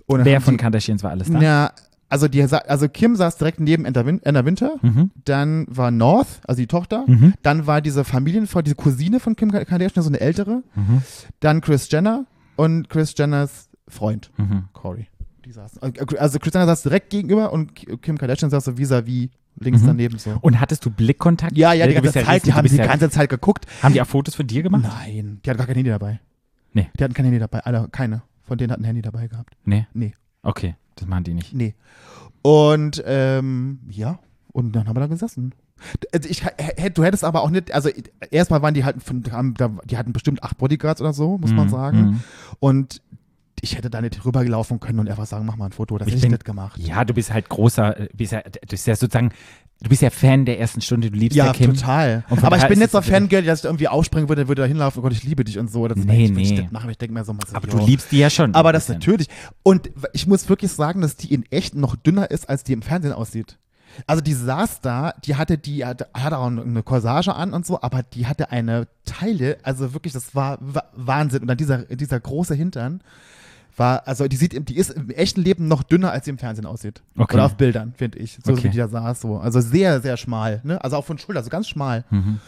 Und 0.07 0.19
dann 0.19 0.25
Wer 0.25 0.41
von 0.41 0.53
die, 0.55 0.57
Kardashians 0.57 1.03
war 1.03 1.11
alles 1.11 1.29
da? 1.29 1.37
Na, 1.39 1.71
also, 2.09 2.27
die, 2.27 2.41
also 2.43 2.87
Kim 2.89 3.15
saß 3.15 3.37
direkt 3.37 3.59
neben 3.59 3.85
Anna 3.85 4.05
Win- 4.05 4.21
Anna 4.25 4.45
Winter. 4.45 4.75
Mhm. 4.81 5.11
Dann 5.25 5.65
war 5.69 5.91
North, 5.91 6.39
also 6.47 6.61
die 6.61 6.67
Tochter. 6.67 7.03
Mhm. 7.07 7.33
Dann 7.41 7.67
war 7.67 7.81
diese 7.81 8.03
Familienfrau, 8.03 8.61
diese 8.61 8.75
Cousine 8.75 9.19
von 9.19 9.35
Kim 9.35 9.51
Kardashian, 9.51 10.03
so 10.03 10.09
eine 10.09 10.19
ältere. 10.19 10.63
Mhm. 10.75 11.01
Dann 11.39 11.61
Chris 11.61 11.89
Jenner 11.91 12.25
und 12.55 12.89
Chris 12.89 13.13
Jenners 13.17 13.69
Freund, 13.87 14.31
Mhm. 14.37 14.65
Corey. 14.73 15.07
Die 15.45 15.51
saßen. 15.51 15.79
Also 16.17 16.39
Chris 16.39 16.53
Jenner 16.53 16.65
saß 16.65 16.83
direkt 16.83 17.09
gegenüber 17.11 17.53
und 17.53 17.75
Kim 18.01 18.17
Kardashian 18.17 18.49
saß 18.49 18.65
so 18.65 18.71
vis-à-vis 18.77 19.29
links 19.59 19.81
Mhm. 19.83 19.87
daneben 19.87 20.17
so. 20.17 20.37
Und 20.41 20.59
hattest 20.59 20.83
du 20.85 20.89
Blickkontakt? 20.89 21.55
Ja, 21.57 21.71
ja, 21.73 21.85
die 21.87 21.93
Du 21.93 22.01
ganze 22.01 22.19
ja 22.19 22.25
Zeit, 22.25 22.45
die 22.45 22.53
haben 22.53 22.67
die 22.67 22.75
ja, 22.75 22.85
ganze 22.87 23.09
Zeit 23.09 23.29
geguckt. 23.29 23.65
Haben 23.83 23.93
die 23.93 24.01
auch 24.01 24.07
Fotos 24.07 24.35
von 24.35 24.47
dir 24.47 24.63
gemacht? 24.63 24.83
Nein, 24.83 25.39
die 25.45 25.49
hatten 25.49 25.57
gar 25.57 25.67
kein 25.67 25.75
Handy 25.75 25.89
dabei. 25.91 26.19
Nee. 26.73 26.89
Die 26.99 27.03
hatten 27.03 27.13
kein 27.13 27.25
Handy 27.25 27.39
dabei, 27.39 27.59
alle, 27.61 27.87
keine. 27.91 28.21
Von 28.43 28.57
denen 28.57 28.71
hatten 28.71 28.81
ein 28.83 28.85
Handy 28.85 29.01
dabei 29.01 29.27
gehabt. 29.27 29.55
Nee. 29.65 29.87
Nee. 29.93 30.13
Okay, 30.43 30.75
das 30.95 31.07
machen 31.07 31.23
die 31.23 31.33
nicht. 31.33 31.53
Nee. 31.53 31.75
Und, 32.41 33.03
ähm, 33.05 33.79
ja, 33.89 34.19
und 34.51 34.73
dann 34.75 34.87
haben 34.87 34.95
wir 34.95 35.01
da 35.01 35.07
gesessen. 35.07 35.53
Also 36.13 36.29
ich, 36.29 36.41
du 36.93 37.03
hättest 37.03 37.23
aber 37.23 37.41
auch 37.41 37.49
nicht, 37.49 37.73
also 37.73 37.89
erstmal 38.31 38.61
waren 38.61 38.73
die 38.73 38.85
halt 38.85 39.03
von, 39.03 39.23
die 39.23 39.97
hatten 39.97 40.13
bestimmt 40.13 40.41
acht 40.43 40.57
Bodyguards 40.57 41.01
oder 41.01 41.11
so, 41.13 41.37
muss 41.37 41.51
man 41.51 41.65
Mhm. 41.67 41.71
sagen. 41.71 41.97
Mhm. 41.99 42.23
Und 42.59 43.01
ich 43.61 43.75
hätte 43.77 43.89
da 43.89 43.99
nicht 44.01 44.23
rübergelaufen 44.25 44.79
können 44.79 44.99
und 44.99 45.09
einfach 45.09 45.25
sagen, 45.25 45.45
mach 45.45 45.55
mal 45.57 45.65
ein 45.65 45.71
Foto. 45.71 45.97
Das 45.97 46.07
Ich 46.07 46.13
hätte 46.15 46.25
ich 46.27 46.31
nicht 46.31 46.45
gemacht. 46.45 46.79
Ja, 46.79 47.03
du 47.03 47.13
bist 47.13 47.33
halt 47.33 47.49
großer, 47.49 47.99
äh, 47.99 48.09
bist 48.13 48.31
ja, 48.31 48.41
du 48.41 48.51
bist 48.69 48.85
ja 48.87 48.95
sozusagen, 48.95 49.31
du 49.81 49.89
bist 49.89 50.01
ja 50.01 50.09
Fan 50.09 50.45
der 50.45 50.59
ersten 50.59 50.81
Stunde, 50.81 51.11
du 51.11 51.17
liebst 51.17 51.35
Ja, 51.35 51.47
ja 51.47 51.53
Kim. 51.53 51.73
total. 51.73 52.23
Und 52.29 52.39
von 52.39 52.47
Aber 52.47 52.57
ich 52.57 52.67
bin 52.67 52.79
nicht 52.79 52.91
so 52.91 53.01
Fangirl, 53.01 53.43
dass 53.43 53.59
ich 53.59 53.65
irgendwie 53.65 53.87
aufspringen 53.87 54.29
würde, 54.29 54.47
würde 54.47 54.61
da 54.63 54.67
hinlaufen, 54.67 54.99
oh 54.99 55.03
Gott, 55.03 55.11
ich 55.13 55.23
liebe 55.23 55.43
dich 55.43 55.59
und 55.59 55.69
so. 55.71 55.87
Das 55.87 55.97
Nee, 55.97 56.07
will 56.29 56.39
ich 56.41 56.51
nee. 56.51 56.59
nicht 56.61 56.71
machen. 56.71 56.89
Ich 56.89 56.97
denke 56.97 57.13
mir 57.13 57.23
so, 57.23 57.35
was 57.39 57.53
Aber 57.53 57.67
du 57.67 57.77
liebst 57.77 58.11
die 58.11 58.19
ja 58.19 58.29
schon. 58.29 58.55
Aber 58.55 58.71
das 58.73 58.83
bisschen. 58.85 58.95
natürlich. 58.99 59.27
Und 59.63 59.89
ich 60.13 60.27
muss 60.27 60.47
wirklich 60.49 60.71
sagen, 60.71 61.01
dass 61.01 61.15
die 61.17 61.33
in 61.33 61.43
echt 61.51 61.75
noch 61.75 61.95
dünner 61.95 62.31
ist, 62.31 62.49
als 62.49 62.63
die 62.63 62.73
im 62.73 62.81
Fernsehen 62.81 63.13
aussieht. 63.13 63.57
Also 64.07 64.21
die 64.21 64.33
saß 64.33 64.81
da, 64.81 65.13
die 65.23 65.35
hatte 65.35 65.57
die 65.57 65.85
hatte, 65.85 66.07
hatte 66.13 66.37
auch 66.37 66.47
eine 66.47 66.83
Corsage 66.83 67.33
an 67.33 67.53
und 67.53 67.65
so, 67.65 67.81
aber 67.81 68.03
die 68.03 68.27
hatte 68.27 68.51
eine 68.51 68.87
Teile, 69.05 69.57
also 69.63 69.93
wirklich, 69.93 70.11
das 70.11 70.35
war 70.35 70.57
Wa- 70.59 70.83
Wahnsinn. 70.95 71.43
Und 71.43 71.47
dann 71.47 71.57
dieser, 71.57 71.77
dieser 71.83 72.19
große 72.19 72.55
Hintern 72.55 73.01
war, 73.77 74.07
also 74.07 74.27
die 74.27 74.35
sieht, 74.35 74.53
im- 74.53 74.65
die 74.65 74.77
ist 74.77 74.91
im 74.91 75.09
echten 75.09 75.41
Leben 75.41 75.67
noch 75.67 75.83
dünner, 75.83 76.11
als 76.11 76.25
sie 76.25 76.31
im 76.31 76.37
Fernsehen 76.37 76.65
aussieht. 76.65 77.01
Okay. 77.17 77.35
Oder 77.35 77.45
auf 77.45 77.55
Bildern, 77.57 77.93
finde 77.97 78.19
ich. 78.19 78.37
So, 78.43 78.53
Okay. 78.53 78.63
wie 78.65 78.69
die 78.69 78.77
da 78.77 78.87
saß, 78.87 79.21
so. 79.21 79.37
Also 79.37 79.59
sehr, 79.61 80.01
sehr 80.01 80.17
schmal, 80.17 80.61
ne? 80.63 80.83
Also 80.83 80.97
auch 80.97 81.05
von 81.05 81.17
Schulter, 81.17 81.43
so 81.43 81.49
ganz 81.49 81.67
schmal. 81.67 82.03
Mhm. 82.09 82.39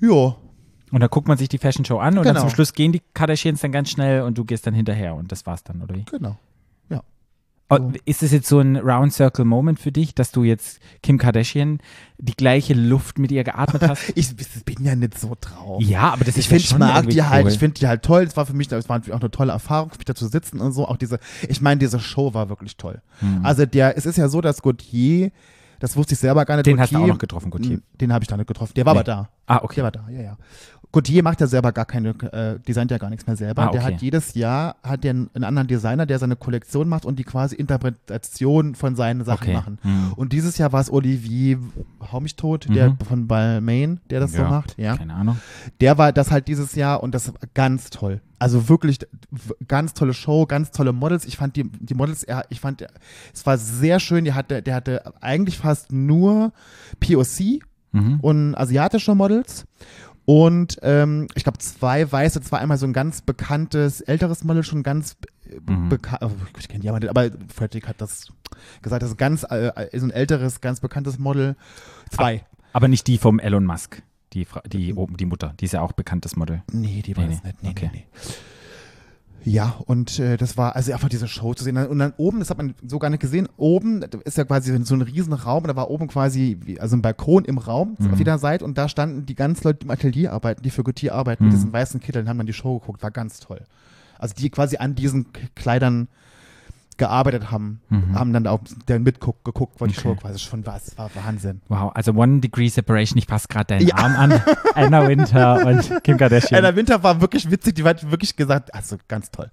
Jo. 0.00 0.36
Und 0.92 1.00
dann 1.00 1.10
guckt 1.10 1.26
man 1.26 1.36
sich 1.38 1.48
die 1.48 1.58
Fashion 1.58 1.84
Show 1.84 1.98
an 1.98 2.18
und 2.18 2.24
dann 2.24 2.34
Genau. 2.34 2.46
zum 2.46 2.50
Schluss 2.54 2.72
gehen 2.72 2.92
die 2.92 3.02
Kardashians 3.14 3.60
dann 3.60 3.72
ganz 3.72 3.90
schnell 3.90 4.22
und 4.22 4.38
du 4.38 4.44
gehst 4.44 4.66
dann 4.66 4.74
hinterher 4.74 5.14
und 5.16 5.32
das 5.32 5.44
war's 5.46 5.64
dann, 5.64 5.82
oder 5.82 5.94
wie? 5.94 6.04
Genau. 6.04 6.36
Oh, 7.70 7.76
So. 7.78 7.92
Ist 8.04 8.22
es 8.22 8.30
jetzt 8.32 8.46
so 8.48 8.60
ein 8.60 8.76
Round 8.76 9.12
Circle 9.12 9.44
Moment 9.44 9.80
für 9.80 9.90
dich, 9.90 10.14
dass 10.14 10.30
du 10.32 10.44
jetzt 10.44 10.80
Kim 11.02 11.16
Kardashian 11.18 11.78
die 12.18 12.34
gleiche 12.34 12.74
Luft 12.74 13.18
mit 13.18 13.32
ihr 13.32 13.42
geatmet 13.42 13.82
hast? 13.88 14.12
Ich 14.14 14.34
bin 14.64 14.84
ja 14.84 14.94
nicht 14.94 15.18
so 15.18 15.34
drauf. 15.40 15.82
ja, 15.82 16.12
aber 16.12 16.24
das 16.24 16.36
ist 16.36 16.38
Ich 16.38 16.48
finde, 16.48 16.62
ja 16.62 16.64
ich 16.64 16.68
schon 16.68 16.78
mag 16.80 17.08
die 17.08 17.22
halt, 17.22 17.46
cool. 17.46 17.52
ich 17.52 17.58
finde 17.58 17.80
die 17.80 17.86
halt 17.88 18.02
toll. 18.02 18.22
Es 18.24 18.36
war 18.36 18.44
für 18.46 18.52
mich, 18.54 18.68
das 18.68 18.88
war 18.88 19.00
auch 19.10 19.20
eine 19.20 19.30
tolle 19.30 19.52
Erfahrung, 19.52 19.90
für 19.90 19.96
mich 19.98 20.04
da 20.04 20.14
zu 20.14 20.28
sitzen 20.28 20.60
und 20.60 20.72
so. 20.72 20.86
Auch 20.86 20.98
diese, 20.98 21.18
ich 21.48 21.60
meine, 21.62 21.78
diese 21.78 21.98
Show 22.00 22.34
war 22.34 22.48
wirklich 22.50 22.76
toll. 22.76 23.00
Mhm. 23.22 23.40
Also 23.44 23.64
der, 23.66 23.96
es 23.96 24.04
ist 24.06 24.18
ja 24.18 24.28
so, 24.28 24.40
dass 24.42 24.60
Gautier, 24.60 25.30
das 25.80 25.96
wusste 25.96 26.14
ich 26.14 26.20
selber 26.20 26.44
gar 26.44 26.56
nicht. 26.56 26.66
Den 26.66 26.78
hast 26.78 26.92
du 26.92 26.98
auch 26.98 27.06
noch 27.06 27.18
getroffen, 27.18 27.50
Gaultier. 27.50 27.80
Den 28.00 28.12
habe 28.12 28.22
ich 28.24 28.28
da 28.28 28.36
nicht 28.36 28.46
getroffen. 28.46 28.72
Der 28.76 28.84
war 28.86 28.92
Nee. 28.94 29.00
aber 29.00 29.04
da. 29.04 29.28
Ah, 29.46 29.60
okay. 29.62 29.76
Der 29.76 29.84
war 29.84 29.90
da, 29.90 30.06
ja, 30.10 30.20
ja. 30.22 30.36
Gautier 30.94 31.22
macht 31.24 31.40
ja 31.40 31.46
selber 31.48 31.72
gar 31.72 31.84
keine, 31.84 32.10
äh, 32.32 32.58
designt 32.60 32.90
ja 32.92 32.98
gar 32.98 33.10
nichts 33.10 33.26
mehr 33.26 33.36
selber. 33.36 33.62
Ah, 33.64 33.70
Der 33.72 33.82
okay. 33.82 33.94
hat 33.94 34.00
jedes 34.02 34.34
Jahr, 34.34 34.76
hat 34.82 35.02
der 35.02 35.10
einen, 35.10 35.30
einen 35.34 35.44
anderen 35.44 35.66
Designer, 35.68 36.06
der 36.06 36.18
seine 36.20 36.36
Kollektion 36.36 36.88
macht 36.88 37.04
und 37.04 37.18
die 37.18 37.24
quasi 37.24 37.56
Interpretation 37.56 38.74
von 38.74 38.94
seinen 38.96 39.24
Sachen 39.24 39.42
Okay. 39.48 39.52
machen. 39.54 39.78
Mhm. 39.82 40.12
Und 40.14 40.32
dieses 40.32 40.56
Jahr 40.58 40.72
war 40.72 40.80
es 40.80 40.92
Olivier, 40.92 41.58
hau 42.12 42.20
mich 42.20 42.36
tot, 42.36 42.66
der 42.72 42.90
Mhm. 42.90 42.98
von 43.06 43.26
Balmain, 43.26 44.00
der 44.10 44.20
das 44.20 44.32
so 44.32 44.38
Ja, 44.38 44.48
macht. 44.48 44.78
Ja 44.78 44.96
Keine 44.96 45.14
Ahnung. 45.14 45.38
der 45.80 45.98
war 45.98 46.12
das 46.12 46.30
halt 46.30 46.48
dieses 46.48 46.74
Jahr 46.76 47.02
und 47.02 47.14
das 47.14 47.28
war 47.28 47.34
ganz 47.54 47.90
toll. 47.90 48.20
Also 48.38 48.68
wirklich 48.68 48.98
ganz 49.68 49.94
tolle 49.94 50.14
Show, 50.14 50.46
ganz 50.46 50.70
tolle 50.70 50.92
Models. 50.92 51.24
Ich 51.24 51.36
fand 51.36 51.56
die, 51.56 51.64
die 51.64 51.94
Models, 51.94 52.26
ich 52.50 52.60
fand, 52.60 52.86
es 53.32 53.44
war 53.46 53.58
sehr 53.58 54.00
schön. 54.00 54.24
Der 54.24 54.34
hatte, 54.34 54.62
der 54.62 54.74
hatte 54.74 55.02
eigentlich 55.20 55.58
fast 55.58 55.90
nur 55.92 56.52
POC 57.00 57.60
Mhm. 57.92 58.18
und 58.20 58.54
asiatische 58.56 59.14
Models. 59.14 59.66
Und 60.26 60.78
ähm, 60.82 61.26
ich 61.34 61.42
glaube 61.44 61.58
zwei 61.58 62.10
weiße, 62.10 62.40
zwar 62.40 62.60
einmal 62.60 62.78
so 62.78 62.86
ein 62.86 62.92
ganz 62.92 63.20
bekanntes, 63.20 64.00
älteres 64.00 64.42
Model, 64.44 64.62
schon 64.62 64.82
ganz 64.82 65.16
äh, 65.46 65.60
Mhm. 65.70 65.90
bekannt, 65.90 66.22
oh, 66.22 66.30
ich 66.58 66.68
kenne 66.68 66.80
die 66.80 66.88
aber 66.88 67.30
Frederick 67.54 67.86
hat 67.86 68.00
das 68.00 68.28
gesagt, 68.80 69.02
das 69.02 69.10
ist 69.10 69.18
ganz, 69.18 69.44
äh, 69.50 69.66
äh, 69.68 69.98
so 69.98 70.06
ein 70.06 70.10
älteres, 70.10 70.60
ganz 70.62 70.80
bekanntes 70.80 71.18
Model. 71.18 71.54
Zwei. 72.10 72.44
Aber 72.72 72.88
nicht 72.88 73.06
die 73.06 73.18
vom 73.18 73.38
Elon 73.38 73.66
Musk, 73.66 74.02
die, 74.32 74.46
Fra 74.46 74.62
die, 74.66 74.94
oben, 74.94 75.16
die 75.18 75.26
Mutter. 75.26 75.52
Die 75.60 75.66
ist 75.66 75.72
ja 75.72 75.82
auch 75.82 75.92
bekanntes 75.92 76.34
Model. 76.36 76.62
Nee, 76.72 77.02
die 77.02 77.16
war 77.16 77.24
Nee, 77.26 77.34
das 77.34 77.42
nee. 77.44 77.48
nicht. 77.50 77.62
Nee, 77.62 77.70
Okay. 77.70 77.90
nee, 77.92 78.04
nee. 78.14 78.32
Ja, 79.44 79.74
und 79.86 80.18
äh, 80.18 80.36
das 80.38 80.56
war 80.56 80.74
also 80.74 80.92
einfach 80.92 81.08
diese 81.10 81.28
Show 81.28 81.52
zu 81.54 81.64
sehen. 81.64 81.76
Und 81.76 81.98
dann 81.98 82.14
oben, 82.16 82.38
das 82.38 82.48
hat 82.50 82.56
man 82.58 82.74
so 82.86 82.98
gar 82.98 83.10
nicht 83.10 83.20
gesehen, 83.20 83.46
oben 83.58 84.00
da 84.00 84.18
ist 84.24 84.38
ja 84.38 84.44
quasi 84.44 84.76
so 84.84 84.94
ein 84.94 85.02
riesen 85.02 85.32
Raum 85.34 85.64
und 85.64 85.68
da 85.68 85.76
war 85.76 85.90
oben 85.90 86.08
quasi, 86.08 86.56
wie, 86.64 86.80
also 86.80 86.96
ein 86.96 87.02
Balkon 87.02 87.44
im 87.44 87.58
Raum 87.58 87.96
Mhm. 87.98 88.12
auf 88.12 88.18
jeder 88.18 88.38
Seite 88.38 88.64
und 88.64 88.78
da 88.78 88.88
standen 88.88 89.26
die 89.26 89.34
ganzen 89.34 89.64
Leute, 89.64 89.80
die 89.80 89.84
im 89.86 89.90
Atelier 89.90 90.32
arbeiten, 90.32 90.62
die 90.62 90.70
für 90.70 90.82
Gautier 90.82 91.14
arbeiten, 91.14 91.44
Mhm. 91.44 91.50
mit 91.50 91.58
diesen 91.58 91.72
weißen 91.72 92.00
Kitteln, 92.00 92.28
haben 92.28 92.38
dann 92.38 92.46
die 92.46 92.52
Show 92.54 92.78
geguckt, 92.78 93.02
war 93.02 93.10
ganz 93.10 93.38
toll. 93.40 93.60
Also 94.18 94.34
die 94.34 94.48
quasi 94.48 94.78
an 94.78 94.94
diesen 94.94 95.26
Kleidern 95.54 96.08
gearbeitet 96.96 97.50
haben, 97.50 97.80
Mhm. 97.88 98.14
haben 98.18 98.32
dann 98.32 98.46
auch 98.46 98.60
dann 98.86 99.02
mitgeguckt, 99.02 99.44
geguckt, 99.44 99.80
weil 99.80 99.88
die 99.88 99.94
Okay. 99.98 100.02
Show 100.08 100.14
quasi 100.14 100.38
schon 100.38 100.64
war. 100.66 100.76
Es 100.76 100.96
war 100.96 101.10
Wahnsinn. 101.14 101.60
Wow, 101.68 101.90
also 101.94 102.12
One 102.12 102.40
Degree 102.40 102.68
Separation, 102.68 103.18
ich 103.18 103.26
passe 103.26 103.48
gerade 103.48 103.66
deinen 103.66 103.86
Ja. 103.88 103.96
Arm 103.96 104.14
an. 104.16 104.42
Anna 104.74 105.06
Winter 105.08 105.66
und 105.66 106.02
Kim 106.04 106.16
Kardashian. 106.18 106.64
Anna 106.64 106.76
Winter 106.76 107.02
war 107.02 107.20
wirklich 107.20 107.50
witzig, 107.50 107.74
die 107.76 107.84
hat 107.84 108.10
wirklich 108.10 108.36
gesagt, 108.36 108.74
also 108.74 108.96
ganz 109.08 109.30
toll. 109.30 109.50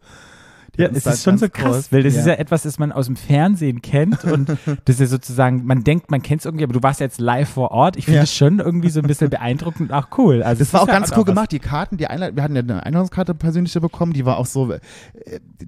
Die 0.77 0.81
Ja, 0.83 0.87
es 0.87 0.93
uns 0.95 0.97
ist 1.05 1.25
da 1.25 1.31
schon 1.31 1.37
so 1.37 1.49
krass, 1.49 1.87
groß- 1.89 1.91
weil 1.91 2.03
das 2.03 2.15
ist 2.15 2.25
ja 2.25 2.33
etwas, 2.33 2.63
das 2.63 2.79
man 2.79 2.91
aus 2.93 3.07
dem 3.07 3.15
Fernsehen 3.17 3.81
kennt 3.81 4.23
und 4.25 4.47
das 4.49 4.57
ist 4.95 4.99
ja 5.01 5.05
sozusagen, 5.07 5.65
man 5.65 5.83
denkt, 5.83 6.09
man 6.11 6.21
kennt 6.21 6.39
es 6.41 6.45
irgendwie, 6.45 6.63
aber 6.63 6.73
du 6.73 6.81
warst 6.81 6.99
jetzt 7.01 7.19
live 7.19 7.49
vor 7.49 7.71
Ort. 7.71 7.97
Ich 7.97 8.05
finde 8.05 8.17
Ja. 8.19 8.23
es 8.23 8.33
schon 8.33 8.59
irgendwie 8.59 8.89
so 8.89 9.01
ein 9.01 9.07
bisschen 9.07 9.29
beeindruckend 9.29 9.89
und 9.89 9.95
auch 9.95 10.07
cool. 10.17 10.43
Also 10.43 10.59
Das 10.59 10.73
war 10.73 10.83
auch 10.83 10.87
ja 10.87 10.93
ganz 10.93 11.11
cool 11.15 11.25
gemacht. 11.25 11.51
Die 11.51 11.59
Karten, 11.59 11.97
die 11.97 12.07
Einlad 12.07 12.35
wir 12.35 12.43
hatten 12.43 12.55
ja 12.55 12.61
eine 12.61 12.85
Einladungskarte 12.85 13.33
persönliche 13.35 13.81
bekommen, 13.81 14.13
die 14.13 14.25
war 14.25 14.37
auch 14.37 14.45
so 14.45 14.71
äh, 14.71 14.79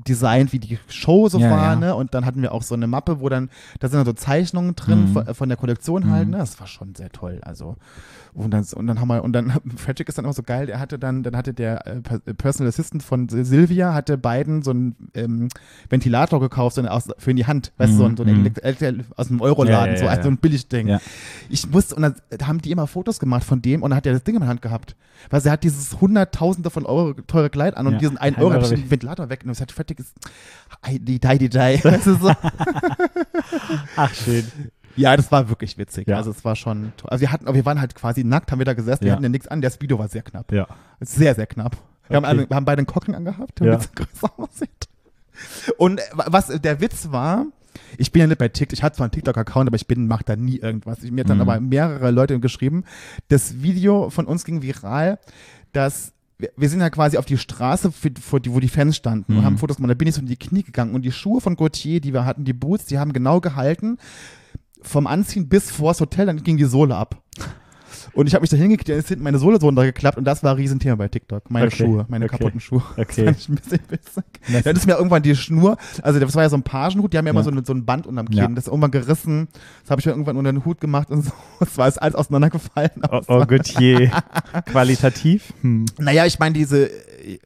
designt, 0.08 0.54
wie 0.54 0.60
die 0.60 0.80
Show 0.88 1.28
so 1.28 1.38
Ja, 1.40 1.52
war, 1.52 1.64
ja. 1.74 1.76
ne? 1.76 1.96
Und 1.96 2.14
dann 2.14 2.26
hatten 2.26 2.42
wir 2.42 2.54
auch 2.54 2.64
so 2.64 2.74
eine 2.76 2.88
Mappe, 2.88 3.20
wo 3.20 3.28
dann, 3.30 3.50
da 3.80 3.90
sind 3.90 3.98
dann 3.98 4.06
so 4.06 4.14
Zeichnungen 4.14 4.76
drin 4.76 5.10
Mhm. 5.10 5.14
von, 5.14 5.36
von 5.36 5.50
der 5.50 5.58
Kollektion 5.58 6.10
halt, 6.10 6.26
Mhm. 6.28 6.32
ne? 6.32 6.38
Das 6.38 6.60
war 6.60 6.68
schon 6.68 6.96
sehr 6.96 7.10
toll. 7.10 7.40
Also 7.44 7.76
und 8.36 8.52
dann, 8.52 8.66
und 8.76 8.88
dann 8.88 9.00
haben 9.00 9.08
wir, 9.08 9.24
und 9.24 9.34
dann, 9.34 9.52
Frederick 9.78 10.10
ist 10.10 10.18
dann 10.18 10.26
auch 10.26 10.34
so 10.34 10.44
geil, 10.44 10.66
der 10.66 10.80
hatte 10.80 10.98
dann, 11.00 11.24
dann 11.24 11.36
hatte 11.36 11.54
der 11.54 11.86
äh, 11.88 12.02
Per- 12.02 12.20
Personal 12.20 12.70
Assistant 12.70 13.04
von 13.04 13.30
Silvia, 13.30 13.94
hatte 13.94 14.18
beiden 14.18 14.62
so 14.64 14.72
ein 14.72 14.96
einen 15.14 15.44
ähm, 15.44 15.48
Ventilator 15.90 16.40
gekauft, 16.40 16.76
so 16.76 16.82
eine 16.82 16.92
aus, 16.92 17.08
für 17.18 17.32
in 17.32 17.38
die 17.38 17.46
Hand, 17.46 17.72
weißt 17.78 17.94
du, 17.94 17.98
so, 17.98 18.06
ein- 18.06 18.18
so 18.18 18.24
Mhm. 18.26 18.46
ein 18.46 18.56
Elekt- 18.64 19.06
aus 19.18 19.30
einem 19.30 19.42
Euroladen, 19.42 19.96
Ja, 19.96 20.02
ja, 20.02 20.06
so, 20.06 20.08
also 20.08 20.24
so 20.24 20.30
ein 20.30 20.38
Billigding. 20.38 20.88
Ja. 20.88 21.00
Ich 21.50 21.70
musste, 21.70 21.96
und 21.96 22.02
dann 22.02 22.16
haben 22.44 22.60
die 22.62 22.72
immer 22.72 22.88
Fotos 22.88 23.20
gemacht 23.20 23.44
von 23.44 23.62
dem 23.62 23.82
und 23.84 23.92
dann 23.92 23.98
hat 23.98 24.06
er 24.06 24.14
das 24.14 24.24
Ding 24.24 24.36
in 24.36 24.42
der 24.42 24.50
Hand 24.50 24.62
gehabt. 24.62 24.96
Weil 25.30 25.40
sie 25.42 25.50
hat 25.52 25.64
dieses 25.64 26.02
hunderttausende 26.02 26.70
von 26.70 26.86
Euro 26.86 27.14
teure 27.14 27.50
Kleid 27.50 27.78
an 27.78 27.88
und 27.88 28.02
diesen 28.02 28.18
einen 28.18 28.36
ein 28.36 28.42
Euro 28.42 28.56
Euro 28.56 28.64
ich 28.64 28.70
den 28.82 28.92
Ventilator 28.92 29.30
weggenommen. 29.30 29.54
Es 29.54 29.62
hat 29.62 29.72
fertig 29.72 30.00
ist, 30.00 30.14
die, 30.90 31.00
die, 31.00 31.20
die, 31.20 31.50
die. 31.50 31.58
Weißt 31.84 32.08
du, 32.08 32.16
so. 32.16 32.32
Ach, 33.96 34.14
schön. 34.14 34.44
Ja, 34.96 35.16
das 35.18 35.32
war 35.32 35.50
wirklich 35.50 35.78
witzig. 35.78 36.08
Ja. 36.08 36.18
Also 36.18 36.32
es 36.32 36.44
war 36.46 36.56
schon 36.56 36.94
toll. 36.98 37.10
Also 37.10 37.22
wir 37.22 37.32
hatten, 37.32 37.52
wir 37.54 37.66
waren 37.66 37.82
halt 37.82 37.96
quasi 37.96 38.24
nackt, 38.24 38.52
haben 38.52 38.60
wir 38.60 38.66
da 38.66 38.74
gesessen, 38.74 39.02
wir 39.02 39.08
Ja. 39.10 39.14
hatten 39.14 39.24
ja 39.24 39.30
nichts 39.30 39.48
an, 39.48 39.62
das 39.62 39.82
Video 39.82 39.98
war 40.00 40.08
sehr 40.08 40.22
knapp. 40.22 40.52
Ja. 40.52 40.68
Sehr, 41.00 41.34
sehr 41.36 41.48
knapp. 41.48 41.78
Wir, 42.08 42.18
haben, 42.18 42.26
Okay. 42.26 42.30
alle, 42.38 42.50
wir 42.50 42.56
haben 42.56 42.66
beide 42.66 42.80
einen 42.80 42.88
Cockring 42.88 43.16
angehabt, 43.16 43.60
Ja. 43.60 43.66
damit 43.78 43.82
es 43.82 43.92
größer 43.96 44.32
aussieht. 44.38 44.88
Und 45.78 46.00
äh, 46.00 46.04
was 46.14 46.48
der 46.48 46.80
Witz 46.82 47.12
war, 47.12 47.46
ich 47.98 48.12
bin 48.12 48.20
ja 48.22 48.28
nicht 48.28 48.38
bei 48.38 48.50
TikTok, 48.50 48.74
ich 48.78 48.84
hatte 48.84 48.98
zwar 48.98 49.06
einen 49.06 49.12
TikTok-Account, 49.12 49.68
aber 49.68 49.76
ich 49.76 49.88
bin, 49.88 50.08
mach 50.08 50.22
da 50.22 50.36
nie 50.36 50.58
irgendwas. 50.58 51.04
Ich, 51.04 51.12
mir 51.12 51.22
hat 51.22 51.30
dann 51.30 51.38
Mhm. 51.38 51.42
aber 51.50 51.60
mehrere 51.60 52.12
Leute 52.12 52.40
geschrieben, 52.40 52.84
das 53.30 53.62
Video 53.64 54.10
von 54.12 54.26
uns 54.26 54.46
ging 54.46 54.62
viral, 54.62 55.18
dass 55.72 56.14
wir, 56.38 56.50
wir 56.58 56.70
sind 56.70 56.82
ja 56.82 56.90
quasi 56.90 57.18
auf 57.18 57.26
die 57.26 57.38
Straße, 57.38 57.92
für, 57.92 58.40
die, 58.40 58.54
wo 58.54 58.60
die 58.60 58.68
Fans 58.68 58.96
standen 58.96 59.34
und 59.34 59.40
Mhm. 59.42 59.46
haben 59.46 59.58
Fotos 59.58 59.78
gemacht. 59.78 59.90
Da 59.92 59.96
bin 59.96 60.08
ich 60.08 60.16
so 60.16 60.22
in 60.22 60.28
die 60.28 60.36
Knie 60.38 60.62
gegangen 60.64 60.94
und 60.94 61.02
die 61.04 61.12
Schuhe 61.12 61.42
von 61.42 61.56
Gautier, 61.56 62.00
die 62.00 62.14
wir 62.14 62.26
hatten, 62.26 62.44
die 62.44 62.54
Boots, 62.54 62.86
die 62.86 63.00
haben 63.00 63.12
genau 63.14 63.40
gehalten, 63.42 63.98
vom 64.84 65.08
Anziehen 65.08 65.48
bis 65.50 65.72
vors 65.72 66.00
Hotel, 66.02 66.26
dann 66.28 66.44
ging 66.44 66.58
die 66.58 66.66
Sohle 66.66 66.96
ab. 66.96 67.22
Und 68.14 68.28
ich 68.28 68.36
habe 68.36 68.42
mich 68.44 68.52
da 68.52 68.58
hingekriegt, 68.58 68.90
dann 68.90 68.98
ist 68.98 69.08
hinten 69.08 69.24
meine 69.24 69.40
Sohle 69.40 69.60
so 69.60 69.66
runtergeklappt 69.66 70.20
und 70.20 70.24
das 70.26 70.44
war 70.44 70.52
ein 70.52 70.58
Riesenthema 70.58 70.96
bei 70.96 71.08
TikTok. 71.08 71.50
Meine 71.50 71.68
Okay, 71.68 71.78
Schuhe, 71.78 72.06
meine 72.10 72.26
okay, 72.26 72.38
kaputten 72.38 72.60
Schuhe. 72.60 72.84
Das 72.96 73.08
okay. 73.08 73.26
fand 73.26 73.40
ich 73.40 73.50
ein 73.50 73.56
bisschen 73.56 73.80
witzig. 73.90 74.24
Das 74.52 74.64
Dann 74.64 74.76
ist 74.76 74.86
mir 74.86 74.94
irgendwann 74.98 75.24
die 75.24 75.36
Schnur, 75.36 75.78
also 76.04 76.20
das 76.20 76.36
war 76.36 76.44
ja 76.44 76.50
so 76.50 76.56
ein 76.58 76.62
Pagenhut, 76.64 77.12
die 77.14 77.18
haben 77.18 77.26
ja 77.26 77.32
immer 77.32 77.40
Ja. 77.40 77.46
so, 77.46 77.50
eine, 77.52 77.64
so 77.66 77.74
ein 77.74 77.86
Band 77.86 78.06
unterm 78.06 78.28
Kinn, 78.28 78.38
Ja. 78.38 78.48
das 78.50 78.66
ist 78.66 78.68
irgendwann 78.68 78.92
gerissen. 78.92 79.48
Das 79.82 79.90
habe 79.92 80.00
ich 80.00 80.06
mir 80.06 80.12
irgendwann 80.12 80.38
unter 80.38 80.52
den 80.52 80.64
Hut 80.64 80.80
gemacht 80.80 81.10
und 81.10 81.22
so. 81.26 81.32
Es 81.60 81.76
war 81.78 81.86
alles 81.98 82.14
auseinandergefallen. 82.16 82.92
Oh, 83.12 83.22
oh 83.28 83.46
Gautier. 83.46 84.12
Qualitativ? 84.66 85.54
Hm. 85.62 85.86
Naja, 85.98 86.26
ich 86.28 86.38
meine, 86.40 86.54
diese, 86.54 86.90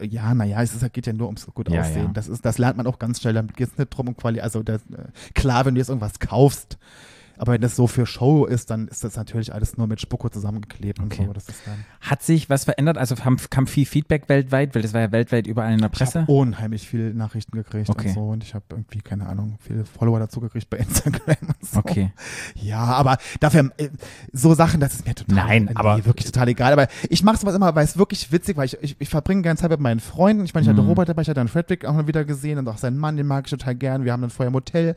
ja, 0.00 0.34
naja, 0.34 0.60
es 0.62 0.74
ist, 0.74 0.92
geht 0.92 1.06
ja 1.06 1.12
nur 1.14 1.26
ums 1.28 1.46
gut 1.54 1.70
Ja, 1.70 1.80
aussehen. 1.80 2.06
ja. 2.06 2.10
Das, 2.12 2.28
ist, 2.28 2.44
das 2.44 2.58
lernt 2.58 2.76
man 2.76 2.86
auch 2.86 2.98
ganz 2.98 3.20
schnell. 3.20 3.34
Damit 3.34 3.56
geht 3.56 3.68
es 3.72 3.78
nicht 3.78 3.90
drum 3.90 4.08
um 4.08 4.16
Quali. 4.16 4.40
Also, 4.40 4.62
das, 4.62 4.82
äh, 4.82 5.04
klar, 5.34 5.64
wenn 5.64 5.74
du 5.74 5.78
jetzt 5.80 5.88
irgendwas 5.88 6.18
kaufst, 6.18 6.78
aber 7.38 7.52
wenn 7.52 7.60
das 7.60 7.76
so 7.76 7.86
für 7.86 8.06
Show 8.06 8.44
ist, 8.44 8.70
dann 8.70 8.88
ist 8.88 9.04
das 9.04 9.16
natürlich 9.16 9.52
alles 9.54 9.76
nur 9.76 9.86
mit 9.86 10.00
Spucko 10.00 10.28
zusammengeklebt 10.28 11.00
Okay. 11.00 11.20
und 11.22 11.26
so. 11.28 11.32
Das 11.32 11.48
ist 11.48 11.60
dann. 11.66 11.84
Hat 12.00 12.22
sich 12.22 12.50
was 12.50 12.64
verändert? 12.64 12.98
Also 12.98 13.16
haben, 13.24 13.36
kam 13.50 13.66
viel 13.66 13.86
Feedback 13.86 14.28
weltweit, 14.28 14.74
weil 14.74 14.82
das 14.82 14.92
war 14.94 15.00
ja 15.00 15.12
weltweit 15.12 15.46
überall 15.46 15.72
in 15.72 15.78
der 15.78 15.90
Ich 15.92 15.98
Presse. 15.98 16.22
habe 16.22 16.32
unheimlich 16.32 16.86
viele 16.88 17.14
Nachrichten 17.14 17.56
gekriegt 17.56 17.88
Okay. 17.90 18.08
und 18.08 18.14
so. 18.14 18.20
Und 18.28 18.42
ich 18.44 18.54
habe 18.54 18.64
irgendwie, 18.70 19.00
keine 19.00 19.26
Ahnung, 19.26 19.56
viele 19.60 19.84
Follower 19.84 20.18
dazu 20.18 20.40
gekriegt 20.40 20.68
bei 20.70 20.76
Instagram 20.78 21.36
und 21.48 21.66
so. 21.68 21.78
Okay. 21.78 22.12
Ja, 22.54 22.80
aber 22.84 23.18
dafür, 23.40 23.70
äh, 23.78 23.88
so 24.32 24.54
Sachen, 24.54 24.80
das 24.80 24.94
ist 24.94 25.06
mir 25.06 25.14
total, 25.14 25.36
Nein, 25.36 25.64
nee, 25.64 25.70
aber- 25.74 26.04
wirklich 26.04 26.26
total 26.26 26.48
egal. 26.48 26.72
Aber 26.72 26.88
ich 27.08 27.22
mache 27.22 27.38
sowas 27.38 27.54
immer, 27.54 27.74
weil 27.74 27.84
es 27.84 27.96
wirklich 27.98 28.30
witzig, 28.32 28.56
weil 28.56 28.66
ich, 28.66 28.76
ich, 28.82 28.96
ich 28.98 29.08
verbringe 29.08 29.42
ganz 29.42 29.60
Zeit 29.60 29.70
mit 29.70 29.80
meinen 29.80 30.00
Freunden. 30.00 30.44
Ich 30.44 30.54
meine, 30.54 30.62
ich 30.64 30.68
hatte 30.68 30.82
Mhm. 30.82 30.88
Robert 30.88 31.08
dabei, 31.08 31.22
ich 31.22 31.28
hatte 31.28 31.40
dann 31.40 31.48
Frederick 31.48 31.84
auch 31.84 31.94
mal 31.94 32.06
wieder 32.06 32.24
gesehen 32.24 32.58
und 32.58 32.68
auch 32.68 32.78
seinen 32.78 32.98
Mann, 32.98 33.16
den 33.16 33.26
mag 33.26 33.46
ich 33.46 33.50
total 33.50 33.74
gern. 33.74 34.04
Wir 34.04 34.12
haben 34.12 34.20
dann 34.22 34.30
vorher 34.30 34.48
im 34.48 34.54
Hotel 34.54 34.94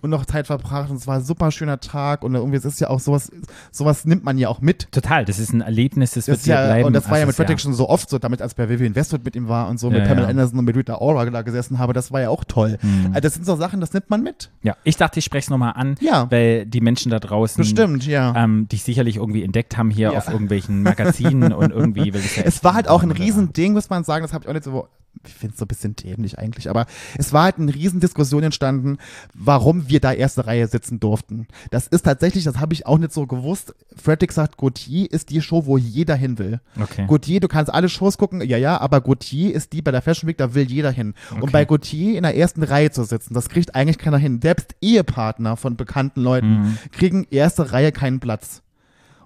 und 0.00 0.10
noch 0.10 0.26
Zeit 0.26 0.46
verbracht 0.46 0.90
und 0.90 0.96
es 0.96 1.06
war 1.06 1.16
ein 1.16 1.24
super 1.24 1.50
schöner 1.50 1.80
Tag 1.86 2.22
und 2.24 2.34
irgendwie 2.34 2.56
es 2.56 2.64
ist 2.64 2.80
ja 2.80 2.90
auch 2.90 3.00
sowas, 3.00 3.30
sowas 3.72 4.04
nimmt 4.04 4.24
man 4.24 4.38
ja 4.38 4.48
auch 4.48 4.60
mit. 4.60 4.90
Total, 4.92 5.24
das 5.24 5.38
ist 5.38 5.52
ein 5.52 5.60
Erlebnis, 5.60 6.12
das, 6.12 6.26
Das 6.26 6.38
wird 6.38 6.46
ja, 6.46 6.64
bleiben. 6.66 6.86
und 6.86 6.92
das 6.92 7.04
war 7.04 7.12
ja 7.18 7.22
Also 7.22 7.26
mit 7.28 7.36
Frederick 7.36 7.60
schon 7.60 7.74
so 7.74 7.88
oft 7.88 8.08
so, 8.10 8.18
damit 8.18 8.42
als 8.42 8.54
bei 8.54 8.68
Vivian 8.68 8.94
Westwood 8.94 9.24
mit 9.24 9.36
ihm 9.36 9.48
war 9.48 9.68
und 9.68 9.78
so, 9.78 9.90
mit 9.90 10.00
Ja, 10.00 10.06
Pamela 10.06 10.24
ja. 10.26 10.30
Anderson 10.30 10.58
und 10.58 10.64
mit 10.64 10.76
Rita 10.76 10.96
Ora 10.98 11.24
da 11.30 11.42
gesessen 11.42 11.78
habe, 11.78 11.92
das 11.92 12.12
war 12.12 12.20
ja 12.20 12.30
auch 12.30 12.44
toll. 12.44 12.78
Mhm. 12.82 13.06
Also 13.08 13.20
das 13.20 13.34
sind 13.34 13.46
so 13.46 13.56
Sachen, 13.56 13.80
das 13.80 13.92
nimmt 13.92 14.10
man 14.10 14.22
mit. 14.22 14.50
Ja, 14.62 14.76
ich 14.84 14.96
dachte, 14.96 15.18
ich 15.18 15.24
spreche 15.24 15.44
es 15.46 15.50
nochmal 15.50 15.72
an, 15.76 15.96
Ja. 16.00 16.30
weil 16.30 16.66
die 16.66 16.80
Menschen 16.80 17.10
da 17.10 17.18
draußen 17.20 17.62
Bestimmt, 17.62 18.06
ja. 18.06 18.34
ähm, 18.36 18.68
dich 18.68 18.82
sicherlich 18.82 19.16
irgendwie 19.16 19.42
entdeckt 19.42 19.76
haben 19.76 19.90
hier 19.90 20.12
auf 20.12 20.28
irgendwelchen 20.28 20.82
Magazinen 20.82 21.52
und 21.52 21.70
irgendwie. 21.70 22.12
Es 22.44 22.62
war 22.64 22.74
halt 22.74 22.88
auch 22.88 23.02
ein 23.02 23.10
Riesending, 23.10 23.72
muss 23.72 23.90
man 23.90 24.04
sagen. 24.04 24.22
Das 24.24 24.32
habe 24.32 24.44
ich 24.44 24.48
auch 24.48 24.52
nicht 24.54 24.64
so. 24.64 24.88
Ich 25.26 25.34
finde 25.34 25.52
es 25.54 25.58
so 25.58 25.64
ein 25.64 25.68
bisschen 25.68 25.96
dämlich 25.96 26.38
eigentlich, 26.38 26.68
aber 26.68 26.86
es 27.16 27.32
war 27.32 27.44
halt 27.44 27.58
eine 27.58 27.74
Riesendiskussion 27.74 28.42
entstanden, 28.42 28.98
warum 29.32 29.88
wir 29.88 30.00
da 30.00 30.12
erste 30.12 30.46
Reihe 30.46 30.66
sitzen 30.66 31.00
durften. 31.00 31.46
Das 31.70 31.86
ist 31.86 32.02
tatsächlich, 32.02 32.44
das 32.44 32.58
habe 32.58 32.74
ich 32.74 32.86
auch 32.86 32.98
nicht 32.98 33.12
so 33.12 33.26
gewusst. 33.26 33.74
Frederick 33.96 34.32
sagt, 34.32 34.56
Gautier 34.56 35.10
ist 35.10 35.30
die 35.30 35.40
Show, 35.40 35.66
wo 35.66 35.78
jeder 35.78 36.14
hin 36.14 36.38
will. 36.38 36.60
Okay. 36.80 37.06
Gautier, 37.06 37.40
du 37.40 37.48
kannst 37.48 37.72
alle 37.72 37.88
Shows 37.88 38.18
gucken, 38.18 38.40
ja, 38.42 38.58
ja, 38.58 38.78
aber 38.80 39.00
Gautier 39.00 39.54
ist 39.54 39.72
die 39.72 39.82
bei 39.82 39.90
der 39.92 40.02
Fashion 40.02 40.28
Week, 40.28 40.36
da 40.36 40.54
will 40.54 40.64
jeder 40.70 40.90
hin. 40.90 41.14
Okay. 41.30 41.40
Und 41.42 41.52
bei 41.52 41.64
Gautier 41.64 42.16
in 42.16 42.22
der 42.22 42.36
ersten 42.36 42.62
Reihe 42.62 42.90
zu 42.90 43.04
sitzen, 43.04 43.34
das 43.34 43.48
kriegt 43.48 43.74
eigentlich 43.74 43.98
keiner 43.98 44.18
hin. 44.18 44.40
Selbst 44.42 44.74
Ehepartner 44.80 45.56
von 45.56 45.76
bekannten 45.76 46.20
Leuten 46.20 46.44
Mhm. 46.54 46.78
kriegen 46.92 47.26
erste 47.30 47.72
Reihe 47.72 47.92
keinen 47.92 48.20
Platz. 48.20 48.62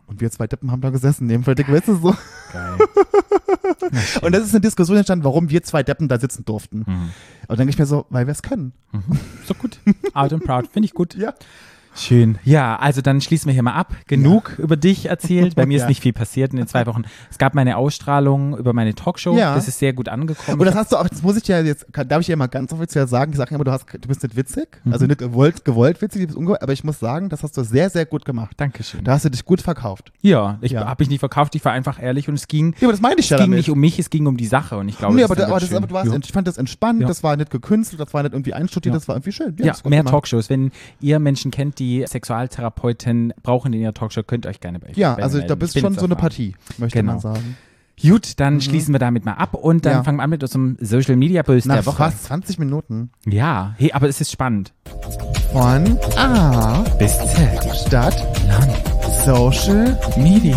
Und 0.08 0.22
wir 0.22 0.30
zwei 0.30 0.46
Deppen 0.46 0.70
haben 0.70 0.80
da 0.80 0.88
gesessen, 0.88 1.26
neben 1.26 1.44
Frederick 1.44 1.70
Wetzel 1.70 1.98
so. 2.00 2.16
Geil. 2.52 2.78
Und 4.22 4.34
das 4.34 4.44
ist 4.44 4.54
eine 4.54 4.62
Diskussion 4.62 4.96
entstanden, 4.96 5.24
warum 5.24 5.50
wir 5.50 5.62
zwei 5.62 5.82
Deppen 5.82 6.08
da 6.08 6.18
sitzen 6.18 6.46
durften. 6.46 6.78
Mhm. 6.78 6.84
Und 6.86 7.12
dann 7.48 7.58
denke 7.58 7.70
ich 7.70 7.78
mir 7.78 7.84
so, 7.86 8.06
weil 8.08 8.26
wir 8.26 8.32
es 8.32 8.42
können. 8.42 8.72
So 9.46 9.52
gut. 9.54 9.78
Out 10.14 10.32
and 10.32 10.42
proud. 10.42 10.66
Finde 10.68 10.86
ich 10.86 10.94
gut. 10.94 11.14
Ja. 11.14 11.34
Schön. 11.98 12.38
Ja, 12.44 12.76
also 12.76 13.00
dann 13.02 13.20
schließen 13.20 13.46
wir 13.46 13.52
hier 13.54 13.62
mal 13.62 13.72
ab. 13.74 13.94
Genug 14.06 14.58
über 14.58 14.76
dich 14.76 15.06
erzählt. 15.06 15.54
Bei 15.56 15.66
mir 15.66 15.78
Ja. 15.78 15.84
ist 15.84 15.88
nicht 15.88 16.02
viel 16.02 16.12
passiert 16.12 16.52
in 16.52 16.56
den 16.58 16.66
zwei 16.68 16.87
Wochen. 16.87 17.02
Es 17.30 17.38
gab 17.38 17.54
meine 17.54 17.76
Ausstrahlung 17.76 18.56
über 18.56 18.72
meine 18.72 18.94
Talkshow. 18.94 19.37
Ja. 19.37 19.54
Das 19.54 19.66
ist 19.68 19.78
sehr 19.78 19.92
gut 19.92 20.08
angekommen. 20.08 20.61
Und 20.61 20.66
das 20.66 20.74
hast 20.74 20.92
du 20.92 20.96
auch, 20.96 21.08
das 21.08 21.22
muss 21.22 21.37
ich 21.37 21.42
dir 21.42 21.62
jetzt, 21.64 21.87
darf 22.06 22.20
ich 22.20 22.26
dir 22.26 22.37
mal 22.37 22.46
ganz 22.46 22.72
offiziell 22.72 23.06
sagen, 23.08 23.32
ich 23.32 23.38
sage 23.38 23.54
immer, 23.54 23.64
du, 23.64 23.72
hast, 23.72 23.87
du 23.92 24.08
bist 24.08 24.22
nicht 24.22 24.37
witzig, 24.37 24.68
also 24.90 25.06
nicht 25.06 25.18
gewollt, 25.18 25.64
gewollt 25.64 26.00
witzig, 26.00 26.20
du 26.22 26.26
bist 26.28 26.38
ungewollt, 26.38 26.62
aber 26.62 26.72
ich 26.72 26.84
muss 26.84 26.98
sagen, 27.00 27.28
das 27.28 27.42
hast 27.42 27.56
du 27.56 27.64
sehr, 27.64 27.90
sehr 27.90 28.06
gut 28.06 28.24
gemacht. 28.24 28.52
Dankeschön. 28.56 29.02
Da 29.04 29.12
hast 29.12 29.24
du 29.24 29.30
dich 29.30 29.44
gut 29.44 29.61
verkauft. 29.61 30.12
Ja, 30.22 30.58
ich 30.61 30.72
Ja. 30.72 30.87
habe 30.87 31.02
mich 31.02 31.08
nicht 31.08 31.20
verkauft, 31.20 31.54
ich 31.56 31.64
war 31.64 31.72
einfach 31.72 32.00
ehrlich 32.00 32.28
und 32.28 32.34
es 32.34 32.46
ging, 32.48 32.74
Ja, 32.80 32.87
aber 32.88 32.92
das 32.92 33.00
meine 33.00 33.16
ich 33.18 33.26
es 33.26 33.30
ja 33.30 33.38
ging 33.38 33.46
damit. 33.46 33.56
nicht 33.58 33.70
um 33.70 33.78
mich, 33.80 33.98
es 33.98 34.11
ging 34.11 34.26
um 34.26 34.37
die 34.37 34.46
Sache 34.46 34.76
und 34.78 34.88
ich 34.88 34.98
glaube, 34.98 35.14
nee, 35.16 35.22
das 35.22 35.30
aber, 35.30 35.34
ist 35.34 35.40
da, 35.40 35.44
dann 35.46 35.52
aber, 35.52 35.61
das, 35.61 35.72
aber 35.74 35.87
du 35.87 35.94
warst, 36.14 36.24
ich 36.28 36.32
fand 36.32 36.46
das 36.46 36.58
entspannt, 36.58 37.00
Ja. 37.00 37.06
das 37.08 37.22
war 37.22 37.37
nicht 37.37 37.50
gekünstelt, 37.50 38.00
das 38.00 38.14
war 38.14 38.22
nicht 38.22 38.32
irgendwie 38.34 38.54
einstudiert, 38.54 38.94
Ja. 38.94 38.98
das 38.98 39.08
war 39.08 39.16
irgendwie 39.16 39.32
schön. 39.32 39.56
Ja, 39.58 39.66
das 39.66 39.84
mehr 39.84 39.98
gemacht. 40.00 40.12
Talkshows. 40.12 40.48
Wenn 40.48 40.70
ihr 41.00 41.18
Menschen 41.18 41.50
kennt, 41.50 41.78
die 41.78 41.88
Sexualtherapeuten 42.07 43.33
brauchen 43.42 43.72
in 43.72 43.81
ihrer 43.81 43.94
Talkshow, 43.94 44.22
könnt 44.22 44.46
ihr 44.46 44.51
euch 44.51 44.61
gerne 44.61 44.79
bei 44.79 44.92
Ja, 44.94 45.14
also 45.14 45.37
melden. 45.38 45.48
da 45.48 45.55
bist 45.55 45.74
bin 45.74 45.83
schon 45.83 45.94
so 45.94 46.05
eine. 46.05 46.16
Partie, 46.16 46.55
möchte 46.79 46.98
Genau. 46.98 47.12
man 47.12 47.20
sagen. 47.20 47.57
Gut, 48.01 48.38
dann 48.38 48.61
schließen 48.61 48.94
wir 48.94 49.01
damit 49.01 49.24
mal 49.24 49.33
ab 49.33 49.55
und 49.55 49.85
dann 49.85 49.92
Mhm. 49.94 49.96
Ja. 49.98 50.03
fangen 50.05 50.18
wir 50.18 50.22
an 50.22 50.31
mit 50.31 50.42
unserem 50.42 50.77
Social 50.81 51.16
Media 51.16 51.42
Nach 51.46 51.74
der 51.77 51.87
Woche. 51.87 51.96
fast 51.96 52.24
20 52.24 52.59
Minuten 52.61 53.11
Ja, 53.27 53.74
hey, 53.77 53.90
aber 53.92 54.09
es 54.09 54.20
ist 54.20 54.31
spannend. 54.31 54.72
von 55.53 55.98
A, 56.16 56.83
Bis 56.98 57.18
Z. 57.18 57.77
Stadt, 57.87 58.16
Land. 58.46 58.72
Social, 59.27 59.98
Media. 60.16 60.57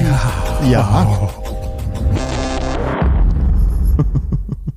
ja. 0.69 1.29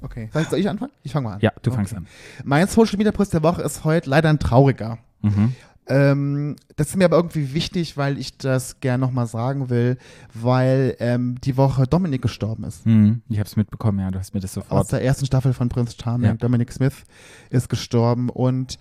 Okay, 0.03 0.29
soll 0.33 0.43
ich, 0.43 0.49
soll 0.49 0.59
ich 0.61 0.69
anfangen? 0.69 0.93
Ich 1.03 1.13
fange 1.13 1.27
mal 1.29 1.35
an. 1.35 1.41
Ja, 1.41 1.51
du 1.63 1.71
Okay. 1.71 1.77
fangst 1.77 1.95
an. 1.97 2.07
Mein 2.45 2.69
Social 2.69 2.97
Media 2.99 3.11
Post 3.13 3.35
der 3.35 3.43
Woche 3.43 3.63
ist 3.63 3.85
heute 3.85 4.09
leider 4.09 4.29
ein 4.29 4.39
trauriger. 4.39 4.99
Mhm. 5.23 5.55
Ähm, 5.87 6.57
das 6.77 6.89
ist 6.89 6.97
mir 6.97 7.05
aber 7.05 7.17
irgendwie 7.17 7.53
wichtig, 7.53 7.97
weil 7.97 8.19
ich 8.19 8.39
das 8.39 8.81
gerne 8.81 9.05
nochmal 9.05 9.27
sagen 9.27 9.69
will, 9.69 9.99
weil 10.33 10.97
ähm, 10.99 11.37
die 11.43 11.57
Woche 11.57 11.87
Dominik 11.87 12.23
gestorben 12.23 12.65
ist. 12.65 12.85
Hm, 12.85 13.23
ich 13.29 13.39
habe 13.39 13.47
es 13.47 13.57
mitbekommen, 13.57 13.99
ja, 13.99 14.11
du 14.11 14.19
hast 14.19 14.33
mir 14.33 14.41
das 14.41 14.57
Aus 14.57 14.65
sofort. 14.65 14.93
der 14.93 15.03
ersten 15.05 15.27
Staffel 15.27 15.53
von 15.53 15.69
Prince 15.69 15.97
Charming. 16.01 16.31
Ja. 16.31 16.35
Dominic 16.35 16.73
Smith 16.73 17.05
ist 17.51 17.69
gestorben 17.69 18.31
und 18.31 18.79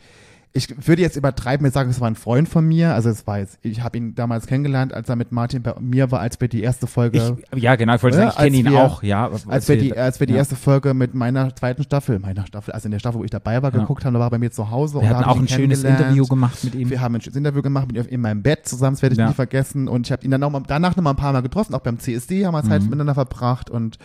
ich 0.56 0.88
würde 0.88 1.02
jetzt 1.02 1.16
übertreiben 1.18 1.66
und 1.66 1.74
sagen, 1.74 1.90
es 1.90 2.00
war 2.00 2.08
ein 2.08 2.14
Freund 2.16 2.48
von 2.48 2.64
mir. 2.68 2.94
Also 2.94 3.10
es 3.10 3.26
war 3.26 3.40
jetzt, 3.40 3.58
ich 3.64 3.82
habe 3.82 3.98
ihn 3.98 4.14
damals 4.14 4.46
kennengelernt, 4.46 4.94
als 4.94 5.10
er 5.10 5.16
mit 5.16 5.32
Martin 5.32 5.64
bei 5.64 5.74
mir 5.80 6.12
war, 6.12 6.20
als 6.20 6.40
wir 6.40 6.48
die 6.48 6.62
erste 6.62 6.86
Folge, 6.86 7.36
Ich, 7.56 7.64
ja, 7.64 7.76
genau, 7.76 7.96
ich 7.96 8.04
wollte 8.04 8.18
sagen, 8.18 8.30
ich 8.30 8.36
kenne 8.36 8.48
als 8.50 8.56
ihn 8.58 8.66
wir- 8.72 8.84
auch, 8.84 9.02
ja. 9.02 9.32
als 9.48 9.68
wir 9.68 9.78
die, 9.78 9.98
als 9.98 10.20
wir 10.20 10.28
die 10.28 10.34
ja. 10.34 10.40
erste 10.40 10.56
Folge 10.56 10.94
mit 10.94 11.16
meiner 11.16 11.56
zweiten 11.56 11.82
Staffel, 11.82 12.20
meiner 12.20 12.46
Staffel, 12.46 12.72
also 12.72 12.86
in 12.86 12.92
der 12.92 13.00
Staffel, 13.00 13.20
wo 13.20 13.24
ich 13.24 13.32
dabei 13.32 13.64
war, 13.64 13.74
Ja. 13.74 13.80
geguckt 13.80 14.06
haben, 14.06 14.14
da 14.14 14.20
war 14.20 14.28
er 14.28 14.30
bei 14.30 14.38
mir 14.38 14.52
zu 14.52 14.70
Hause. 14.70 15.02
Wir 15.02 15.10
hatten 15.10 15.24
auch 15.24 15.40
ein 15.40 15.48
schönes. 15.48 15.84
Interview 15.84 16.26
gemacht 16.28 16.64
mit 16.64 16.76
ihm. 16.76 16.92
Wir 16.92 17.02
haben 17.02 17.16
ein 17.16 17.22
schönes 17.22 17.36
Interview 17.38 17.64
gemacht 17.64 17.88
mit 17.92 17.98
ihm 17.98 18.06
in 18.14 18.22
meinem 18.22 18.44
Bett 18.44 18.68
zusammen, 18.68 18.96
das 18.96 19.02
werde 19.02 19.14
ich 19.14 19.20
Ja. 19.20 19.30
nie 19.30 19.34
vergessen. 19.34 19.88
Und 19.88 20.06
ich 20.06 20.12
habe 20.12 20.24
ihn 20.24 20.30
dann 20.30 20.44
auch 20.44 20.52
mal, 20.52 20.62
danach 20.68 20.96
noch 20.96 21.04
mal 21.04 21.10
ein 21.10 21.16
paar 21.16 21.34
Mal 21.34 21.42
getroffen, 21.42 21.74
auch 21.74 21.80
beim 21.82 21.98
CSD 21.98 22.46
haben 22.46 22.54
wir 22.54 22.64
Zeit 22.64 22.82
Mhm. 22.84 22.90
miteinander 22.90 23.16
verbracht 23.16 23.72
und 23.72 23.98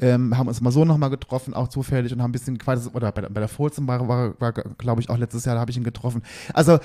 ähm, 0.00 0.36
haben 0.36 0.48
uns 0.48 0.60
mal 0.60 0.70
so 0.72 0.84
noch 0.84 0.98
mal 0.98 1.08
getroffen, 1.08 1.54
auch 1.54 1.68
zufällig 1.68 2.12
und 2.12 2.20
haben 2.22 2.30
ein 2.30 2.32
bisschen 2.32 2.58
quasi, 2.58 2.88
oder 2.92 3.12
bei, 3.12 3.20
der- 3.22 3.30
bei 3.30 3.40
der 3.40 3.48
Folzen 3.48 3.86
war, 3.88 4.06
war, 4.08 4.40
war 4.40 4.52
glaube 4.52 5.00
ich, 5.00 5.10
auch 5.10 5.18
letztes 5.18 5.44
Jahr, 5.44 5.54
da 5.56 5.60
habe 5.60 5.70
ich 5.70 5.76
ihn 5.76 5.84
getroffen. 5.84 6.22
Also 6.54 6.78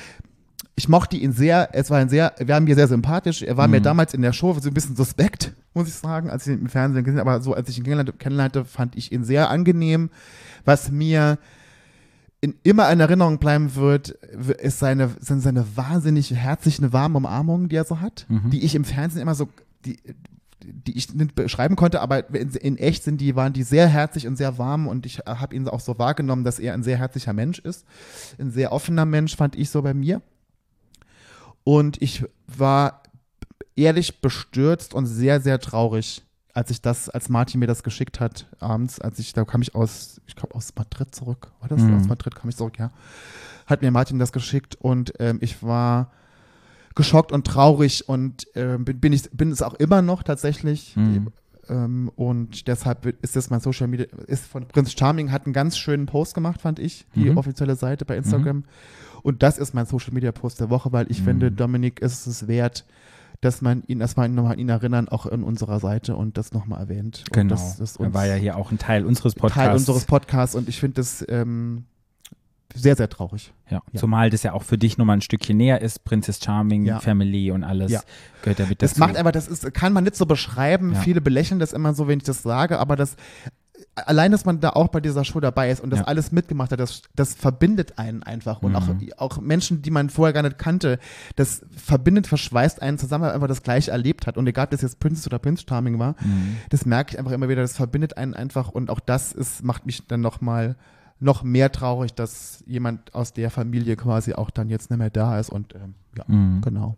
ich 0.75 0.87
mochte 0.89 1.17
ihn 1.17 1.31
sehr, 1.31 1.69
es 1.73 1.89
war 1.89 1.97
ein 1.99 2.09
sehr, 2.09 2.33
wir 2.39 2.53
haben 2.55 2.67
ihn 2.67 2.75
sehr 2.75 2.87
sympathisch. 2.87 3.41
Er 3.41 3.57
war 3.57 3.67
mir 3.67 3.79
Mhm. 3.79 3.83
damals 3.83 4.13
in 4.13 4.21
der 4.21 4.33
Show 4.33 4.53
so 4.59 4.69
ein 4.69 4.73
bisschen 4.73 4.95
suspekt, 4.95 5.53
muss 5.73 5.87
ich 5.87 5.93
sagen, 5.95 6.29
als 6.29 6.45
ich 6.47 6.53
ihn 6.53 6.61
im 6.61 6.69
Fernsehen 6.69 7.03
gesehen 7.03 7.19
habe. 7.19 7.31
Aber 7.31 7.41
so, 7.41 7.53
als 7.53 7.69
ich 7.69 7.77
ihn 7.77 7.83
kennenlernte, 7.83 8.13
kennenlernte, 8.13 8.65
fand 8.65 8.95
ich 8.95 9.11
ihn 9.11 9.23
sehr 9.23 9.49
angenehm. 9.49 10.09
Was 10.65 10.91
mir 10.91 11.37
in, 12.41 12.53
immer 12.61 12.91
in 12.91 12.99
Erinnerung 12.99 13.39
bleiben 13.39 13.73
wird, 13.75 14.09
ist 14.09 14.77
seine, 14.79 15.09
sind 15.19 15.39
seine 15.41 15.65
wahnsinnig 15.75 16.31
herzlichen, 16.35 16.93
warmen 16.93 17.15
Umarmungen, 17.15 17.69
die 17.69 17.75
er 17.75 17.85
so 17.85 17.99
hat, 17.99 18.25
Mhm. 18.29 18.51
die 18.51 18.63
ich 18.63 18.75
im 18.75 18.83
Fernsehen 18.83 19.21
immer 19.23 19.33
so, 19.35 19.49
die, 19.85 19.97
die 20.63 20.97
ich 20.97 21.13
nicht 21.13 21.35
beschreiben 21.35 21.75
konnte, 21.75 22.01
aber 22.01 22.33
in, 22.33 22.49
in 22.51 22.77
echt 22.77 23.03
sind 23.03 23.21
die, 23.21 23.35
waren 23.35 23.53
die 23.53 23.63
sehr 23.63 23.87
herzlich 23.87 24.27
und 24.27 24.35
sehr 24.35 24.57
warm 24.57 24.87
und 24.87 25.05
ich 25.05 25.19
habe 25.19 25.55
ihn 25.55 25.67
auch 25.67 25.79
so 25.79 25.99
wahrgenommen, 25.99 26.43
dass 26.43 26.59
er 26.59 26.73
ein 26.73 26.83
sehr 26.83 26.97
herzlicher 26.97 27.33
Mensch 27.33 27.59
ist. 27.59 27.85
Ein 28.39 28.51
sehr 28.51 28.71
offener 28.71 29.05
Mensch, 29.05 29.35
fand 29.35 29.55
ich 29.55 29.69
so 29.69 29.81
bei 29.81 29.93
mir. 29.93 30.21
Und 31.63 32.01
ich 32.01 32.25
war 32.47 33.03
ehrlich 33.75 34.21
bestürzt 34.21 34.93
und 34.93 35.05
sehr, 35.05 35.41
sehr 35.41 35.59
traurig, 35.59 36.23
als 36.53 36.71
ich 36.71 36.81
das, 36.81 37.07
als 37.09 37.29
Martin 37.29 37.59
mir 37.59 37.67
das 37.67 37.83
geschickt 37.83 38.19
hat, 38.19 38.47
abends, 38.59 38.99
als 38.99 39.19
ich, 39.19 39.33
da 39.33 39.45
kam 39.45 39.61
ich 39.61 39.75
aus, 39.75 40.19
ich 40.25 40.35
glaube 40.35 40.55
aus 40.55 40.73
Madrid 40.75 41.13
zurück, 41.13 41.51
war 41.59 41.69
das? 41.69 41.81
Mhm. 41.81 41.97
Aus 41.97 42.07
Madrid 42.07 42.35
kam 42.35 42.49
ich 42.49 42.57
zurück, 42.57 42.79
ja. 42.79 42.91
Hat 43.67 43.81
mir 43.81 43.91
Martin 43.91 44.17
das 44.17 44.31
geschickt 44.31 44.75
und 44.75 45.13
ähm, 45.19 45.37
ich 45.41 45.61
war 45.61 46.11
geschockt 46.97 47.31
und 47.31 47.47
traurig 47.47 48.09
und 48.09 48.45
ähm, 48.55 48.83
bin, 48.83 49.13
ich 49.13 49.29
bin 49.31 49.51
es 49.51 49.61
auch 49.61 49.75
immer 49.75 50.01
noch 50.01 50.23
tatsächlich. 50.23 50.95
Mhm. 50.97 51.27
Ähm, 51.69 52.11
und 52.15 52.67
deshalb 52.67 53.05
ist 53.21 53.35
das 53.35 53.49
mein 53.49 53.59
Social 53.61 53.87
Media, 53.87 54.05
ist 54.27 54.45
von 54.45 54.67
Prinz 54.67 54.93
Charming, 54.97 55.31
hat 55.31 55.45
einen 55.45 55.53
ganz 55.53 55.77
schönen 55.77 56.05
Post 56.05 56.33
gemacht, 56.33 56.61
fand 56.61 56.79
ich, 56.79 57.05
die 57.15 57.29
Mhm. 57.29 57.37
offizielle 57.37 57.75
Seite 57.75 58.03
bei 58.05 58.17
Instagram. 58.17 58.63
Und 59.23 59.43
das 59.43 59.57
ist 59.57 59.73
mein 59.73 59.85
Social 59.85 60.13
Media 60.13 60.31
Post 60.31 60.59
der 60.59 60.69
Woche, 60.69 60.91
weil 60.91 61.09
ich 61.09 61.19
Mhm. 61.21 61.25
finde, 61.25 61.51
Dominik 61.51 61.99
ist 62.01 62.27
es 62.27 62.47
wert, 62.47 62.85
dass 63.41 63.61
man 63.61 63.83
ihn, 63.87 63.99
dass 63.99 64.15
man 64.15 64.31
ihn 64.31 64.35
nochmal 64.35 64.53
an 64.53 64.59
ihn 64.59 64.69
erinnern, 64.69 65.09
auch 65.09 65.25
in 65.25 65.43
unserer 65.43 65.79
Seite 65.79 66.15
und 66.15 66.37
das 66.37 66.53
nochmal 66.53 66.79
erwähnt. 66.79 67.23
Und 67.27 67.33
Genau. 67.33 67.49
Das 67.55 67.79
ist 67.79 67.99
er 67.99 68.13
war 68.13 68.25
ja 68.25 68.35
hier 68.35 68.55
auch 68.57 68.71
ein 68.71 68.77
Teil 68.79 69.05
unseres 69.05 69.35
Podcasts. 69.35 69.55
Teil 69.67 69.75
unseres 69.75 70.05
Podcasts 70.05 70.55
und 70.55 70.69
ich 70.69 70.79
finde 70.79 70.95
das 70.95 71.23
ähm, 71.27 71.83
sehr, 72.77 72.95
sehr 72.95 73.09
traurig. 73.09 73.53
Ja. 73.69 73.81
Ja. 73.91 73.99
Zumal 73.99 74.29
das 74.29 74.43
ja 74.43 74.53
auch 74.53 74.63
für 74.63 74.77
dich 74.77 74.97
nochmal 74.97 75.17
ein 75.17 75.21
Stückchen 75.21 75.57
näher 75.57 75.81
ist, 75.81 76.03
Princess 76.05 76.39
Charming, 76.43 76.85
Ja. 76.85 76.99
Family 76.99 77.51
und 77.51 77.63
alles 77.63 77.91
Ja. 77.91 78.01
gehört 78.41 78.59
ja 78.59 78.65
mit 78.67 78.81
Das 78.81 78.91
dazu. 78.91 79.01
macht 79.01 79.17
einfach, 79.17 79.31
das 79.31 79.47
ist, 79.47 79.73
kann 79.73 79.93
man 79.93 80.03
nicht 80.03 80.15
so 80.15 80.25
beschreiben. 80.25 80.95
Viele 80.95 81.21
belächeln 81.21 81.59
das 81.59 81.73
immer 81.73 81.93
so, 81.93 82.07
wenn 82.07 82.19
ich 82.19 82.23
das 82.25 82.43
sage, 82.43 82.79
aber 82.79 82.95
das, 82.95 83.15
allein, 83.95 84.31
dass 84.31 84.45
man 84.45 84.59
da 84.59 84.71
auch 84.71 84.87
bei 84.89 84.99
dieser 85.01 85.23
Show 85.25 85.39
dabei 85.39 85.69
ist 85.69 85.81
und 85.81 85.89
das 85.91 85.99
Ja. 86.01 86.05
alles 86.05 86.31
mitgemacht 86.31 86.71
hat, 86.71 86.79
das, 86.79 87.01
das 87.15 87.33
verbindet 87.33 87.97
einen 87.99 88.23
einfach. 88.23 88.61
Und 88.61 88.71
Mhm. 88.71 88.77
auch, 89.17 89.31
auch 89.31 89.41
Menschen, 89.41 89.81
die 89.81 89.91
man 89.91 90.09
vorher 90.09 90.33
gar 90.33 90.43
nicht 90.43 90.57
kannte, 90.57 90.99
das 91.35 91.61
verbindet, 91.75 92.27
verschweißt 92.27 92.81
einen 92.81 92.97
zusammen, 92.97 93.23
weil 93.23 93.29
man 93.29 93.35
einfach 93.35 93.47
das 93.47 93.63
Gleiche 93.63 93.91
erlebt 93.91 94.27
hat. 94.27 94.37
Und 94.37 94.47
egal, 94.47 94.65
ob 94.65 94.71
das 94.71 94.81
jetzt 94.81 94.99
Princess 94.99 95.25
oder 95.27 95.39
Prince 95.39 95.63
Charming 95.67 95.99
war, 95.99 96.15
Mhm. 96.21 96.57
das 96.69 96.85
merke 96.85 97.13
ich 97.13 97.19
einfach 97.19 97.31
immer 97.31 97.49
wieder, 97.49 97.61
das 97.61 97.75
verbindet 97.75 98.17
einen 98.17 98.33
einfach 98.33 98.69
und 98.69 98.89
auch 98.89 98.99
das 98.99 99.31
ist, 99.31 99.63
macht 99.63 99.85
mich 99.85 100.05
dann 100.07 100.21
nochmal 100.21 100.75
noch 101.19 101.43
mehr 101.43 101.71
traurig, 101.71 102.13
dass 102.13 102.63
jemand 102.67 103.13
aus 103.15 103.33
der 103.33 103.49
Familie 103.49 103.95
quasi 103.95 104.33
auch 104.33 104.49
dann 104.51 104.69
jetzt 104.69 104.89
nicht 104.91 104.99
mehr 104.99 105.09
da 105.09 105.39
ist 105.39 105.49
und 105.49 105.73
ähm, 105.75 105.95
ja, 106.17 106.23
Mhm. 106.27 106.61
genau. 106.61 106.97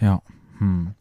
Ja. 0.00 0.22
Hm. 0.58 0.94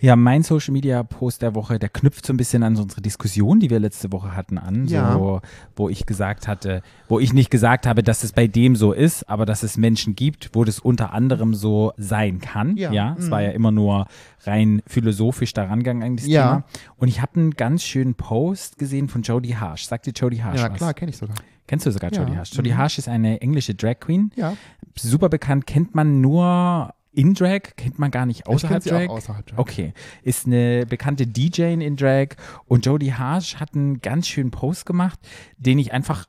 Ja, 0.00 0.14
mein 0.14 0.44
Social 0.44 0.72
Media 0.72 1.02
Post 1.02 1.42
der 1.42 1.56
Woche, 1.56 1.80
der 1.80 1.88
knüpft 1.88 2.24
so 2.24 2.32
ein 2.32 2.36
bisschen 2.36 2.62
an 2.62 2.76
unsere 2.76 3.00
Diskussion, 3.00 3.58
die 3.58 3.68
wir 3.68 3.80
letzte 3.80 4.12
Woche 4.12 4.36
hatten, 4.36 4.56
an, 4.56 4.86
Ja. 4.86 5.12
so, 5.14 5.40
wo 5.74 5.88
ich 5.88 6.06
gesagt 6.06 6.46
hatte, 6.46 6.82
wo 7.08 7.18
ich 7.18 7.32
nicht 7.32 7.50
gesagt 7.50 7.84
habe, 7.84 8.04
dass 8.04 8.22
es 8.22 8.30
bei 8.32 8.46
dem 8.46 8.76
so 8.76 8.92
ist, 8.92 9.28
aber 9.28 9.44
dass 9.44 9.64
es 9.64 9.76
Menschen 9.76 10.14
gibt, 10.14 10.50
wo 10.54 10.62
das 10.62 10.78
unter 10.78 11.12
anderem 11.12 11.52
so 11.52 11.92
sein 11.96 12.38
kann. 12.40 12.76
Ja, 12.76 12.92
Ja. 12.92 13.16
es 13.18 13.26
Mhm. 13.26 13.30
war 13.32 13.42
ja 13.42 13.50
immer 13.50 13.72
nur 13.72 14.06
rein 14.44 14.82
philosophisch 14.86 15.52
daran 15.52 15.80
gegangen 15.80 16.04
an 16.04 16.16
das 16.16 16.26
Ja. 16.28 16.46
Thema. 16.48 16.64
Und 16.96 17.08
ich 17.08 17.20
habe 17.20 17.40
einen 17.40 17.50
ganz 17.54 17.82
schönen 17.82 18.14
Post 18.14 18.78
gesehen 18.78 19.08
von 19.08 19.22
Jodie 19.22 19.56
Harsh. 19.56 19.86
Sagt 19.86 20.06
dir 20.06 20.12
Jodie 20.12 20.44
Harsh 20.44 20.60
Ja, 20.60 20.70
was? 20.70 20.76
klar, 20.78 20.94
kenne 20.94 21.10
ich 21.10 21.16
sogar. 21.16 21.34
Kennst 21.68 21.86
du 21.86 21.92
sogar 21.92 22.12
Ja. 22.12 22.22
Jodie 22.22 22.36
Harsh? 22.36 22.52
Jodie 22.54 22.72
Mhm. 22.72 22.78
Harsh 22.78 22.98
ist 22.98 23.08
eine 23.08 23.40
englische 23.40 23.74
Drag 23.76 24.00
Queen. 24.00 24.32
Ja, 24.34 24.56
Super 24.96 25.28
bekannt, 25.28 25.68
kennt 25.68 25.94
man 25.94 26.20
nur 26.20 26.92
in 27.12 27.34
Drag, 27.34 27.60
kennt 27.76 27.98
man 28.00 28.10
gar 28.10 28.26
nicht 28.26 28.40
ich 28.40 28.46
außerhalb 28.48 28.82
sie 28.82 28.90
Drag. 28.90 29.08
auch 29.08 29.16
außerhalb 29.18 29.46
Drag. 29.46 29.58
Okay, 29.58 29.92
ist 30.22 30.46
eine 30.46 30.86
bekannte 30.86 31.26
DJ 31.26 31.74
in 31.74 31.94
Drag 31.96 32.28
und 32.66 32.84
Jodie 32.86 33.12
Harsh 33.14 33.56
hat 33.56 33.74
einen 33.74 34.00
ganz 34.00 34.26
schönen 34.26 34.50
Post 34.50 34.86
gemacht, 34.86 35.18
den 35.56 35.78
ich 35.78 35.92
einfach 35.92 36.26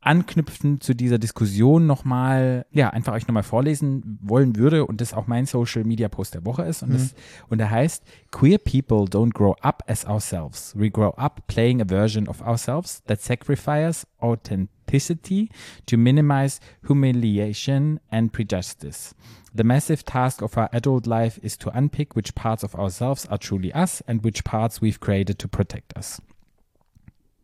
anknüpfend 0.00 0.82
zu 0.82 0.94
dieser 0.94 1.18
Diskussion 1.18 1.86
nochmal, 1.86 2.66
ja, 2.70 2.90
einfach 2.90 3.14
euch 3.14 3.26
nochmal 3.26 3.42
vorlesen 3.42 4.18
wollen 4.22 4.56
würde 4.56 4.86
und 4.86 5.00
das 5.00 5.12
auch 5.12 5.26
mein 5.26 5.44
Social 5.44 5.84
Media 5.84 6.08
Post 6.08 6.34
der 6.34 6.44
Woche 6.44 6.62
ist. 6.62 6.82
Und, 6.82 6.94
das, 6.94 7.14
und 7.48 7.58
der 7.58 7.70
heißt, 7.70 8.04
Queer 8.30 8.58
people 8.58 9.04
don't 9.04 9.32
grow 9.32 9.56
up 9.60 9.82
as 9.88 10.06
ourselves. 10.06 10.74
We 10.76 10.90
grow 10.90 11.10
up 11.16 11.46
playing 11.48 11.82
a 11.82 11.84
version 11.84 12.28
of 12.28 12.40
ourselves 12.42 13.02
that 13.04 13.20
sacrifices 13.20 14.06
authenticity 14.20 15.48
to 15.86 15.96
minimize 15.96 16.60
humiliation 16.86 17.98
and 18.10 18.32
prejudice. 18.32 19.14
The 19.54 19.64
massive 19.64 20.04
task 20.04 20.42
of 20.42 20.56
our 20.56 20.68
adult 20.72 21.06
life 21.06 21.40
is 21.42 21.58
to 21.58 21.70
unpick 21.76 22.14
which 22.14 22.34
parts 22.34 22.62
of 22.62 22.76
ourselves 22.76 23.26
are 23.26 23.38
truly 23.38 23.74
us 23.74 24.00
and 24.02 24.24
which 24.24 24.44
parts 24.44 24.80
we've 24.80 25.00
created 25.00 25.38
to 25.40 25.48
protect 25.48 25.96
us. 25.96 26.22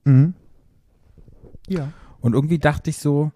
Mhm. 0.04 0.34
Ja. 1.66 1.92
Und 2.24 2.32
irgendwie 2.32 2.58
dachte 2.58 2.88
ich 2.88 2.96
so, 2.96 3.32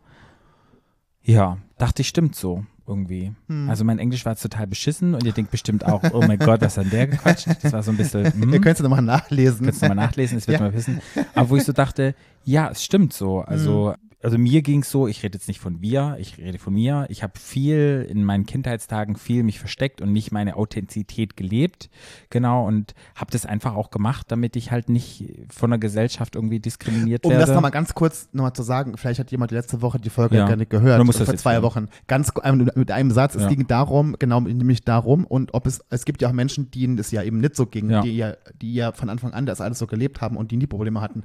ja, 1.22 1.59
dachte 1.77 2.01
ich, 2.01 2.09
stimmt 2.09 2.35
so 2.35 2.64
irgendwie. 2.87 3.35
Hm. 3.46 3.68
Also 3.68 3.85
mein 3.85 3.98
Englisch 3.98 4.24
war 4.24 4.35
total 4.35 4.66
beschissen 4.66 5.14
und 5.14 5.24
ihr 5.24 5.33
denkt 5.33 5.51
bestimmt 5.51 5.85
auch, 5.85 6.03
oh 6.14 6.24
mein 6.27 6.38
Gott, 6.38 6.62
was 6.62 6.79
hat 6.79 6.85
denn 6.85 6.92
der 6.92 7.07
gequatscht? 7.09 7.48
Das 7.62 7.74
war 7.74 7.83
so 7.83 7.90
ein 7.90 7.98
bisschen, 7.98 8.33
hm, 8.33 8.51
Ihr 8.51 8.62
könnt 8.62 8.77
es 8.79 8.83
nochmal 8.83 9.03
nachlesen. 9.03 9.59
könntest 9.59 9.83
du 9.83 9.88
mal 9.88 9.94
nachlesen, 9.94 10.38
das 10.38 10.48
wird 10.48 10.59
Ja. 10.61 10.64
mal 10.66 10.72
wissen. 10.72 11.03
Aber 11.35 11.51
wo 11.51 11.57
ich 11.57 11.64
so 11.64 11.72
dachte, 11.72 12.14
ja, 12.48 12.70
es 12.70 12.82
stimmt 12.84 13.12
so. 13.12 13.40
Also, 13.40 13.94
also 14.20 14.37
mir 14.37 14.62
ging 14.62 14.80
es 14.80 14.90
so, 14.90 15.06
ich 15.06 15.22
rede 15.22 15.37
jetzt 15.38 15.46
nicht 15.46 15.61
von 15.61 15.80
wir, 15.80 16.16
ich 16.18 16.38
rede 16.38 16.58
von 16.58 16.74
mir. 16.74 17.06
Ich 17.08 17.22
habe 17.22 17.38
viel 17.38 18.04
in 18.11 18.24
meinen 18.24 18.46
Kindheitstagen 18.46 19.14
viel 19.14 19.44
mich 19.44 19.61
versteckt 19.61 20.00
und 20.00 20.11
nicht 20.12 20.32
meine 20.32 20.56
Authentizität 20.56 21.37
gelebt. 21.37 21.88
Genau, 22.28 22.66
und 22.66 22.94
habe 23.14 23.30
das 23.30 23.46
einfach 23.46 23.76
auch 23.76 23.90
gemacht, 23.92 24.26
damit 24.32 24.56
ich 24.56 24.72
halt 24.72 24.88
nicht 24.88 25.32
von 25.50 25.70
der 25.70 25.78
Gesellschaft 25.78 26.34
irgendwie 26.34 26.58
diskriminiert 26.58 27.24
Um 27.24 27.30
werde. 27.30 27.46
das 27.46 27.54
nochmal 27.54 27.70
ganz 27.70 27.94
kurz 27.94 28.28
nochmal 28.32 28.54
zu 28.54 28.64
sagen, 28.64 28.96
vielleicht 28.96 29.20
hat 29.20 29.30
jemand 29.30 29.52
letzte 29.52 29.82
Woche 29.82 30.00
die 30.00 30.11
Folge 30.11 30.37
Ja. 30.37 30.48
gar 30.48 30.56
nicht 30.56 30.70
gehört, 30.70 30.98
Man 30.98 31.06
muss 31.06 31.18
das 31.18 31.26
vor 31.28 31.37
zwei 31.37 31.52
hören. 31.54 31.62
Wochen. 31.62 31.88
Ganz 32.08 32.32
mit 32.74 32.90
einem 32.90 33.12
Satz, 33.12 33.37
es 33.37 33.42
Ja. 33.42 33.48
ging 33.50 33.68
darum, 33.68 34.16
genau, 34.18 34.40
nämlich 34.40 34.82
darum, 34.82 35.26
und 35.26 35.54
ob 35.54 35.64
es, 35.68 35.80
es 35.90 36.04
gibt 36.04 36.22
ja 36.22 36.28
auch 36.28 36.32
Menschen, 36.32 36.72
denen 36.72 36.98
es 36.98 37.12
ja 37.12 37.22
eben 37.22 37.38
nicht 37.38 37.54
so 37.54 37.66
ging, 37.66 37.88
Ja. 37.88 38.00
die 38.02 38.16
ja, 38.16 38.34
die 38.61 38.74
ja 38.74 38.90
von 38.90 39.11
Anfang 39.11 39.32
an 39.32 39.46
das 39.46 39.61
alles 39.61 39.78
so 39.78 39.87
gelebt 39.87 40.20
haben 40.20 40.37
und 40.37 40.50
die 40.50 40.56
nie 40.56 40.66
Probleme 40.66 41.00
hatten. 41.00 41.22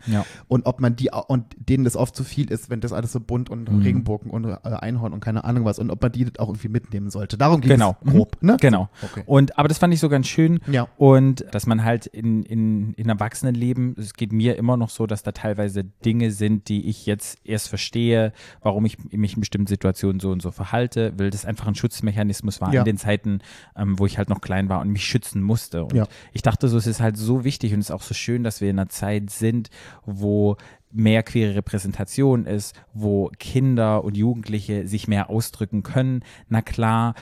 Und 0.47 0.67
ob 0.67 0.79
man 0.79 0.95
die, 0.95 1.11
und 1.19 1.45
denen 1.57 1.83
das 1.83 1.95
oft 1.95 2.15
zu 2.15 2.23
viel 2.23 2.51
ist, 2.51 2.69
wenn 2.69 2.81
das 2.81 2.93
alles 2.93 3.11
so 3.11 3.19
bunt 3.19 3.49
und 3.49 3.69
Mhm. 3.71 3.81
Regenbogen 3.81 4.29
und 4.31 4.45
äh, 4.45 4.57
Einhorn 4.63 5.13
und 5.13 5.19
keine 5.19 5.43
Ahnung 5.43 5.65
was, 5.65 5.79
und 5.79 5.89
ob 5.89 6.01
man 6.01 6.11
die 6.11 6.25
das 6.25 6.39
auch 6.39 6.49
irgendwie 6.49 6.69
mitnehmen 6.69 7.09
sollte. 7.09 7.37
Darum 7.37 7.61
ging 7.61 7.71
Genau. 7.71 7.95
es 8.03 8.11
grob, 8.11 8.37
ne? 8.41 8.57
Genau. 8.59 8.89
Okay. 9.01 9.23
Und, 9.25 9.57
aber 9.57 9.67
das 9.67 9.77
fand 9.77 9.93
ich 9.93 9.99
so 9.99 10.09
ganz 10.09 10.27
schön. 10.27 10.59
Ja. 10.67 10.87
Und 10.97 11.45
dass 11.51 11.65
man 11.65 11.83
halt 11.83 12.05
in, 12.07 12.43
in, 12.43 12.93
in 12.93 13.09
Erwachsenenleben, 13.09 13.95
es 13.97 14.13
geht 14.13 14.31
mir 14.31 14.57
immer 14.57 14.77
noch 14.77 14.89
so, 14.89 15.07
dass 15.07 15.23
da 15.23 15.31
teilweise 15.31 15.83
Dinge 15.83 16.31
sind, 16.31 16.67
die 16.69 16.87
ich 16.89 17.05
jetzt 17.05 17.39
erst 17.43 17.69
verstehe, 17.69 18.33
warum 18.61 18.85
ich 18.85 18.97
mich 19.11 19.33
in 19.35 19.39
bestimmten 19.39 19.67
Situationen 19.67 20.19
so 20.19 20.31
und 20.31 20.41
so 20.41 20.51
verhalte, 20.51 21.13
weil 21.17 21.29
das 21.29 21.45
einfach 21.45 21.67
ein 21.67 21.75
Schutzmechanismus 21.75 22.61
war 22.61 22.73
Ja. 22.73 22.81
in 22.81 22.85
den 22.85 22.97
Zeiten, 22.97 23.39
ähm, 23.75 23.97
wo 23.99 24.05
ich 24.05 24.17
halt 24.17 24.29
noch 24.29 24.41
klein 24.41 24.69
war 24.69 24.81
und 24.81 24.89
mich 24.89 25.05
schützen 25.05 25.41
musste. 25.41 25.83
Und 25.85 25.93
Ja. 25.93 26.07
ich 26.31 26.41
dachte 26.41 26.67
so, 26.67 26.77
es 26.77 26.87
ist 26.87 27.01
halt 27.01 27.17
so 27.17 27.43
wichtig 27.43 27.73
und 27.73 27.79
es 27.79 27.87
ist 27.87 27.91
auch 27.91 28.01
so 28.01 28.13
schön, 28.13 28.43
dass 28.43 28.61
wir 28.61 28.69
in 28.69 28.79
einer 28.79 28.89
Zeit 28.89 29.29
sind, 29.29 29.69
wo 30.05 30.57
mehr 30.93 31.23
queere 31.23 31.55
Repräsentation 31.55 32.45
ist, 32.45 32.75
wo 32.93 33.29
Kinder 33.39 34.03
und 34.03 34.15
Jugendliche 34.15 34.87
sich 34.87 35.07
mehr 35.07 35.29
ausdrücken 35.29 35.83
können. 35.83 36.21
Na 36.49 36.61
klar, 36.61 37.15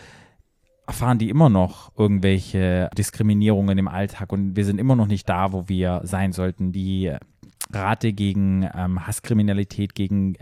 erfahren 0.88 1.18
die 1.20 1.30
immer 1.30 1.50
noch 1.50 1.92
irgendwelche 1.98 2.90
Diskriminierungen 2.98 3.78
im 3.78 3.88
Alltag 3.88 4.34
und 4.34 4.56
wir 4.56 4.66
sind 4.66 4.78
immer 4.80 4.96
noch 4.96 5.08
nicht 5.08 5.30
da, 5.30 5.54
wo 5.54 5.70
wir 5.70 6.02
sein 6.04 6.34
sollten. 6.34 6.72
Die 6.74 7.14
Rate 7.72 8.12
gegen 8.12 8.68
ähm, 8.76 9.08
Hasskriminalität 9.08 9.96
gegen 9.96 10.36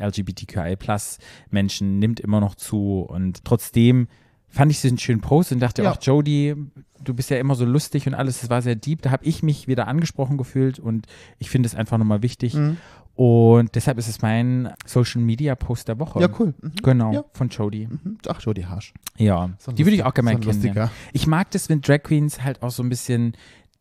LGBTQI-Plus-Menschen 0.80 2.00
nimmt 2.00 2.20
immer 2.20 2.40
noch 2.40 2.56
zu 2.56 3.02
und 3.02 3.44
trotzdem 3.46 4.08
fand 4.48 4.72
ich 4.72 4.80
es 4.84 4.86
einen 4.90 4.98
schönen 4.98 5.22
Post 5.22 5.52
und 5.52 5.60
dachte 5.60 5.84
Ja. 5.84 5.92
auch, 5.92 5.98
Jodie, 6.02 6.56
du 7.04 7.14
bist 7.14 7.30
ja 7.30 7.38
immer 7.38 7.54
so 7.54 7.66
lustig 7.66 8.08
und 8.08 8.16
alles, 8.16 8.42
das 8.42 8.50
war 8.50 8.62
sehr 8.64 8.76
deep. 8.76 9.04
Da 9.04 9.12
habe 9.12 9.24
ich 9.26 9.44
mich 9.44 9.68
wieder 9.68 9.88
angesprochen 9.88 10.38
gefühlt 10.38 10.80
und 10.80 11.06
ich 11.38 11.50
finde 11.52 11.68
es 11.68 11.76
einfach 11.76 12.00
nochmal 12.00 12.24
wichtig. 12.24 12.56
Mhm. 12.56 12.78
Und 13.22 13.76
deshalb 13.76 13.98
ist 13.98 14.08
es 14.08 14.22
mein 14.22 14.72
Social 14.86 15.20
Media 15.22 15.54
Post 15.54 15.90
der 15.90 16.00
Woche. 16.00 16.22
Ja, 16.22 16.30
cool. 16.40 16.54
Mhm. 16.62 16.72
Genau, 16.82 17.12
Ja. 17.12 17.24
von 17.34 17.50
Jodie. 17.50 17.88
Mhm. 17.88 18.18
Ach, 18.30 18.40
Jodie 18.40 18.66
Harsch. 18.66 18.94
Ja, 19.18 19.50
So 19.58 19.74
die 19.74 19.86
würde 19.86 19.96
ich 19.98 20.06
auch 20.06 20.14
gerne 20.14 20.32
mal 20.36 20.42
so 20.42 20.50
kennenlernen. 20.50 20.90
Ich 21.12 21.28
mag 21.28 21.52
das, 21.52 21.68
wenn 21.68 21.82
Drag 21.82 22.02
Queens 22.04 22.42
halt 22.46 22.64
auch 22.64 22.72
so 22.72 22.82
ein 22.82 22.88
bisschen 22.88 23.34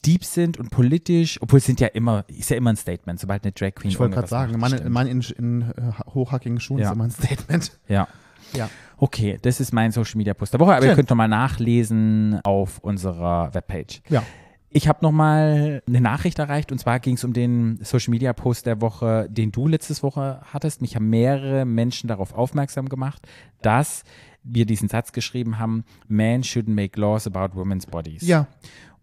deep 0.04 0.24
sind 0.24 0.56
und 0.58 0.70
politisch, 0.70 1.40
obwohl 1.40 1.58
es 1.58 1.66
sind 1.66 1.78
ja 1.78 1.86
immer, 1.86 2.24
ist 2.26 2.50
ja 2.50 2.56
immer 2.56 2.70
ein 2.70 2.76
Statement, 2.76 3.20
sobald 3.20 3.44
eine 3.44 3.52
Drag 3.52 3.76
Queen 3.76 3.90
Ich 3.92 4.00
wollte 4.00 4.14
gerade 4.16 4.26
sagen, 4.26 4.58
macht, 4.58 4.72
Mann. 4.82 4.92
Mann 4.92 5.06
in, 5.06 5.20
in 5.38 5.62
äh, 5.62 5.92
hochhackigen 6.14 6.58
Schuhen 6.58 6.80
Ja. 6.80 6.88
ist 6.88 6.94
immer 6.94 7.04
ein 7.04 7.10
Statement. 7.12 7.78
Ja. 7.86 8.08
Ja. 8.54 8.68
Okay, 8.96 9.38
das 9.40 9.60
ist 9.60 9.72
mein 9.72 9.92
Social 9.92 10.16
Media 10.18 10.34
Post 10.34 10.52
der 10.54 10.58
Woche, 10.58 10.72
aber 10.72 10.82
ihr 10.82 10.88
Schön. 10.88 10.96
könnt 10.96 11.10
nochmal 11.10 11.28
nachlesen 11.28 12.40
auf 12.42 12.80
unserer 12.80 13.54
Webpage. 13.54 14.00
Ja. 14.08 14.24
Ich 14.70 14.86
habe 14.86 14.98
nochmal 15.02 15.82
eine 15.86 16.00
Nachricht 16.00 16.38
erreicht 16.38 16.72
und 16.72 16.78
zwar 16.78 17.00
ging 17.00 17.14
es 17.14 17.24
um 17.24 17.32
den 17.32 17.78
Social 17.82 18.10
Media 18.10 18.32
Post 18.34 18.66
der 18.66 18.80
Woche, 18.82 19.26
den 19.30 19.50
du 19.50 19.66
letztes 19.66 20.02
Woche 20.02 20.40
hattest. 20.52 20.82
Mich 20.82 20.94
haben 20.94 21.08
mehrere 21.08 21.64
Menschen 21.64 22.08
darauf 22.08 22.34
aufmerksam 22.34 22.88
gemacht, 22.88 23.26
dass 23.62 24.04
wir 24.42 24.66
diesen 24.66 24.88
Satz 24.88 25.12
geschrieben 25.12 25.58
haben, 25.58 25.84
Man 26.06 26.42
shouldn't 26.42 26.74
make 26.74 27.00
laws 27.00 27.26
about 27.26 27.58
women's 27.58 27.86
bodies. 27.86 28.26
Ja. 28.26 28.46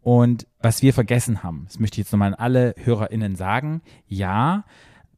Und 0.01 0.45
was 0.61 0.83
wir 0.83 0.93
vergessen 0.93 1.41
haben, 1.41 1.63
das 1.65 1.79
möchte 1.79 1.95
ich 1.95 2.05
jetzt 2.05 2.11
nochmal 2.11 2.33
an 2.33 2.39
alle 2.39 2.75
HörerInnen 2.77 3.35
sagen, 3.35 3.81
ja, 4.07 4.65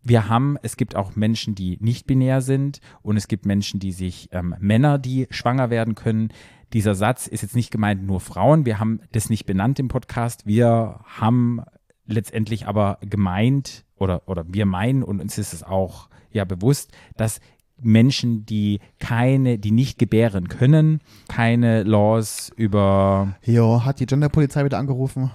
wir 0.01 0.29
haben, 0.29 0.57
es 0.61 0.77
gibt 0.77 0.95
auch 0.95 1.17
Menschen, 1.17 1.55
die 1.55 1.77
nicht 1.81 2.07
binär 2.07 2.39
sind 2.39 2.79
und 3.01 3.17
es 3.17 3.27
gibt 3.27 3.45
Menschen, 3.45 3.81
die 3.81 3.91
sich, 3.91 4.29
ähm, 4.31 4.55
Männer, 4.59 4.97
die 4.97 5.27
schwanger 5.29 5.69
werden 5.69 5.95
können. 5.95 6.29
Dieser 6.73 6.95
Satz 6.95 7.27
ist 7.27 7.41
jetzt 7.41 7.55
nicht 7.55 7.71
gemeint 7.71 8.05
nur 8.05 8.19
Frauen. 8.19 8.65
Wir 8.65 8.79
haben 8.79 8.99
das 9.11 9.29
nicht 9.29 9.45
benannt 9.45 9.79
im 9.79 9.87
Podcast. 9.87 10.45
Wir 10.45 10.99
haben 11.05 11.61
letztendlich 12.05 12.67
aber 12.67 12.97
gemeint 13.01 13.85
oder, 13.97 14.23
oder 14.27 14.45
wir 14.47 14.65
meinen 14.65 15.03
und 15.03 15.21
uns 15.21 15.37
ist 15.37 15.53
es 15.53 15.63
auch 15.63 16.09
ja 16.31 16.45
bewusst, 16.45 16.91
dass 17.15 17.39
Menschen, 17.79 18.43
die 18.45 18.79
keine, 18.99 19.59
die 19.59 19.71
nicht 19.71 19.99
gebären 19.99 20.47
können, 20.47 20.99
keine 21.27 21.83
Laws 21.83 22.51
über 22.55 23.35
Jo, 23.43 23.85
hat 23.85 23.99
die 23.99 24.07
Genderpolizei 24.07 24.65
wieder 24.65 24.79
angerufen? 24.79 25.29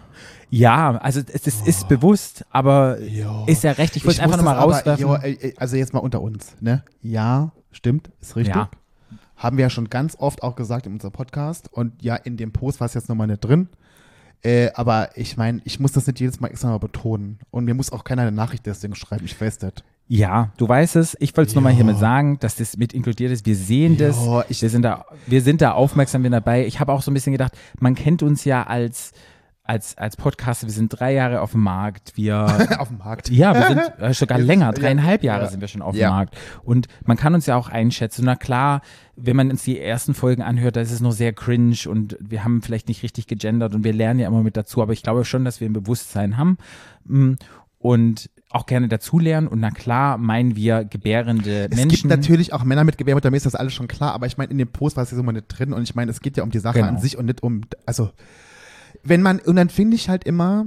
ja, 0.51 0.97
also 0.97 1.21
es, 1.21 1.47
es 1.47 1.61
ist 1.67 1.89
bewusst, 1.89 2.45
aber 2.51 3.01
Jo. 3.01 3.45
ist 3.47 3.63
ja 3.63 3.73
recht. 3.73 3.97
Ich 3.97 4.05
wollte 4.05 4.19
es 4.19 4.25
einfach 4.25 4.39
nochmal 4.39 4.57
rauswerfen. 4.59 5.03
Jo, 5.07 5.15
ey, 5.15 5.39
ey, 5.41 5.55
also 5.57 5.77
jetzt 5.77 5.95
mal 5.95 6.01
unter 6.01 6.21
uns, 6.21 6.57
ne? 6.61 6.83
Ja, 7.01 7.53
stimmt, 7.71 8.11
ist 8.21 8.35
richtig. 8.35 8.57
Ja. 8.57 8.71
Haben 9.37 9.57
wir 9.57 9.63
ja 9.65 9.71
schon 9.71 9.91
ganz 9.91 10.17
oft 10.19 10.43
auch 10.43 10.55
gesagt 10.57 10.87
in 10.87 10.93
unserem 10.93 11.13
Podcast 11.13 11.69
und 11.73 12.03
ja, 12.03 12.15
in 12.17 12.37
dem 12.37 12.53
Post 12.53 12.81
war 12.81 12.87
es 12.87 12.95
jetzt 12.95 13.09
nochmal 13.09 13.27
nicht 13.27 13.41
drin. 13.41 13.69
Äh, 14.45 14.71
aber 14.75 15.11
ich 15.17 15.37
meine, 15.37 15.61
ich 15.65 15.79
muss 15.81 15.93
das 15.93 16.07
nicht 16.07 16.19
jedes 16.21 16.41
Mal 16.41 16.49
extra 16.49 16.69
mal 16.69 16.79
betonen. 16.79 17.39
Und 17.53 17.65
mir 17.65 17.75
muss 17.75 17.93
auch 17.93 18.03
keiner 18.05 18.23
eine 18.23 18.33
Nachricht 18.33 18.67
deswegen 18.67 18.95
schreiben, 18.97 19.25
ich 19.25 19.41
weiß 19.41 19.59
das. 19.59 19.73
Ja, 20.09 20.51
du 20.57 20.69
weißt 20.69 20.97
es. 20.97 21.17
Ich 21.21 21.37
wollte 21.37 21.51
es 21.51 21.55
nur 21.55 21.63
mal 21.63 21.71
Ja. 21.71 21.77
hiermit 21.77 21.99
sagen, 21.99 22.39
dass 22.41 22.57
das 22.57 22.77
mit 22.77 22.93
inkludiert 22.93 23.31
ist. 23.31 23.47
Wir 23.47 23.55
sehen 23.57 23.97
das. 23.97 24.17
Ja, 24.27 24.45
ich- 24.49 24.61
wir, 24.61 24.69
sind 24.69 24.83
da, 24.83 25.05
wir 25.27 25.43
sind 25.43 25.63
da 25.63 25.73
aufmerksam 25.73 26.25
wir 26.25 26.31
dabei. 26.31 26.67
Ich 26.67 26.81
habe 26.81 26.93
auch 26.93 27.03
so 27.03 27.11
ein 27.11 27.15
bisschen 27.15 27.33
gedacht, 27.33 27.53
man 27.79 27.95
kennt 27.95 28.23
uns 28.23 28.45
ja 28.45 28.65
als, 28.65 29.13
als, 29.65 29.97
als 29.97 30.17
Podcaster. 30.17 30.67
Wir 30.67 30.73
sind 30.75 30.89
drei 30.89 31.15
Jahre 31.15 31.41
auf 31.41 31.53
dem 31.53 31.63
Markt. 31.63 32.13
Wir, 32.17 32.37
Auf 32.81 32.89
dem 32.89 32.99
Markt. 32.99 33.31
ja, 33.31 33.55
wir 33.55 33.67
sind 33.69 34.01
äh, 34.01 34.13
sogar 34.15 34.39
Wir 34.39 34.45
länger. 34.45 34.67
sind- 34.67 34.79
ja, 34.79 34.83
Dreieinhalb 34.83 35.23
Jahre 35.23 35.45
ja. 35.45 35.49
sind 35.51 35.61
wir 35.61 35.69
schon 35.69 35.83
auf 35.83 35.95
Ja. 35.95 36.09
dem 36.09 36.15
Markt. 36.15 36.37
Und 36.65 36.89
man 37.05 37.17
kann 37.17 37.35
uns 37.35 37.47
ja 37.47 37.57
auch 37.57 37.69
einschätzen. 37.69 38.25
Na 38.25 38.35
klar, 38.35 38.83
wenn 39.17 39.37
man 39.37 39.51
uns 39.51 39.63
die 39.63 39.79
ersten 39.81 40.15
Folgen 40.15 40.43
anhört, 40.43 40.75
da 40.77 40.81
ist 40.81 40.91
es 40.91 41.01
noch 41.01 41.13
sehr 41.13 41.33
cringe 41.33 41.77
und 41.87 42.17
wir 42.21 42.43
haben 42.45 42.61
vielleicht 42.63 42.89
nicht 42.89 43.03
richtig 43.05 43.29
gegendert 43.29 43.75
und 43.75 43.85
wir 43.85 43.93
lernen 43.93 44.19
ja 44.21 44.27
immer 44.27 44.43
mit 44.43 44.57
dazu. 44.57 44.83
Aber 44.83 44.93
ich 44.93 45.03
glaube 45.05 45.25
schon, 45.25 45.45
dass 45.45 45.61
wir 45.61 45.69
ein 45.69 45.73
Bewusstsein 45.75 46.37
haben. 46.37 46.59
Mm, 47.05 47.35
Und 47.79 48.31
auch 48.51 48.67
gerne 48.67 48.87
dazulernen. 48.89 49.47
Und 49.49 49.61
na 49.61 49.71
klar 49.71 50.19
meinen 50.19 50.57
wir 50.57 50.85
gebärende 50.85 51.69
Es 51.71 51.77
Menschen. 51.77 51.89
gibt 51.89 52.05
natürlich 52.11 52.53
auch 52.53 52.65
Männer 52.65 52.85
mit 52.85 52.99
Gebärmutter, 52.99 53.31
mir 53.31 53.37
ist 53.39 53.47
das 53.47 53.55
alles 53.55 53.73
schon 53.75 53.89
klar, 53.89 54.13
aber 54.13 54.27
ich 54.27 54.37
meine, 54.37 54.51
in 54.51 54.59
dem 54.59 54.69
Post 54.69 54.97
war 54.97 55.05
es 55.05 55.11
ja 55.11 55.17
so 55.17 55.23
mal 55.23 55.33
nicht 55.33 55.47
drin 55.49 55.73
und 55.73 55.83
ich 55.85 55.95
meine, 55.95 56.11
es 56.11 56.21
geht 56.21 56.37
ja 56.37 56.43
um 56.43 56.51
die 56.51 56.59
Sache 56.59 56.79
Genau. 56.81 56.89
an 56.89 56.99
sich 56.99 57.17
und 57.17 57.25
nicht 57.27 57.43
um, 57.43 57.63
also, 57.87 58.11
wenn 59.03 59.23
man, 59.23 59.39
und 59.41 59.57
dann 59.57 59.69
finde 59.69 59.97
ich 59.97 60.09
halt 60.09 60.25
immer, 60.25 60.67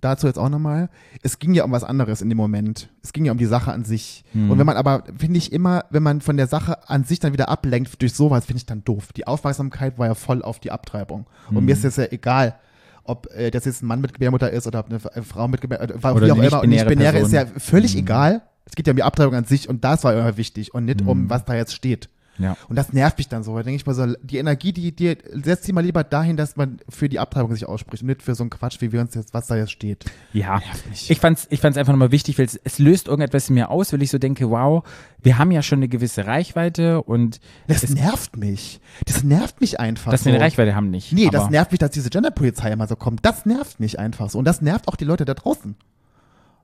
dazu 0.00 0.26
jetzt 0.26 0.38
auch 0.38 0.48
nochmal, 0.48 0.88
es 1.22 1.38
ging 1.38 1.54
ja 1.54 1.64
um 1.64 1.72
was 1.72 1.82
anderes 1.84 2.20
in 2.22 2.28
dem 2.28 2.36
Moment. 2.38 2.90
Es 3.02 3.12
ging 3.12 3.24
ja 3.24 3.32
um 3.32 3.38
die 3.38 3.46
Sache 3.46 3.72
an 3.72 3.84
sich. 3.84 4.24
Hm. 4.32 4.50
Und 4.50 4.58
wenn 4.58 4.66
man 4.66 4.76
aber, 4.76 5.04
finde 5.18 5.38
ich 5.38 5.52
immer, 5.52 5.84
wenn 5.90 6.02
man 6.02 6.20
von 6.20 6.36
der 6.36 6.46
Sache 6.46 6.88
an 6.88 7.04
sich 7.04 7.18
dann 7.18 7.32
wieder 7.32 7.48
ablenkt 7.48 8.00
durch 8.02 8.12
sowas, 8.14 8.44
finde 8.46 8.58
ich 8.58 8.66
dann 8.66 8.84
doof. 8.84 9.12
Die 9.14 9.26
Aufmerksamkeit 9.26 9.98
war 9.98 10.06
ja 10.06 10.14
voll 10.14 10.42
auf 10.42 10.60
die 10.60 10.70
Abtreibung. 10.70 11.26
Und 11.48 11.56
Hm. 11.56 11.64
mir 11.64 11.72
ist 11.72 11.84
es 11.84 11.96
ja 11.96 12.04
egal, 12.10 12.56
ob 13.04 13.28
äh, 13.34 13.50
das 13.50 13.64
jetzt 13.64 13.82
ein 13.82 13.86
Mann 13.86 14.00
mit 14.00 14.12
Gebärmutter 14.12 14.50
ist 14.50 14.66
oder 14.66 14.80
ob 14.80 14.86
eine 14.86 14.96
F- 14.96 15.26
Frau 15.26 15.48
mit 15.48 15.60
Gebärmutter, 15.60 15.94
Oder 16.14 16.26
wie 16.26 16.30
auch 16.32 16.36
immer. 16.36 16.62
Und 16.62 16.68
nicht-binäre 16.68 17.14
nicht-binäre 17.14 17.18
ist 17.20 17.32
ja 17.32 17.46
völlig 17.58 17.94
Mhm. 17.94 18.00
egal. 18.00 18.42
Es 18.66 18.74
geht 18.74 18.86
ja 18.86 18.92
um 18.92 18.96
die 18.96 19.02
Abtreibung 19.04 19.34
an 19.34 19.44
sich 19.44 19.68
und 19.68 19.84
das 19.84 20.02
war 20.04 20.12
immer 20.12 20.36
wichtig 20.36 20.74
und 20.74 20.84
nicht 20.86 21.02
um, 21.02 21.30
was 21.30 21.44
da 21.44 21.54
jetzt 21.54 21.72
steht. 21.74 22.08
Ja. 22.38 22.56
Und 22.68 22.76
das 22.76 22.92
nervt 22.92 23.18
mich 23.18 23.28
dann 23.28 23.42
so. 23.42 23.56
Da 23.56 23.62
denke 23.62 23.76
ich 23.76 23.86
mal 23.86 23.94
so, 23.94 24.06
die 24.22 24.38
Energie, 24.38 24.72
die, 24.72 24.94
die 24.94 25.16
setzt 25.42 25.64
sie 25.64 25.72
mal 25.72 25.84
lieber 25.84 26.04
dahin, 26.04 26.36
dass 26.36 26.56
man 26.56 26.78
für 26.88 27.08
die 27.08 27.18
Abtreibung 27.18 27.52
sich 27.52 27.66
ausspricht 27.66 28.02
und 28.02 28.08
nicht 28.08 28.22
für 28.22 28.34
so 28.34 28.42
einen 28.42 28.50
Quatsch, 28.50 28.80
wie 28.80 28.92
wir 28.92 29.00
uns 29.00 29.14
jetzt, 29.14 29.34
was 29.34 29.46
da 29.46 29.56
jetzt 29.56 29.72
steht. 29.72 30.04
Ja, 30.32 30.60
ich 31.08 31.18
fand's, 31.18 31.46
ich 31.50 31.60
fand's 31.60 31.78
einfach 31.78 31.92
nochmal 31.92 32.12
wichtig, 32.12 32.38
weil 32.38 32.46
es, 32.46 32.60
es 32.62 32.78
löst 32.78 33.08
irgendetwas 33.08 33.48
in 33.48 33.54
mir 33.54 33.70
aus, 33.70 33.92
weil 33.92 34.02
ich 34.02 34.10
so 34.10 34.18
denke, 34.18 34.50
wow, 34.50 34.84
wir 35.22 35.38
haben 35.38 35.50
ja 35.50 35.62
schon 35.62 35.80
eine 35.80 35.88
gewisse 35.88 36.26
Reichweite 36.26 37.02
und 37.02 37.40
Das 37.66 37.82
es, 37.82 37.94
nervt 37.94 38.36
mich. 38.36 38.80
Das 39.06 39.24
nervt 39.24 39.60
mich 39.60 39.80
einfach. 39.80 40.10
dass 40.10 40.20
so. 40.20 40.26
wir 40.26 40.34
eine 40.34 40.44
Reichweite 40.44 40.74
haben 40.74 40.90
nicht. 40.90 41.12
Nee, 41.12 41.30
das 41.30 41.50
nervt 41.50 41.72
mich, 41.72 41.78
dass 41.78 41.90
diese 41.90 42.10
Genderpolizei 42.10 42.70
immer 42.70 42.86
so 42.86 42.96
kommt. 42.96 43.24
Das 43.24 43.46
nervt 43.46 43.80
mich 43.80 43.98
einfach 43.98 44.30
so. 44.30 44.38
Und 44.38 44.44
das 44.44 44.60
nervt 44.62 44.88
auch 44.88 44.96
die 44.96 45.04
Leute 45.04 45.24
da 45.24 45.34
draußen. 45.34 45.76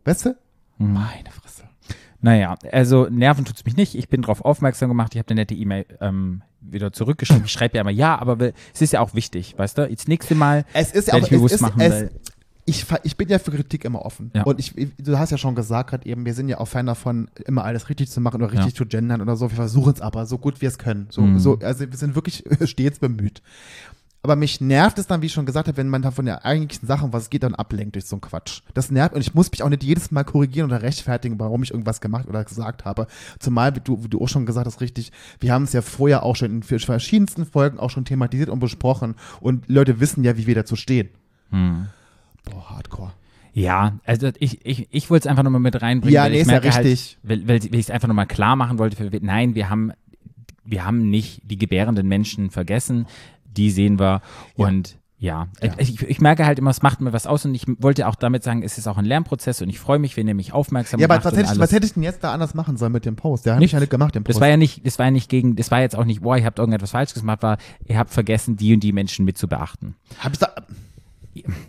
Weißt 0.05 0.27
du? 0.27 0.37
Mhm. 0.79 0.93
Meine 0.93 1.31
Fresse. 1.31 1.65
Naja, 2.23 2.57
also 2.71 3.09
nerven 3.11 3.45
tut's 3.45 3.65
mich 3.65 3.77
nicht. 3.77 3.95
Ich 3.95 4.09
bin 4.09 4.23
darauf 4.23 4.45
aufmerksam 4.45 4.89
gemacht. 4.89 5.15
Ich 5.15 5.19
habe 5.19 5.29
eine 5.31 5.41
nette 5.43 5.55
E-Mail 5.55 5.85
ähm, 6.01 6.43
wieder 6.61 6.93
zurückgeschrieben. 6.93 7.45
Ich 7.45 7.53
schreibe 7.53 7.77
ja 7.77 7.81
immer 7.83 7.91
ja, 7.91 8.19
aber 8.19 8.39
will- 8.39 8.55
es 8.73 8.81
ist 8.81 8.93
ja 8.93 9.01
auch 9.01 9.13
wichtig, 9.15 9.55
weißt 9.59 9.77
du? 9.79 9.89
Jetzt 9.89 10.09
nächste 10.09 10.35
Mal 10.35 10.65
Es 10.73 10.93
ist 10.93 11.09
ja 11.09 11.15
auch, 11.15 11.19
ich 11.19 11.31
mir 11.33 11.45
es 11.45 11.53
ist, 11.53 11.61
machen, 11.61 11.81
es, 11.81 11.93
weil, 11.93 12.11
ich, 12.65 12.87
ich 13.03 13.17
bin 13.17 13.29
ja 13.29 13.41
für 13.41 13.51
Kritik 13.51 13.85
immer 13.85 14.03
offen. 14.03 14.31
Ja. 14.37 14.45
Und 14.45 14.61
ich, 14.61 14.73
du 14.99 15.19
hast 15.19 15.31
ja 15.31 15.37
schon 15.37 15.57
gesagt 15.57 15.91
gerade 15.91 16.07
eben, 16.09 16.25
wir 16.25 16.33
sind 16.33 16.49
ja 16.49 16.59
auch 16.61 16.69
Fan 16.69 16.87
davon, 16.87 17.29
immer 17.45 17.65
alles 17.65 17.89
richtig 17.89 18.09
zu 18.09 18.21
machen 18.21 18.41
oder 18.41 18.53
richtig 18.53 18.73
Ja. 18.75 18.77
zu 18.77 18.87
gendern 18.87 19.21
oder 19.21 19.35
so. 19.35 19.51
Wir 19.51 19.57
versuchen 19.57 19.93
es 19.93 20.01
aber 20.01 20.25
so 20.27 20.39
gut 20.39 20.61
wir 20.61 20.69
es 20.69 20.79
können. 20.79 21.09
So, 21.11 21.23
Mhm. 21.23 21.41
so, 21.41 21.59
also 21.59 21.81
wir 21.91 21.99
sind 21.99 22.15
wirklich 22.15 22.45
stets 22.65 23.01
bemüht. 23.01 23.43
Aber 24.25 24.37
mich 24.37 24.61
nervt 24.61 24.99
es 24.99 25.09
dann, 25.09 25.21
wie 25.21 25.27
ich 25.27 25.33
schon 25.33 25.47
gesagt 25.47 25.67
habe, 25.67 25.77
wenn 25.77 25.89
man 25.89 26.03
da 26.03 26.13
von 26.13 26.25
der 26.25 26.45
eigentlichen 26.45 26.87
Sache, 26.87 27.05
um 27.05 27.13
was 27.13 27.25
es 27.25 27.31
geht, 27.31 27.43
dann 27.43 27.57
ablenkt 27.57 27.97
durch 27.97 28.05
so 28.05 28.15
einen 28.15 28.21
Quatsch. 28.21 28.63
Das 28.73 28.91
nervt 28.93 29.15
und 29.15 29.21
ich 29.21 29.35
muss 29.35 29.51
mich 29.51 29.65
auch 29.65 29.69
nicht 29.69 29.83
jedes 29.83 30.13
Mal 30.13 30.23
korrigieren 30.23 30.71
oder 30.71 30.83
rechtfertigen, 30.83 31.41
warum 31.41 31.65
ich 31.65 31.73
irgendwas 31.73 32.01
gemacht 32.01 32.29
oder 32.29 32.45
gesagt 32.45 32.85
habe. 32.85 33.09
Zumal, 33.41 33.75
wie 33.75 33.81
du, 33.81 34.05
wie 34.05 34.09
du 34.09 34.21
auch 34.23 34.29
schon 34.29 34.47
gesagt 34.47 34.67
hast, 34.67 34.81
richtig, 34.81 35.11
wir 35.41 35.53
haben 35.53 35.65
es 35.65 35.73
ja 35.73 35.83
vorher 35.83 36.23
auch 36.23 36.37
schon 36.37 36.51
in 36.51 36.63
verschiedensten 36.63 37.47
Folgen 37.47 37.81
auch 37.81 37.91
schon 37.91 38.05
thematisiert 38.05 38.49
und 38.49 38.61
besprochen 38.61 39.17
und 39.41 39.69
Leute 39.69 39.99
wissen 39.99 40.23
ja, 40.23 40.37
wie 40.37 40.47
wir 40.47 40.55
dazu 40.55 40.77
stehen. 40.77 41.09
hm. 41.51 41.87
Boah, 42.45 42.71
Hardcore. 42.71 43.13
Ja, 43.55 43.99
also 44.05 44.31
ich, 44.39 44.65
ich, 44.65 44.89
ich 44.91 45.11
wollte 45.11 45.29
es 45.29 45.31
einfach 45.31 45.43
nochmal 45.43 45.61
mit 45.61 45.81
reinbringen. 45.81 46.15
Ja, 46.15 46.25
weil 46.25 46.31
nee, 46.31 46.37
ich 46.37 46.43
ist 46.43 46.49
ja 46.49 46.61
merke 46.61 46.69
richtig. 46.69 47.19
Halt, 47.29 47.49
weil, 47.49 47.49
weil 47.49 47.65
ich 47.65 47.73
es 47.73 47.91
einfach 47.91 48.09
nochmal 48.09 48.27
klar 48.27 48.57
machen 48.57 48.79
wollte. 48.79 48.97
Für, 48.97 49.11
nein, 49.21 49.55
wir 49.55 49.69
haben, 49.69 49.93
wir 50.65 50.85
haben 50.85 51.11
nicht 51.11 51.43
die 51.45 51.59
gebärenden 51.59 52.09
Menschen 52.09 52.51
vergessen. 52.51 53.07
Die 53.57 53.71
sehen 53.71 53.99
wir. 53.99 54.23
Ja. 54.57 54.67
Und 54.67 54.99
ja, 55.19 55.47
Ja. 55.63 55.71
Ich, 55.79 56.03
ich 56.03 56.21
merke 56.21 56.45
halt 56.47 56.59
immer, 56.59 56.71
es 56.71 56.83
macht 56.83 57.01
mir 57.01 57.13
was 57.13 57.29
aus. 57.29 57.45
Und 57.45 57.55
ich 57.55 57.65
wollte 57.79 58.09
auch 58.09 58.17
damit 58.17 58.43
sagen, 58.43 58.65
es 58.65 58.77
ist 58.77 58.89
auch 58.89 58.97
ein 58.99 59.05
Lernprozess. 59.05 59.63
Und 59.63 59.69
ich 59.69 59.79
freue 59.79 60.01
mich, 60.01 60.17
wenn 60.17 60.27
ihr 60.27 60.35
mich 60.35 60.53
aufmerksam 60.53 60.99
Ja, 60.99 61.07
aber 61.07 61.15
macht 61.15 61.27
was 61.27 61.35
und 61.35 61.39
hätte, 61.39 61.53
ich, 61.53 61.59
was 61.61 61.71
hätte 61.71 61.87
ich 61.87 61.95
denn 61.95 62.03
jetzt 62.03 62.25
da 62.25 62.33
anders 62.33 62.55
machen 62.55 62.77
sollen 62.77 62.91
mit 62.91 63.05
dem 63.05 63.15
Post? 63.15 63.47
Der 63.47 63.53
hat 63.53 63.61
mich 63.61 63.67
Nichts. 63.67 63.73
ja 63.75 63.79
nicht 63.81 63.91
gemacht, 63.91 64.17
den 64.17 64.25
Post. 64.25 64.35
Das 64.37 64.41
war 64.41 64.49
ja 64.49 64.57
nicht, 64.57 64.85
das 64.85 64.99
war 64.99 65.07
ja 65.07 65.13
nicht 65.13 65.29
gegen, 65.29 65.55
das 65.55 65.71
war 65.71 65.81
jetzt 65.81 65.95
auch 65.97 66.05
nicht, 66.05 66.23
boah, 66.23 66.37
ihr 66.37 66.45
habt 66.45 66.59
irgendetwas 66.59 66.91
falsch 66.91 67.15
gemacht, 67.15 67.41
war, 67.43 67.59
ihr 67.87 67.99
habt 67.99 68.11
vergessen, 68.11 68.57
die 68.57 68.75
und 68.75 68.81
die 68.81 68.93
Menschen 68.93 69.25
mit 69.25 69.39
zu 69.39 69.47
beachten. 69.47 69.95
Hab 70.19 70.33
ich, 70.33 70.41
da, 70.41 70.49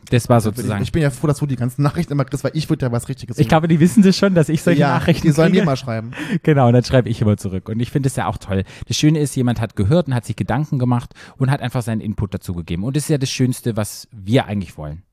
Das 0.09 0.27
war 0.27 0.41
sozusagen. 0.41 0.83
ich 0.83 0.91
bin 0.91 1.01
ja 1.01 1.09
froh, 1.09 1.27
dass 1.27 1.37
du 1.37 1.45
die 1.45 1.55
ganzen 1.55 1.83
Nachrichten 1.83 2.11
immer 2.13 2.25
kriegst, 2.25 2.43
weil 2.43 2.51
ich 2.53 2.69
würde 2.69 2.85
ja 2.85 2.91
was 2.91 3.07
Richtiges 3.07 3.37
Ich 3.39 3.47
glaube, 3.47 3.67
die 3.69 3.79
wissen 3.79 4.03
das 4.03 4.17
schon, 4.17 4.35
dass 4.35 4.49
ich 4.49 4.61
solche 4.61 4.81
ja, 4.81 4.89
Nachrichten 4.89 5.27
die 5.27 5.31
sollen 5.31 5.51
kriege. 5.51 5.61
mir 5.61 5.65
mal 5.65 5.77
schreiben. 5.77 6.11
Genau, 6.43 6.67
und 6.67 6.73
dann 6.73 6.83
schreibe 6.83 7.07
ich 7.09 7.21
immer 7.21 7.37
zurück. 7.37 7.69
Und 7.69 7.79
ich 7.79 7.89
finde 7.91 8.07
es 8.07 8.15
ja 8.17 8.27
auch 8.27 8.37
toll. 8.37 8.63
Das 8.87 8.97
Schöne 8.97 9.19
ist, 9.19 9.35
jemand 9.35 9.61
hat 9.61 9.75
gehört 9.75 10.07
und 10.07 10.13
hat 10.15 10.25
sich 10.25 10.35
Gedanken 10.35 10.79
gemacht 10.79 11.13
und 11.37 11.49
hat 11.49 11.61
einfach 11.61 11.81
seinen 11.81 12.01
Input 12.01 12.33
dazu 12.33 12.53
gegeben. 12.53 12.83
Und 12.83 12.97
das 12.97 13.03
ist 13.03 13.09
ja 13.09 13.17
das 13.17 13.29
Schönste, 13.29 13.77
was 13.77 14.07
wir 14.11 14.45
eigentlich 14.47 14.77
wollen. 14.77 15.03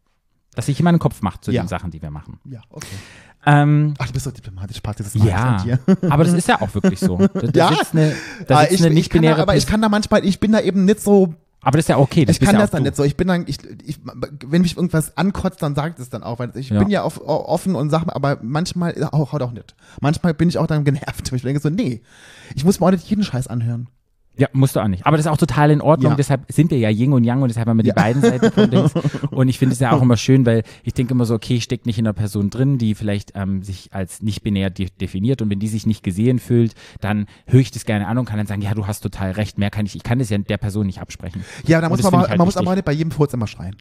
Dass 0.57 0.67
sich 0.67 0.77
jemand 0.79 0.95
einen 0.95 1.01
Kopf 1.01 1.23
macht 1.23 1.45
zu 1.45 1.53
Ja. 1.53 1.63
den 1.63 1.69
Sachen, 1.69 1.93
die 1.93 2.03
wir 2.03 2.11
machen. 2.11 2.41
Ja, 2.45 2.61
okay. 2.71 2.87
Ähm, 3.47 3.95
Ach, 3.99 4.07
du 4.09 4.13
bist 4.13 4.25
so 4.25 4.31
diplomatisch, 4.33 4.81
Party, 4.81 5.03
das 5.03 5.15
ist 5.15 5.25
ja, 5.25 5.63
dir. 5.63 5.79
aber 6.11 6.25
das 6.25 6.35
ist 6.35 6.47
ja 6.49 6.61
auch 6.61 6.75
wirklich 6.75 6.99
so. 7.01 7.17
Da, 7.17 7.29
da 7.29 7.71
Ja. 7.71 7.79
eine, 7.93 8.15
da 8.47 8.61
sitzt 8.63 8.73
ich, 8.73 8.81
eine 8.81 8.81
ich 8.81 8.81
kann 8.81 8.89
da, 8.91 8.95
nicht-binäre 8.95 9.41
aber 9.41 9.57
ich 9.57 9.67
kann 9.67 9.81
da 9.81 9.89
manchmal, 9.89 10.27
ich 10.27 10.41
bin 10.41 10.53
da 10.53 10.61
eben 10.61 10.85
nicht 10.85 11.01
so, 11.01 11.35
aber 11.63 11.77
das 11.77 11.85
ist 11.85 11.89
ja 11.89 11.99
okay. 11.99 12.25
Das 12.25 12.37
ich 12.37 12.43
kann 12.43 12.55
ja 12.55 12.61
das 12.63 12.71
dann 12.71 12.83
du. 12.85 12.89
nicht 12.91 12.97
so. 12.97 13.05
Ich 13.05 13.17
bin 13.17 13.29
dann, 13.29 13.45
ich, 13.47 13.59
ich, 13.85 14.01
wenn 14.47 14.63
mich 14.63 14.77
irgendwas 14.77 15.17
ankotzt, 15.17 15.63
dann 15.63 15.75
sage 15.75 15.91
ich 15.91 15.97
das 15.97 16.09
dann 16.09 16.23
auch, 16.23 16.39
weil 16.39 16.51
ich 16.55 16.71
Ja. 16.71 16.79
bin 16.79 16.89
ja 16.89 17.03
auf, 17.03 17.21
offen 17.27 17.75
und 17.75 17.91
sag, 17.91 18.05
aber 18.09 18.39
manchmal 18.43 18.95
auch, 19.13 19.33
auch 19.35 19.53
nicht. 19.53 19.75
Manchmal 20.01 20.35
bin 20.35 20.49
ich 20.49 20.59
auch 20.59 20.67
dann 20.67 20.85
genervt. 20.85 21.31
Ich 21.41 21.43
denke 21.43 21.61
so, 21.61 21.71
nee, 21.71 22.03
ich 22.55 22.65
muss 22.65 22.81
mir 22.81 22.87
auch 22.87 22.91
nicht 22.91 23.09
jeden 23.09 23.23
Scheiß 23.25 23.47
anhören. 23.47 23.89
Ja, 24.41 24.49
musst 24.55 24.75
du 24.75 24.81
auch 24.81 24.89
nicht. 24.89 25.05
Aber 25.05 25.19
das 25.19 25.27
ist 25.27 25.33
auch 25.33 25.37
total 25.37 25.71
in 25.71 25.83
Ordnung. 25.83 26.13
Ja. 26.13 26.17
Deshalb 26.17 26.51
sind 26.51 26.71
wir 26.71 26.79
ja 26.79 26.89
Yin 26.89 27.13
und 27.13 27.25
Yang 27.25 27.43
und 27.43 27.49
deshalb 27.51 27.69
haben 27.69 27.77
wir 27.77 27.85
Ja. 27.85 27.93
die 27.93 28.01
beiden 28.01 28.23
Seiten 28.23 28.51
von 28.51 28.71
Dings. 28.71 28.95
Und 29.31 29.49
ich 29.49 29.59
finde 29.59 29.75
es 29.75 29.81
ja 29.81 29.93
auch 29.93 30.01
immer 30.01 30.17
schön, 30.17 30.47
weil 30.47 30.63
ich 30.83 30.95
denke 30.95 31.13
immer 31.13 31.27
so, 31.27 31.35
okay, 31.35 31.57
ich 31.57 31.65
stecke 31.65 31.87
nicht 31.87 31.99
in 31.99 32.07
einer 32.07 32.15
Person 32.15 32.49
drin, 32.49 32.79
die 32.79 32.95
vielleicht 32.95 33.33
ähm, 33.35 33.63
sich 33.63 33.93
als 33.93 34.23
nicht 34.23 34.43
binär 34.43 34.71
de 34.71 34.89
definiert 34.99 35.43
und 35.43 35.51
wenn 35.51 35.59
die 35.59 35.69
sich 35.69 35.85
nicht 35.85 36.03
gesehen 36.03 36.39
fühlt, 36.39 36.73
dann 37.03 37.27
höre 37.45 37.61
ich 37.61 37.71
das 37.71 37.85
gerne 37.85 38.07
an 38.07 38.17
und 38.17 38.25
kann 38.25 38.39
dann 38.39 38.47
sagen, 38.47 38.63
ja, 38.63 38.73
du 38.73 38.87
hast 38.87 39.01
total 39.03 39.33
recht, 39.33 39.59
mehr 39.59 39.69
kann 39.69 39.85
ich, 39.85 39.95
ich 39.95 40.03
kann 40.03 40.19
das 40.19 40.31
ja 40.31 40.39
der 40.39 40.57
Person 40.57 40.87
nicht 40.87 41.03
absprechen. 41.03 41.45
Ja, 41.67 41.83
da 41.83 41.91
muss 41.91 42.03
man, 42.03 42.15
aber, 42.15 42.23
ich 42.25 42.29
halt 42.31 42.39
man 42.39 42.47
muss 42.47 42.57
aber 42.57 42.75
nicht 42.75 42.87
bei 42.87 42.93
jedem 42.93 43.11
Furz 43.11 43.35
immer 43.35 43.47
schreien. 43.47 43.77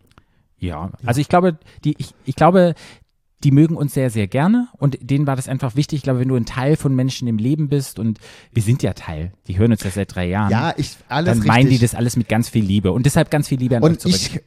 Ja, 0.57 0.91
also 1.05 1.21
ich 1.21 1.29
glaube, 1.29 1.57
die, 1.85 1.95
ich, 1.97 2.13
ich 2.25 2.35
glaube, 2.35 2.75
die 3.43 3.51
mögen 3.51 3.75
uns 3.77 3.93
sehr, 3.93 4.09
sehr 4.09 4.27
gerne 4.27 4.67
und 4.77 4.97
denen 5.01 5.25
war 5.25 5.35
das 5.35 5.47
einfach 5.47 5.75
wichtig. 5.75 5.97
Ich 5.97 6.03
glaube, 6.03 6.19
wenn 6.19 6.27
du 6.27 6.35
ein 6.35 6.45
Teil 6.45 6.75
von 6.75 6.93
Menschen 6.93 7.27
im 7.27 7.37
Leben 7.37 7.69
bist 7.69 7.97
und 7.99 8.19
wir 8.51 8.61
sind 8.61 8.83
ja 8.83 8.93
Teil, 8.93 9.31
die 9.47 9.57
hören 9.57 9.71
uns 9.71 9.83
ja 9.83 9.91
seit 9.91 10.13
drei 10.13 10.27
Jahren. 10.27 10.51
Ja, 10.51 10.73
ich, 10.75 10.97
alles 11.07 11.25
dann 11.29 11.37
richtig. 11.39 11.47
meinen 11.47 11.69
die 11.69 11.79
das 11.79 11.95
alles 11.95 12.17
mit 12.17 12.27
ganz 12.27 12.49
viel 12.49 12.63
Liebe 12.63 12.91
und 12.91 13.05
deshalb 13.05 13.31
ganz 13.31 13.47
viel 13.47 13.59
Liebe 13.59 13.77
an 13.77 13.83
euch 13.83 13.89
Und 13.91 14.01
zurück. 14.01 14.15
ich, 14.15 14.41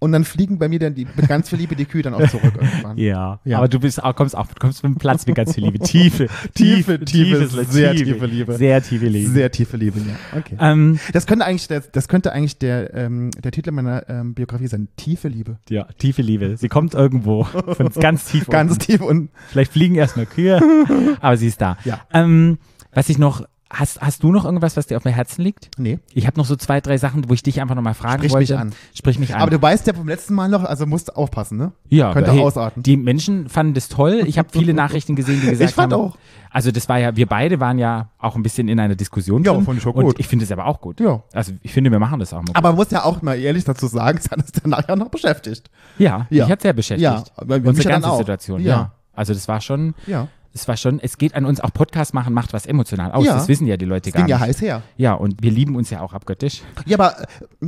und 0.00 0.10
dann 0.12 0.24
fliegen 0.24 0.58
bei 0.58 0.68
mir 0.68 0.78
dann 0.80 0.94
die, 0.94 1.06
mit 1.16 1.28
ganz 1.28 1.48
viel 1.50 1.58
Liebe 1.58 1.76
die 1.76 1.84
Kühe 1.84 2.02
dann 2.02 2.12
auch 2.14 2.28
zurück 2.28 2.52
irgendwann. 2.60 2.98
Ja, 2.98 3.38
Ja. 3.44 3.58
aber 3.58 3.68
du 3.68 3.78
bist 3.78 4.02
auch, 4.02 4.14
kommst 4.16 4.36
auch, 4.36 4.46
kommst 4.58 4.82
mit 4.82 4.94
dem 4.94 4.98
Platz 4.98 5.24
mit 5.26 5.36
ganz 5.36 5.54
viel 5.54 5.64
Liebe. 5.64 5.78
Tiefe, 5.78 6.26
Tiefe, 6.54 6.98
tiefe, 7.04 7.48
tiefe, 7.48 7.64
sehr 7.64 7.94
tiefe 7.94 8.26
Liebe. 8.26 8.54
Sehr 8.56 8.82
tiefe 8.82 9.06
Liebe. 9.06 9.30
Sehr 9.30 9.50
tiefe 9.52 9.76
Liebe, 9.76 10.00
ja. 10.00 10.38
Okay. 10.38 10.56
ähm, 10.60 10.98
Das 11.12 11.26
könnte 11.28 11.44
eigentlich 11.44 11.68
der, 11.68 11.80
das 11.80 12.08
könnte 12.08 12.32
eigentlich 12.32 12.58
der, 12.58 12.92
ähm, 12.94 13.30
der 13.42 13.52
Titel 13.52 13.70
meiner 13.70 14.08
ähm, 14.08 14.34
Biografie 14.34 14.66
sein. 14.66 14.88
Tiefe 14.96 15.28
Liebe. 15.28 15.58
ja, 15.68 15.84
tiefe 15.98 16.22
Liebe. 16.22 16.56
Sie 16.56 16.68
kommt 16.68 16.94
irgendwo 16.94 17.44
von 17.44 17.88
ganz 18.00 18.24
tief 18.24 18.46
Ganz 18.48 18.72
unten. 18.72 18.84
tief 18.84 19.00
und 19.00 19.30
Vielleicht 19.48 19.72
fliegen 19.72 19.94
erstmal 19.94 20.26
Kühe, 20.26 20.60
aber 21.20 21.36
sie 21.36 21.46
ist 21.46 21.60
da. 21.60 21.78
Ja. 21.84 22.00
Ähm, 22.12 22.58
was 22.92 23.08
ich 23.10 23.18
noch, 23.18 23.44
hast, 23.70 24.00
hast 24.00 24.22
du 24.22 24.32
noch 24.32 24.44
irgendwas, 24.44 24.76
was 24.76 24.86
dir 24.86 24.96
auf 24.96 25.02
dem 25.02 25.12
Herzen 25.12 25.42
liegt? 25.42 25.70
nee. 25.78 25.98
Ich 26.14 26.26
habe 26.26 26.38
noch 26.38 26.46
so 26.46 26.56
zwei, 26.56 26.80
drei 26.80 26.96
Sachen, 26.98 27.28
wo 27.28 27.34
ich 27.34 27.42
dich 27.42 27.60
einfach 27.60 27.74
nochmal 27.74 27.94
fragen 27.94 28.18
Sprich 28.20 28.32
wollte. 28.32 28.52
mich 28.54 28.60
an. 28.60 28.72
Sprich 28.94 29.18
mich 29.18 29.34
an. 29.34 29.42
Aber 29.42 29.50
du 29.50 29.60
weißt 29.60 29.86
ja 29.86 29.92
vom 29.94 30.08
letzten 30.08 30.34
Mal 30.34 30.48
noch, 30.48 30.64
also 30.64 30.86
musst 30.86 31.14
aufpassen, 31.16 31.58
ne? 31.58 31.72
ja, 31.88 32.12
könnte 32.12 32.32
hey, 32.32 32.40
ausarten. 32.40 32.82
Die 32.82 32.96
Menschen 32.96 33.48
fanden 33.48 33.74
das 33.74 33.88
toll. 33.88 34.22
Ich 34.26 34.38
habe 34.38 34.48
viele 34.52 34.72
Nachrichten 34.74 35.16
gesehen, 35.16 35.40
die 35.42 35.50
gesagt 35.50 35.70
Ich 35.70 35.74
fand 35.74 35.92
haben. 35.92 36.00
auch. 36.00 36.16
Also 36.50 36.70
das 36.70 36.88
war 36.88 36.98
ja, 36.98 37.14
wir 37.14 37.26
beide 37.26 37.60
waren 37.60 37.78
ja 37.78 38.08
auch 38.18 38.34
ein 38.34 38.42
bisschen 38.42 38.68
in 38.68 38.80
einer 38.80 38.94
Diskussion 38.94 39.44
Ja, 39.44 39.52
drin. 39.52 39.64
fand 39.64 39.78
ich 39.78 39.86
auch 39.86 39.94
Und 39.94 40.04
gut. 40.06 40.18
ich 40.18 40.26
finde 40.26 40.44
es 40.46 40.50
aber 40.52 40.64
auch 40.66 40.80
gut. 40.80 40.98
Ja. 40.98 41.22
Also 41.34 41.52
ich 41.62 41.72
finde, 41.72 41.90
wir 41.90 41.98
machen 41.98 42.20
das 42.20 42.32
auch 42.32 42.40
mal. 42.40 42.52
Aber 42.54 42.70
man 42.70 42.76
muss 42.76 42.90
ja 42.90 43.04
auch 43.04 43.20
mal 43.20 43.38
ehrlich 43.38 43.64
dazu 43.64 43.86
sagen, 43.86 44.18
es 44.18 44.30
hat 44.30 44.38
uns 44.38 44.52
danach 44.52 44.88
ja 44.88 44.96
noch 44.96 45.10
beschäftigt. 45.10 45.70
ja, 45.98 46.26
Ja. 46.30 46.44
mich 46.44 46.52
hat 46.52 46.62
sehr 46.62 46.72
beschäftigt. 46.72 47.02
Ja, 47.02 47.22
Unsere 47.44 47.62
dann 47.82 47.92
ganze 47.92 48.10
auch. 48.10 48.18
Situation. 48.18 48.62
Ja. 48.62 48.68
Ja. 48.68 48.92
Also 49.14 49.34
das 49.34 49.46
war 49.48 49.60
schon, 49.60 49.94
Ja. 50.06 50.28
Es 50.52 50.66
war 50.68 50.76
schon, 50.76 50.98
es 51.00 51.18
geht 51.18 51.34
an 51.34 51.44
uns 51.44 51.60
auch 51.60 51.72
Podcast 51.72 52.14
machen, 52.14 52.34
macht 52.34 52.52
was 52.52 52.66
emotional 52.66 53.12
aus. 53.12 53.24
Ja. 53.24 53.34
Das 53.34 53.48
wissen 53.48 53.66
ja 53.66 53.76
die 53.76 53.84
Leute 53.84 54.08
Es 54.10 54.14
gar 54.14 54.22
ging 54.24 54.30
ja 54.30 54.38
nicht. 54.38 54.46
heiß 54.46 54.60
her. 54.60 54.82
Ja, 54.96 55.12
und 55.14 55.42
wir 55.42 55.50
lieben 55.50 55.76
uns 55.76 55.90
ja 55.90 56.00
auch 56.00 56.12
abgöttisch. 56.12 56.62
Ja, 56.86 56.98
aber 56.98 57.20
äh, 57.62 57.66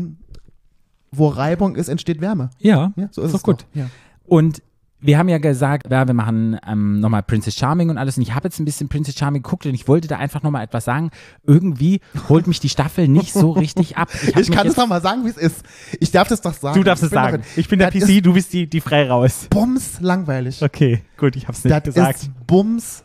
wo 1.12 1.28
Reibung 1.28 1.76
ist, 1.76 1.88
entsteht 1.88 2.20
Wärme. 2.20 2.50
Ja, 2.58 2.92
Ja, 2.96 3.08
so 3.10 3.22
ist 3.22 3.32
doch 3.32 3.38
es 3.38 3.42
gut. 3.42 3.66
Ja. 3.74 3.86
Und 4.24 4.62
wir 5.02 5.18
haben 5.18 5.28
ja 5.28 5.38
gesagt, 5.38 5.90
ja, 5.90 6.06
wir 6.06 6.14
machen 6.14 6.58
ähm, 6.66 7.00
nochmal 7.00 7.22
Princess 7.22 7.54
Charming 7.56 7.88
und 7.90 7.98
alles. 7.98 8.16
Und 8.16 8.22
ich 8.22 8.34
habe 8.34 8.48
jetzt 8.48 8.58
ein 8.60 8.64
bisschen 8.64 8.88
Princess 8.88 9.16
Charming 9.16 9.42
geguckt 9.42 9.64
und 9.66 9.74
ich 9.74 9.88
wollte 9.88 10.08
da 10.08 10.18
einfach 10.18 10.42
nochmal 10.42 10.62
etwas 10.64 10.84
sagen. 10.84 11.10
Irgendwie 11.46 12.00
holt 12.28 12.46
mich 12.46 12.60
die 12.60 12.68
Staffel 12.68 13.08
nicht 13.08 13.32
so 13.32 13.50
richtig 13.52 13.96
ab. 13.96 14.08
Ich 14.28 14.34
mich 14.34 14.50
kann 14.50 14.66
es 14.66 14.74
jetzt- 14.74 14.78
doch 14.78 14.86
mal 14.88 15.00
sagen, 15.00 15.24
wie 15.24 15.30
es 15.30 15.36
ist. 15.36 15.62
Ich 16.00 16.10
darf 16.10 16.28
das 16.28 16.40
doch 16.40 16.54
sagen. 16.54 16.78
Du 16.78 16.84
darfst 16.84 17.02
es 17.04 17.10
sagen. 17.10 17.42
Ich 17.56 17.68
bin 17.68 17.78
der 17.78 17.90
Das 17.90 18.04
PC, 18.04 18.20
du 18.22 18.34
bist 18.34 18.52
die, 18.52 18.66
die 18.68 18.80
frei 18.80 19.08
raus. 19.08 19.46
Bums 19.50 20.00
langweilig. 20.00 20.62
Okay, 20.62 21.02
gut, 21.16 21.36
ich 21.36 21.48
hab's 21.48 21.64
nicht 21.64 21.72
Das 21.74 21.82
gesagt. 21.82 22.22
ist 22.22 22.30
bums. 22.46 23.02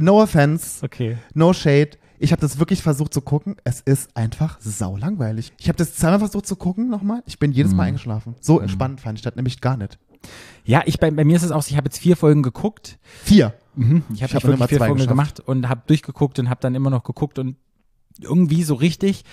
No 0.00 0.22
offense, 0.22 0.84
Okay. 0.84 1.18
no 1.34 1.52
shade. 1.52 1.90
Ich 2.18 2.30
habe 2.32 2.40
das 2.40 2.58
wirklich 2.58 2.82
versucht 2.82 3.12
zu 3.12 3.20
gucken. 3.20 3.56
Es 3.64 3.80
ist 3.80 4.16
einfach 4.16 4.56
sau 4.60 4.96
langweilig. 4.96 5.52
Ich 5.58 5.68
habe 5.68 5.76
das 5.76 5.94
zweimal 5.96 6.20
versucht 6.20 6.46
zu 6.46 6.54
gucken 6.56 6.88
nochmal. 6.88 7.22
Ich 7.26 7.38
bin 7.38 7.50
jedes 7.52 7.74
Mal 7.74 7.84
eingeschlafen. 7.84 8.36
So 8.40 8.60
entspannt 8.60 9.00
fand 9.00 9.18
ich 9.18 9.22
das 9.24 9.34
nämlich 9.34 9.60
gar 9.60 9.76
nicht. 9.76 9.98
Ja, 10.64 10.82
ich, 10.86 11.00
bei, 11.00 11.10
bei 11.10 11.24
mir 11.24 11.36
ist 11.36 11.42
es 11.42 11.50
auch, 11.50 11.62
so, 11.62 11.70
ich 11.70 11.76
habe 11.76 11.86
jetzt 11.86 11.98
vier 11.98 12.16
Folgen 12.16 12.42
geguckt. 12.42 12.98
Vier. 13.24 13.54
Mhm. 13.74 14.04
Ich 14.14 14.22
habe 14.22 14.34
hab 14.34 14.44
wirklich 14.44 14.68
vier 14.68 14.78
Folgen 14.78 14.94
geschafft. 14.94 15.08
gemacht 15.08 15.40
und 15.40 15.68
habe 15.68 15.82
durchgeguckt 15.86 16.38
und 16.38 16.48
habe 16.48 16.60
dann 16.60 16.74
immer 16.74 16.90
noch 16.90 17.04
geguckt 17.04 17.38
und 17.38 17.56
irgendwie 18.20 18.62
so 18.62 18.74
richtig 18.74 19.24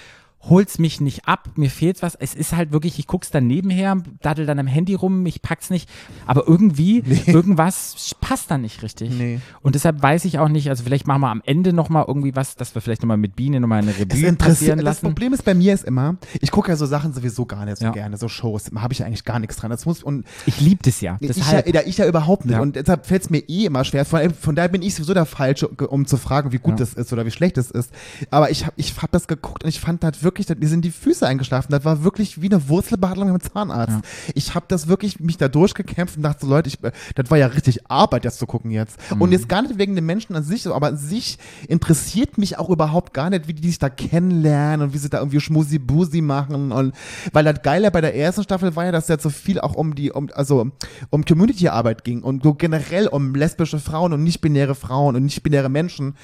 holt's 0.41 0.79
mich 0.79 1.01
nicht 1.01 1.27
ab, 1.27 1.49
mir 1.55 1.69
fehlt 1.69 2.01
was. 2.01 2.15
Es 2.15 2.33
ist 2.33 2.55
halt 2.55 2.71
wirklich, 2.71 2.97
ich 2.97 3.07
guck's 3.07 3.29
dann 3.29 3.45
nebenher, 3.47 3.97
daddel 4.21 4.45
dann 4.45 4.57
am 4.59 4.67
Handy 4.67 4.93
rum, 4.93 5.25
ich 5.25 5.41
pack's 5.41 5.69
nicht, 5.69 5.89
aber 6.25 6.47
irgendwie, 6.47 7.03
irgendwas 7.25 8.15
passt 8.21 8.49
dann 8.49 8.61
nicht 8.61 8.81
richtig. 8.81 9.11
Nee. 9.11 9.41
Und 9.61 9.75
deshalb 9.75 10.01
weiß 10.01 10.25
ich 10.25 10.39
auch 10.39 10.47
nicht, 10.47 10.69
also 10.69 10.83
vielleicht 10.83 11.07
machen 11.07 11.21
wir 11.21 11.29
am 11.29 11.41
Ende 11.45 11.73
nochmal 11.73 12.05
irgendwie 12.07 12.35
was, 12.35 12.55
dass 12.55 12.73
wir 12.73 12.81
vielleicht 12.81 13.01
nochmal 13.01 13.17
mit 13.17 13.35
Biene 13.35 13.59
nochmal 13.59 13.81
eine 13.81 13.91
Revue 13.91 14.33
passieren 14.33 14.77
das 14.77 14.85
lassen. 14.85 15.05
Problem 15.07 15.33
ist 15.33 15.43
bei 15.43 15.53
mir 15.53 15.73
ist 15.73 15.83
immer, 15.83 16.17
ich 16.39 16.51
gucke 16.51 16.71
ja 16.71 16.77
so 16.77 16.85
Sachen 16.85 17.13
sowieso 17.13 17.45
gar 17.45 17.65
nicht 17.65 17.77
so 17.77 17.85
Ja. 17.85 17.91
gerne, 17.91 18.17
so 18.17 18.29
Shows, 18.29 18.71
habe 18.75 18.93
ich 18.93 18.99
ja 18.99 19.05
eigentlich 19.05 19.25
gar 19.25 19.39
nichts 19.39 19.57
dran. 19.57 19.69
Das 19.69 19.85
muss, 19.85 20.03
und 20.03 20.25
Ich 20.45 20.61
lieb 20.61 20.83
das 20.83 21.01
ja. 21.01 21.17
ich 21.19 21.27
ja, 21.29 21.61
Deshalb, 21.61 21.87
ich 21.87 21.97
ja 21.97 22.07
überhaupt 22.07 22.45
nicht. 22.45 22.55
Ja. 22.55 22.61
Und 22.61 22.75
deshalb 22.75 23.05
fällt 23.05 23.23
es 23.23 23.29
mir 23.29 23.39
eh 23.49 23.65
immer 23.65 23.83
schwer. 23.83 24.05
Von, 24.05 24.33
von 24.33 24.55
daher 24.55 24.69
bin 24.69 24.81
ich 24.81 24.95
sowieso 24.95 25.13
der 25.13 25.25
Falsche, 25.25 25.67
um 25.67 26.05
zu 26.05 26.17
fragen, 26.17 26.51
wie 26.51 26.59
gut 26.59 26.79
das 26.79 26.93
ist 26.93 27.11
oder 27.11 27.25
wie 27.25 27.31
schlecht 27.31 27.57
es 27.57 27.71
ist. 27.71 27.91
Aber 28.31 28.49
ich 28.51 28.65
habe 28.65 28.73
ich 28.77 28.95
hab 28.97 29.11
das 29.11 29.27
geguckt 29.27 29.63
und 29.63 29.69
ich 29.69 29.79
fand 29.79 30.03
das 30.03 30.23
wirklich, 30.23 30.28
die 30.33 30.67
sind 30.67 30.85
die 30.85 30.91
Füße 30.91 31.25
eingeschlafen. 31.27 31.71
Das 31.71 31.85
war 31.85 32.03
wirklich 32.03 32.41
wie 32.41 32.49
eine 32.49 32.69
Wurzelbehandlung 32.69 33.29
beim 33.29 33.41
Zahnarzt. 33.41 33.95
Ja. 33.95 34.31
Ich 34.35 34.55
habe 34.55 34.65
das 34.67 34.87
wirklich 34.87 35.19
mich 35.19 35.37
da 35.37 35.47
durchgekämpft 35.47 36.17
und 36.17 36.23
dachte 36.23 36.45
so, 36.45 36.51
Leute, 36.51 36.69
ich, 36.69 36.79
das 37.15 37.29
war 37.29 37.37
ja 37.37 37.47
richtig 37.47 37.89
Arbeit, 37.89 38.25
das 38.25 38.37
zu 38.37 38.45
gucken 38.45 38.71
jetzt. 38.71 38.97
Mhm. 39.13 39.21
Und 39.21 39.31
jetzt 39.31 39.49
gar 39.49 39.61
nicht 39.61 39.77
wegen 39.77 39.95
den 39.95 40.05
Menschen 40.05 40.35
an 40.35 40.43
sich, 40.43 40.67
aber 40.67 40.87
an 40.87 40.97
sich 40.97 41.37
interessiert 41.67 42.37
mich 42.37 42.57
auch 42.57 42.69
überhaupt 42.69 43.13
gar 43.13 43.29
nicht, 43.29 43.47
wie 43.47 43.53
die 43.53 43.67
sich 43.67 43.79
da 43.79 43.89
kennenlernen 43.89 44.87
und 44.87 44.93
wie 44.93 44.97
sie 44.97 45.09
da 45.09 45.19
irgendwie 45.19 45.39
Schmusi-Busi 45.39 46.21
machen. 46.21 46.71
Und 46.71 46.93
weil 47.33 47.43
das 47.43 47.61
Geile 47.61 47.91
bei 47.91 48.01
der 48.01 48.15
ersten 48.15 48.43
Staffel 48.43 48.75
war 48.75 48.85
ja, 48.85 48.91
dass 48.91 49.07
jetzt 49.07 49.23
so 49.23 49.29
viel 49.29 49.59
auch 49.59 49.75
um 49.75 49.95
die, 49.95 50.11
um, 50.11 50.29
also 50.33 50.71
um 51.09 51.25
Community-Arbeit 51.25 52.03
ging 52.03 52.23
und 52.23 52.43
so 52.43 52.53
generell 52.53 53.07
um 53.07 53.35
lesbische 53.35 53.79
Frauen 53.79 54.13
und 54.13 54.23
nicht-binäre 54.23 54.75
Frauen 54.75 55.15
und 55.15 55.23
nicht-binäre 55.23 55.69
Menschen. 55.69 56.15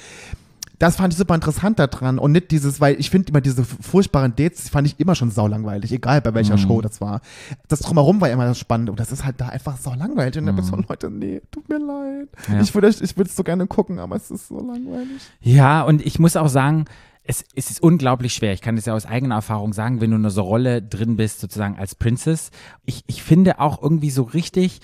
Das 0.79 0.97
fand 0.97 1.13
ich 1.13 1.17
super 1.17 1.35
interessant 1.35 1.79
daran 1.79 2.19
und 2.19 2.31
nicht 2.31 2.51
dieses, 2.51 2.81
weil 2.81 2.99
ich 2.99 3.09
finde 3.09 3.29
immer 3.29 3.41
diese 3.41 3.63
furchtbaren 3.63 4.35
Dates, 4.35 4.65
die 4.65 4.69
fand 4.69 4.87
ich 4.87 4.99
immer 4.99 5.15
schon 5.15 5.31
saulangweilig, 5.31 5.91
egal 5.91 6.21
bei 6.21 6.33
welcher 6.33 6.57
Show 6.57 6.81
das 6.81 7.01
war. 7.01 7.21
Das 7.67 7.79
Drumherum 7.79 8.19
war 8.21 8.29
immer 8.29 8.45
das 8.45 8.59
Spannende 8.59 8.91
und 8.91 8.99
das 8.99 9.11
ist 9.11 9.25
halt 9.25 9.39
da 9.39 9.49
einfach 9.49 9.77
saulangweilig 9.77 10.37
und 10.37 10.47
da 10.47 10.51
bist 10.51 10.71
du 10.71 10.75
so, 10.75 10.83
Leute, 10.87 11.09
nee, 11.09 11.41
tut 11.51 11.67
mir 11.69 11.79
leid. 11.79 12.29
Ja. 12.51 12.61
Ich 12.61 12.73
würde 12.73 12.89
ich 12.89 13.17
würde 13.17 13.29
es 13.29 13.35
so 13.35 13.43
gerne 13.43 13.67
gucken, 13.67 13.99
aber 13.99 14.15
es 14.15 14.31
ist 14.31 14.47
so 14.47 14.59
langweilig. 14.59 15.21
Ja, 15.41 15.83
und 15.83 16.05
ich 16.05 16.19
muss 16.19 16.35
auch 16.35 16.49
sagen, 16.49 16.85
es, 17.23 17.43
es 17.55 17.71
ist 17.71 17.81
unglaublich 17.81 18.33
schwer. 18.33 18.53
Ich 18.53 18.61
kann 18.61 18.75
das 18.75 18.85
ja 18.85 18.93
aus 18.93 19.05
eigener 19.05 19.35
Erfahrung 19.35 19.73
sagen, 19.73 19.99
wenn 19.99 20.11
du 20.11 20.17
in 20.17 20.29
so 20.29 20.43
Rolle 20.43 20.81
drin 20.81 21.15
bist, 21.15 21.39
sozusagen 21.39 21.77
als 21.77 21.95
Princess. 21.95 22.51
Ich, 22.85 23.03
ich 23.07 23.23
finde 23.23 23.59
auch 23.59 23.81
irgendwie 23.81 24.11
so 24.11 24.23
richtig, 24.23 24.79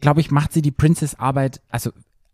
glaube 0.00 0.20
ich, 0.20 0.30
macht 0.30 0.52
sie 0.52 0.62
die 0.62 0.70
Princess-Arbeit, 0.70 1.60
also 1.68 1.90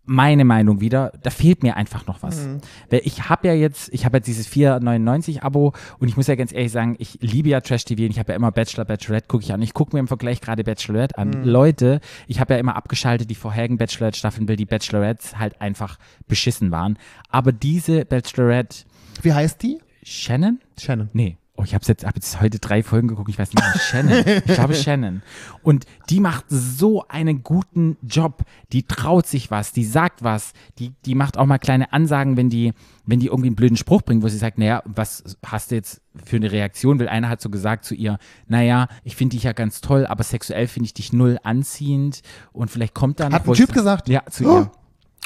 meine 0.06 0.44
Meinung 0.44 0.80
wieder, 0.80 1.12
da 1.22 1.30
fehlt 1.30 1.62
mir 1.62 1.76
einfach 1.76 2.06
noch 2.06 2.22
was. 2.22 2.48
Weil 2.90 3.02
ich 3.04 3.28
habe 3.28 3.48
ja 3.48 3.54
jetzt, 3.54 3.92
ich 3.92 4.04
habe 4.04 4.18
jetzt 4.18 4.26
dieses 4.26 4.48
4,99 4.48 5.42
Abo 5.42 5.72
und 5.98 6.08
ich 6.08 6.16
muss 6.16 6.28
ja 6.28 6.34
ganz 6.36 6.52
ehrlich 6.52 6.72
sagen, 6.72 6.96
ich 6.98 7.18
liebe 7.20 7.48
ja 7.48 7.60
Trash 7.60 7.84
TV 7.84 8.04
und 8.04 8.10
ich 8.10 8.18
habe 8.18 8.32
ja 8.32 8.36
immer 8.36 8.52
Bachelor, 8.52 8.84
Bachelorette, 8.84 9.26
gucke 9.28 9.44
ich 9.44 9.52
an. 9.52 9.60
Ich 9.62 9.74
gucke 9.74 9.94
mir 9.94 10.00
im 10.00 10.08
Vergleich 10.08 10.40
gerade 10.40 10.64
Bachelorette 10.64 11.18
an. 11.18 11.44
Leute, 11.44 12.00
ich 12.26 12.40
habe 12.40 12.54
ja 12.54 12.60
immer 12.60 12.76
abgeschaltet, 12.76 13.28
die 13.28 13.34
vorherigen 13.34 13.76
Bachelorette-Staffeln, 13.78 14.48
weil 14.48 14.56
die 14.56 14.64
Bachelorettes 14.64 15.38
halt 15.38 15.60
einfach 15.60 15.98
beschissen 16.28 16.70
waren. 16.70 16.98
Aber 17.28 17.52
diese 17.52 18.04
Bachelorette, 18.04 18.84
Wie 19.22 19.32
heißt 19.32 19.62
die? 19.62 19.78
Shannon? 20.02 20.60
Shannon. 20.78 21.10
Nee. 21.12 21.36
Oh, 21.58 21.62
ich 21.64 21.74
habe 21.74 21.82
jetzt, 21.86 22.04
hab 22.04 22.14
jetzt 22.14 22.40
heute 22.40 22.58
drei 22.58 22.82
Folgen 22.82 23.08
geguckt, 23.08 23.30
ich 23.30 23.38
weiß 23.38 23.50
nicht. 23.54 23.64
Shannon. 23.80 24.24
Ich 24.26 24.44
glaube 24.54 24.74
Shannon. 24.76 25.22
Und 25.62 25.86
die 26.10 26.20
macht 26.20 26.44
so 26.48 27.08
einen 27.08 27.42
guten 27.42 27.96
Job. 28.02 28.42
Die 28.72 28.82
traut 28.82 29.26
sich 29.26 29.50
was, 29.50 29.72
die 29.72 29.84
sagt 29.84 30.22
was, 30.22 30.52
die, 30.78 30.92
die 31.06 31.14
macht 31.14 31.38
auch 31.38 31.46
mal 31.46 31.56
kleine 31.58 31.94
Ansagen, 31.94 32.36
wenn 32.36 32.50
die, 32.50 32.74
wenn 33.06 33.20
die 33.20 33.28
irgendwie 33.28 33.48
einen 33.48 33.56
blöden 33.56 33.78
Spruch 33.78 34.02
bringt, 34.02 34.22
wo 34.22 34.28
sie 34.28 34.36
sagt, 34.36 34.58
naja, 34.58 34.82
was 34.84 35.38
hast 35.46 35.70
du 35.70 35.76
jetzt 35.76 36.02
für 36.24 36.36
eine 36.36 36.52
Reaktion? 36.52 36.98
Weil 37.00 37.08
einer 37.08 37.30
hat 37.30 37.40
so 37.40 37.48
gesagt 37.48 37.86
zu 37.86 37.94
ihr, 37.94 38.18
naja, 38.46 38.88
ich 39.02 39.16
finde 39.16 39.36
dich 39.36 39.44
ja 39.44 39.52
ganz 39.52 39.80
toll, 39.80 40.06
aber 40.06 40.24
sexuell 40.24 40.66
finde 40.66 40.86
ich 40.88 40.94
dich 40.94 41.14
null 41.14 41.38
anziehend 41.42 42.20
und 42.52 42.70
vielleicht 42.70 42.92
kommt 42.94 43.18
dann. 43.20 43.32
Hat 43.32 43.48
ein 43.48 43.54
Typ 43.54 43.72
gesagt? 43.72 44.08
Ja, 44.10 44.24
zu 44.30 44.44
Oh. 44.44 44.58
ihr. 44.58 44.70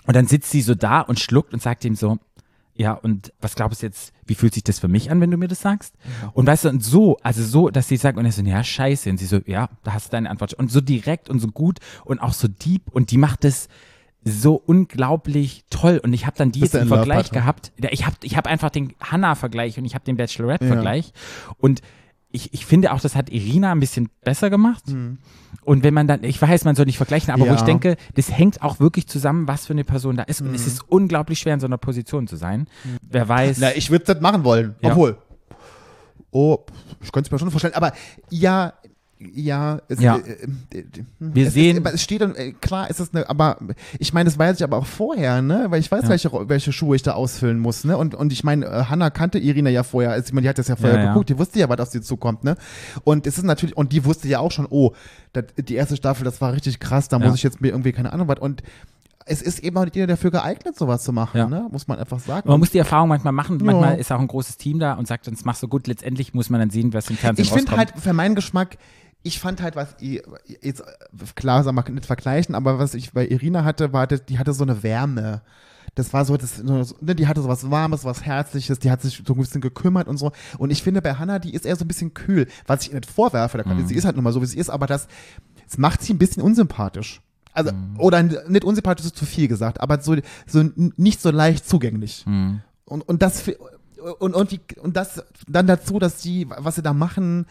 Und 0.07 0.17
dann 0.17 0.27
sitzt 0.27 0.51
sie 0.51 0.63
so 0.63 0.75
da 0.75 1.03
und 1.03 1.21
schluckt 1.21 1.53
und 1.53 1.61
sagt 1.61 1.85
ihm 1.85 1.95
so, 1.95 2.19
ja, 2.81 2.95
und 2.95 3.31
was 3.43 3.57
glaubst 3.57 3.83
du 3.83 3.87
jetzt, 3.87 4.15
wie 4.25 4.35
fühlt 4.35 4.55
sich 4.55 4.65
das 4.65 4.79
für 4.79 4.89
mich 4.89 5.11
an, 5.11 5.21
wenn 5.21 5.31
du 5.31 5.37
mir 5.37 5.49
das 5.49 5.61
sagst? 5.61 5.97
Und 6.33 6.47
weißt 6.47 6.65
du, 6.65 6.71
und 6.71 6.83
so, 6.83 7.19
also 7.23 7.45
so, 7.45 7.69
dass 7.69 7.89
sie 7.89 7.99
sagt, 7.99 8.17
und 8.17 8.25
er 8.25 8.33
so, 8.33 8.41
ja, 8.41 8.65
scheiße. 8.65 9.11
Und 9.11 9.19
sie 9.19 9.27
so, 9.27 9.43
ja, 9.45 9.69
da 9.85 9.93
hast 9.93 10.07
du 10.07 10.11
deine 10.13 10.31
Antwort. 10.31 10.55
Und 10.55 10.73
so 10.73 10.81
direkt 10.81 11.29
und 11.29 11.41
so 11.41 11.49
gut 11.49 11.79
und 12.07 12.21
auch 12.21 12.33
so 12.33 12.49
deep. 12.49 12.85
Und 12.91 13.11
die 13.11 13.19
macht 13.19 13.45
es 13.45 13.69
so 14.25 14.55
unglaublich 14.55 15.65
toll. 15.69 16.01
Und 16.03 16.15
ich 16.15 16.25
habe 16.25 16.39
dann 16.39 16.53
die 16.53 16.61
Bist 16.61 16.73
jetzt 16.73 16.81
du 16.81 16.87
im 16.87 16.89
in 16.89 16.89
Love, 16.89 17.05
Vergleich 17.05 17.31
gehabt. 17.31 17.71
Ja, 17.83 17.91
Ich 17.93 18.07
habe 18.07 18.17
ich 18.23 18.39
hab 18.39 18.47
einfach 18.47 18.71
den 18.71 18.95
Hannah-Vergleich 18.99 19.77
und 19.77 19.85
ich 19.85 19.95
habe 19.95 20.07
den 20.07 20.17
Bachelorette-Vergleich. 20.17 21.13
Und 21.59 21.83
ich, 22.33 22.55
ich 22.55 22.65
finde 22.67 22.93
auch, 22.93 23.01
das 23.01 23.17
hat 23.17 23.31
Irina 23.31 23.73
ein 23.73 23.81
bisschen 23.81 24.09
besser 24.23 24.51
gemacht. 24.51 24.85
Und 25.65 25.83
wenn 25.83 25.95
man 25.95 26.07
dann, 26.07 26.23
ich 26.25 26.41
weiß, 26.41 26.65
man 26.65 26.77
soll 26.77 26.87
nicht 26.87 26.97
vergleichen, 26.97 27.33
aber 27.33 27.43
wo 27.43 27.47
Ja. 27.49 27.55
ich 27.55 27.63
denke, 27.63 27.97
das 28.15 28.31
hängt 28.31 28.63
auch 28.63 28.79
wirklich 28.81 29.07
zusammen, 29.09 29.49
was 29.49 29.67
für 29.67 29.73
eine 29.73 29.85
Person 29.85 30.17
da 30.17 30.23
ist. 30.25 30.41
Und 30.41 30.55
es 30.55 30.67
ist 30.67 30.85
unglaublich 30.89 31.41
schwer, 31.41 31.55
in 31.55 31.61
so 31.61 31.67
einer 31.67 31.79
Position 31.79 32.27
zu 32.29 32.37
sein. 32.37 32.69
Wer 33.03 33.29
weiß. 33.29 33.59
Na, 33.59 33.75
ich 33.75 33.91
würde 33.91 34.05
das 34.05 34.21
machen 34.21 34.45
wollen. 34.45 34.75
Ja. 34.81 34.91
Obwohl. 34.91 35.19
Oh, 36.31 36.59
ich 37.03 37.11
könnte 37.11 37.27
es 37.29 37.33
mir 37.33 37.39
schon 37.41 37.51
vorstellen. 37.51 37.75
Aber 37.75 37.93
ja, 38.31 38.75
ja, 39.21 39.81
es, 39.89 40.01
Ja. 40.01 40.17
äh, 40.17 40.21
äh, 40.73 40.79
äh, 40.79 40.85
Wir 41.19 41.47
es 41.49 41.53
sehen- 41.55 41.85
Ist, 41.85 41.95
es 41.95 42.03
steht 42.03 42.23
dann, 42.23 42.35
äh, 42.35 42.53
klar 42.53 42.89
ist 42.89 43.01
es 43.01 43.13
eine, 43.15 43.29
aber 43.29 43.59
ich 43.99 44.13
meine, 44.15 44.25
das 44.31 44.39
weiß 44.39 44.57
ich 44.57 44.65
aber 44.65 44.79
auch 44.79 44.87
vorher, 44.87 45.43
ne? 45.43 45.67
Weil 45.69 45.81
ich 45.81 45.91
weiß, 45.93 46.05
Ja. 46.05 46.09
welche, 46.09 46.31
welche 46.49 46.73
Schuhe 46.73 46.97
ich 46.97 47.03
da 47.03 47.13
ausfüllen 47.13 47.59
muss, 47.59 47.85
ne? 47.85 47.99
Und, 47.99 48.15
und 48.15 48.33
ich 48.33 48.45
meine, 48.45 48.65
äh, 48.67 48.85
Hannah 48.85 49.11
kannte 49.11 49.39
Irina 49.39 49.69
ja 49.69 49.83
vorher, 49.83 50.13
also, 50.13 50.27
ich 50.29 50.33
meine, 50.33 50.45
die 50.45 50.49
hat 50.49 50.59
das 50.59 50.69
ja 50.69 50.77
vorher 50.77 50.99
Ja, 50.99 51.09
geguckt, 51.13 51.29
die 51.29 51.39
wusste 51.39 51.59
ja, 51.59 51.69
was 51.69 51.81
auf 51.81 51.89
sie 51.89 52.01
zukommt, 52.01 52.45
ne? 52.45 52.57
Und 53.05 53.27
es 53.27 53.37
ist 53.37 53.45
natürlich, 53.45 53.77
und 53.77 53.93
die 53.93 54.05
wusste 54.07 54.27
ja 54.27 54.39
auch 54.39 54.53
schon, 54.53 54.67
oh, 54.71 54.93
das, 55.35 55.45
die 55.59 55.75
erste 55.75 55.97
Staffel, 55.97 56.25
das 56.25 56.41
war 56.41 56.53
richtig 56.55 56.81
krass, 56.81 57.09
da 57.09 57.19
muss 57.19 57.35
ich 57.35 57.43
jetzt 57.43 57.61
mir 57.61 57.69
irgendwie, 57.69 57.93
keine 57.93 58.13
Ahnung, 58.13 58.27
was, 58.27 58.39
und 58.39 58.63
es 59.27 59.43
ist 59.43 59.61
eben 59.61 59.77
auch 59.77 59.85
nicht 59.85 59.95
jeder 59.95 60.09
dafür 60.09 60.31
geeignet, 60.33 60.77
sowas 60.77 61.05
zu 61.05 61.13
machen, 61.13 61.37
Ja. 61.39 61.47
ne? 61.47 61.69
Muss 61.71 61.87
man 61.87 61.99
einfach 61.99 62.19
sagen. 62.19 62.49
man 62.49 62.59
muss 62.59 62.71
die 62.71 62.79
Erfahrung 62.79 63.11
manchmal 63.11 63.33
machen. 63.35 63.59
Ja. 63.61 63.67
Manchmal 63.67 63.99
ist 63.99 64.11
auch 64.11 64.19
ein 64.19 64.27
großes 64.27 64.57
Team 64.57 64.81
da 64.81 64.95
und 64.95 65.07
sagt, 65.07 65.27
das 65.29 65.45
machst 65.45 65.63
du 65.63 65.69
gut. 65.69 65.87
Letztendlich 65.87 66.35
muss 66.35 66.51
man 66.51 66.59
dann 66.59 66.71
sehen, 66.71 66.93
was 66.95 67.11
im 67.11 67.17
Fernsehen 67.17 67.45
Ich 67.45 67.53
finde 67.53 67.77
halt 67.77 67.93
für 67.97 68.13
meinen 68.13 68.35
Geschmack 68.35 68.77
ich 69.23 69.39
fand 69.41 69.61
halt, 69.63 69.77
was 69.77 69.97
jetzt, 70.01 70.83
klar, 71.35 71.63
sag 71.65 71.75
mal, 71.75 71.85
nicht 71.91 72.07
vergleichen, 72.07 72.55
aber 72.55 72.79
was 72.79 72.95
ich 72.95 73.13
bei 73.13 73.27
Irina 73.27 73.65
hatte, 73.65 73.93
war, 73.93 74.07
die 74.07 74.39
hatte 74.39 74.53
so 74.53 74.65
eine 74.65 74.83
Wärme. 74.83 75.43
Das 75.97 76.13
war 76.13 76.25
so, 76.25 76.37
das, 76.37 76.63
ne, 76.63 76.85
die 77.17 77.27
hatte 77.27 77.43
so 77.43 77.49
was 77.49 77.69
Warmes, 77.71 78.05
was 78.05 78.23
Herzliches, 78.25 78.79
die 78.79 78.91
hat 78.91 79.03
sich 79.03 79.23
so 79.27 79.35
ein 79.35 79.39
bisschen 79.41 79.61
gekümmert 79.61 80.07
und 80.09 80.17
so. 80.19 80.31
Und 80.57 80.71
ich 80.71 80.83
finde, 80.83 81.03
bei 81.03 81.15
Hannah, 81.15 81.39
die 81.41 81.53
ist 81.53 81.67
eher 81.67 81.75
so 81.77 81.85
ein 81.85 81.89
bisschen 81.89 82.15
kühl, 82.15 82.47
was 82.67 82.83
ich 82.83 82.91
ihr 82.91 82.95
nicht 82.95 83.11
vorwerfe, 83.11 83.59
da 83.59 83.65
kann, 83.65 83.87
sie 83.89 83.95
ist 83.95 84.05
halt 84.05 84.15
nun 84.17 84.25
mal 84.25 84.33
so, 84.33 84.41
wie 84.41 84.47
sie 84.47 84.59
ist, 84.59 84.71
aber 84.71 84.87
das, 84.87 85.09
das 85.67 85.79
macht 85.79 86.01
sie 86.03 86.15
ein 86.15 86.19
bisschen 86.19 86.43
unsympathisch. 86.43 87.21
Also, 87.53 87.73
oder 87.99 88.19
n- 88.19 88.37
nicht 88.49 88.65
unsympathisch 88.65 89.05
ist 89.07 89.17
zu 89.17 89.27
viel 89.27 89.49
gesagt, 89.49 89.81
aber 89.81 90.01
so, 90.01 90.15
so 90.47 90.63
nicht 90.97 91.21
so 91.21 91.31
leicht 91.33 91.69
zugänglich. 91.69 92.25
Und, 92.85 93.03
und 93.09 93.21
das, 93.21 93.43
und, 94.21 94.35
und, 94.35 94.61
und 94.79 94.97
das 94.97 95.25
dann 95.49 95.67
dazu, 95.67 95.99
dass 95.99 96.19
die, 96.19 96.49
was 96.49 96.77
sie 96.77 96.83
da 96.83 96.93
machen, 96.95 97.47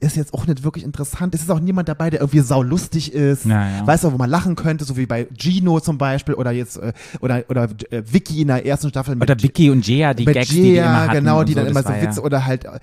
ist 0.00 0.16
jetzt 0.16 0.34
auch 0.34 0.46
nicht 0.46 0.62
wirklich 0.62 0.84
interessant. 0.84 1.34
Es 1.34 1.42
ist 1.42 1.50
auch 1.50 1.60
niemand 1.60 1.88
dabei, 1.88 2.10
der 2.10 2.20
irgendwie 2.20 2.40
saulustig 2.40 3.12
ist. 3.12 3.46
Ja, 3.46 3.68
ja. 3.68 3.86
Weißt 3.86 4.04
du, 4.04 4.12
wo 4.12 4.16
man 4.18 4.28
lachen 4.28 4.54
könnte, 4.54 4.84
so 4.84 4.96
wie 4.96 5.06
bei 5.06 5.26
Gino 5.38 5.80
zum 5.80 5.98
Beispiel 5.98 6.34
oder 6.34 6.50
jetzt, 6.50 6.76
äh, 6.76 6.92
oder, 7.20 7.44
oder 7.48 7.68
äh, 7.90 8.02
Vicky 8.04 8.42
in 8.42 8.48
der 8.48 8.66
ersten 8.66 8.88
Staffel 8.90 9.14
mit 9.16 9.28
Oder 9.30 9.42
Vicky 9.42 9.70
und 9.70 9.86
Jea, 9.86 10.12
die 10.14 10.24
Gags, 10.24 10.48
die 10.48 10.62
die 10.62 10.72
Gia, 10.74 10.84
immer 10.86 11.00
hatten. 11.02 11.12
genau, 11.12 11.44
die 11.44 11.54
dann 11.54 11.64
so, 11.64 11.70
immer 11.70 11.82
das 11.82 11.94
so 11.94 12.06
Witze 12.06 12.20
ja, 12.20 12.24
oder 12.26 12.46
halt, 12.46 12.64
äh, 12.64 12.78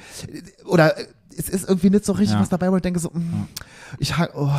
oder 0.65 0.97
äh, 0.97 1.05
es 1.37 1.49
ist 1.49 1.67
irgendwie 1.67 1.89
nicht 1.89 2.05
so 2.05 2.13
richtig 2.13 2.35
Ja. 2.35 2.41
was 2.41 2.49
dabei, 2.49 2.71
wo 2.71 2.75
ich 2.75 2.81
denke 2.81 2.99
so, 2.99 3.09
mm, 3.09 3.47
ich 3.99 4.13
oh, 4.35 4.49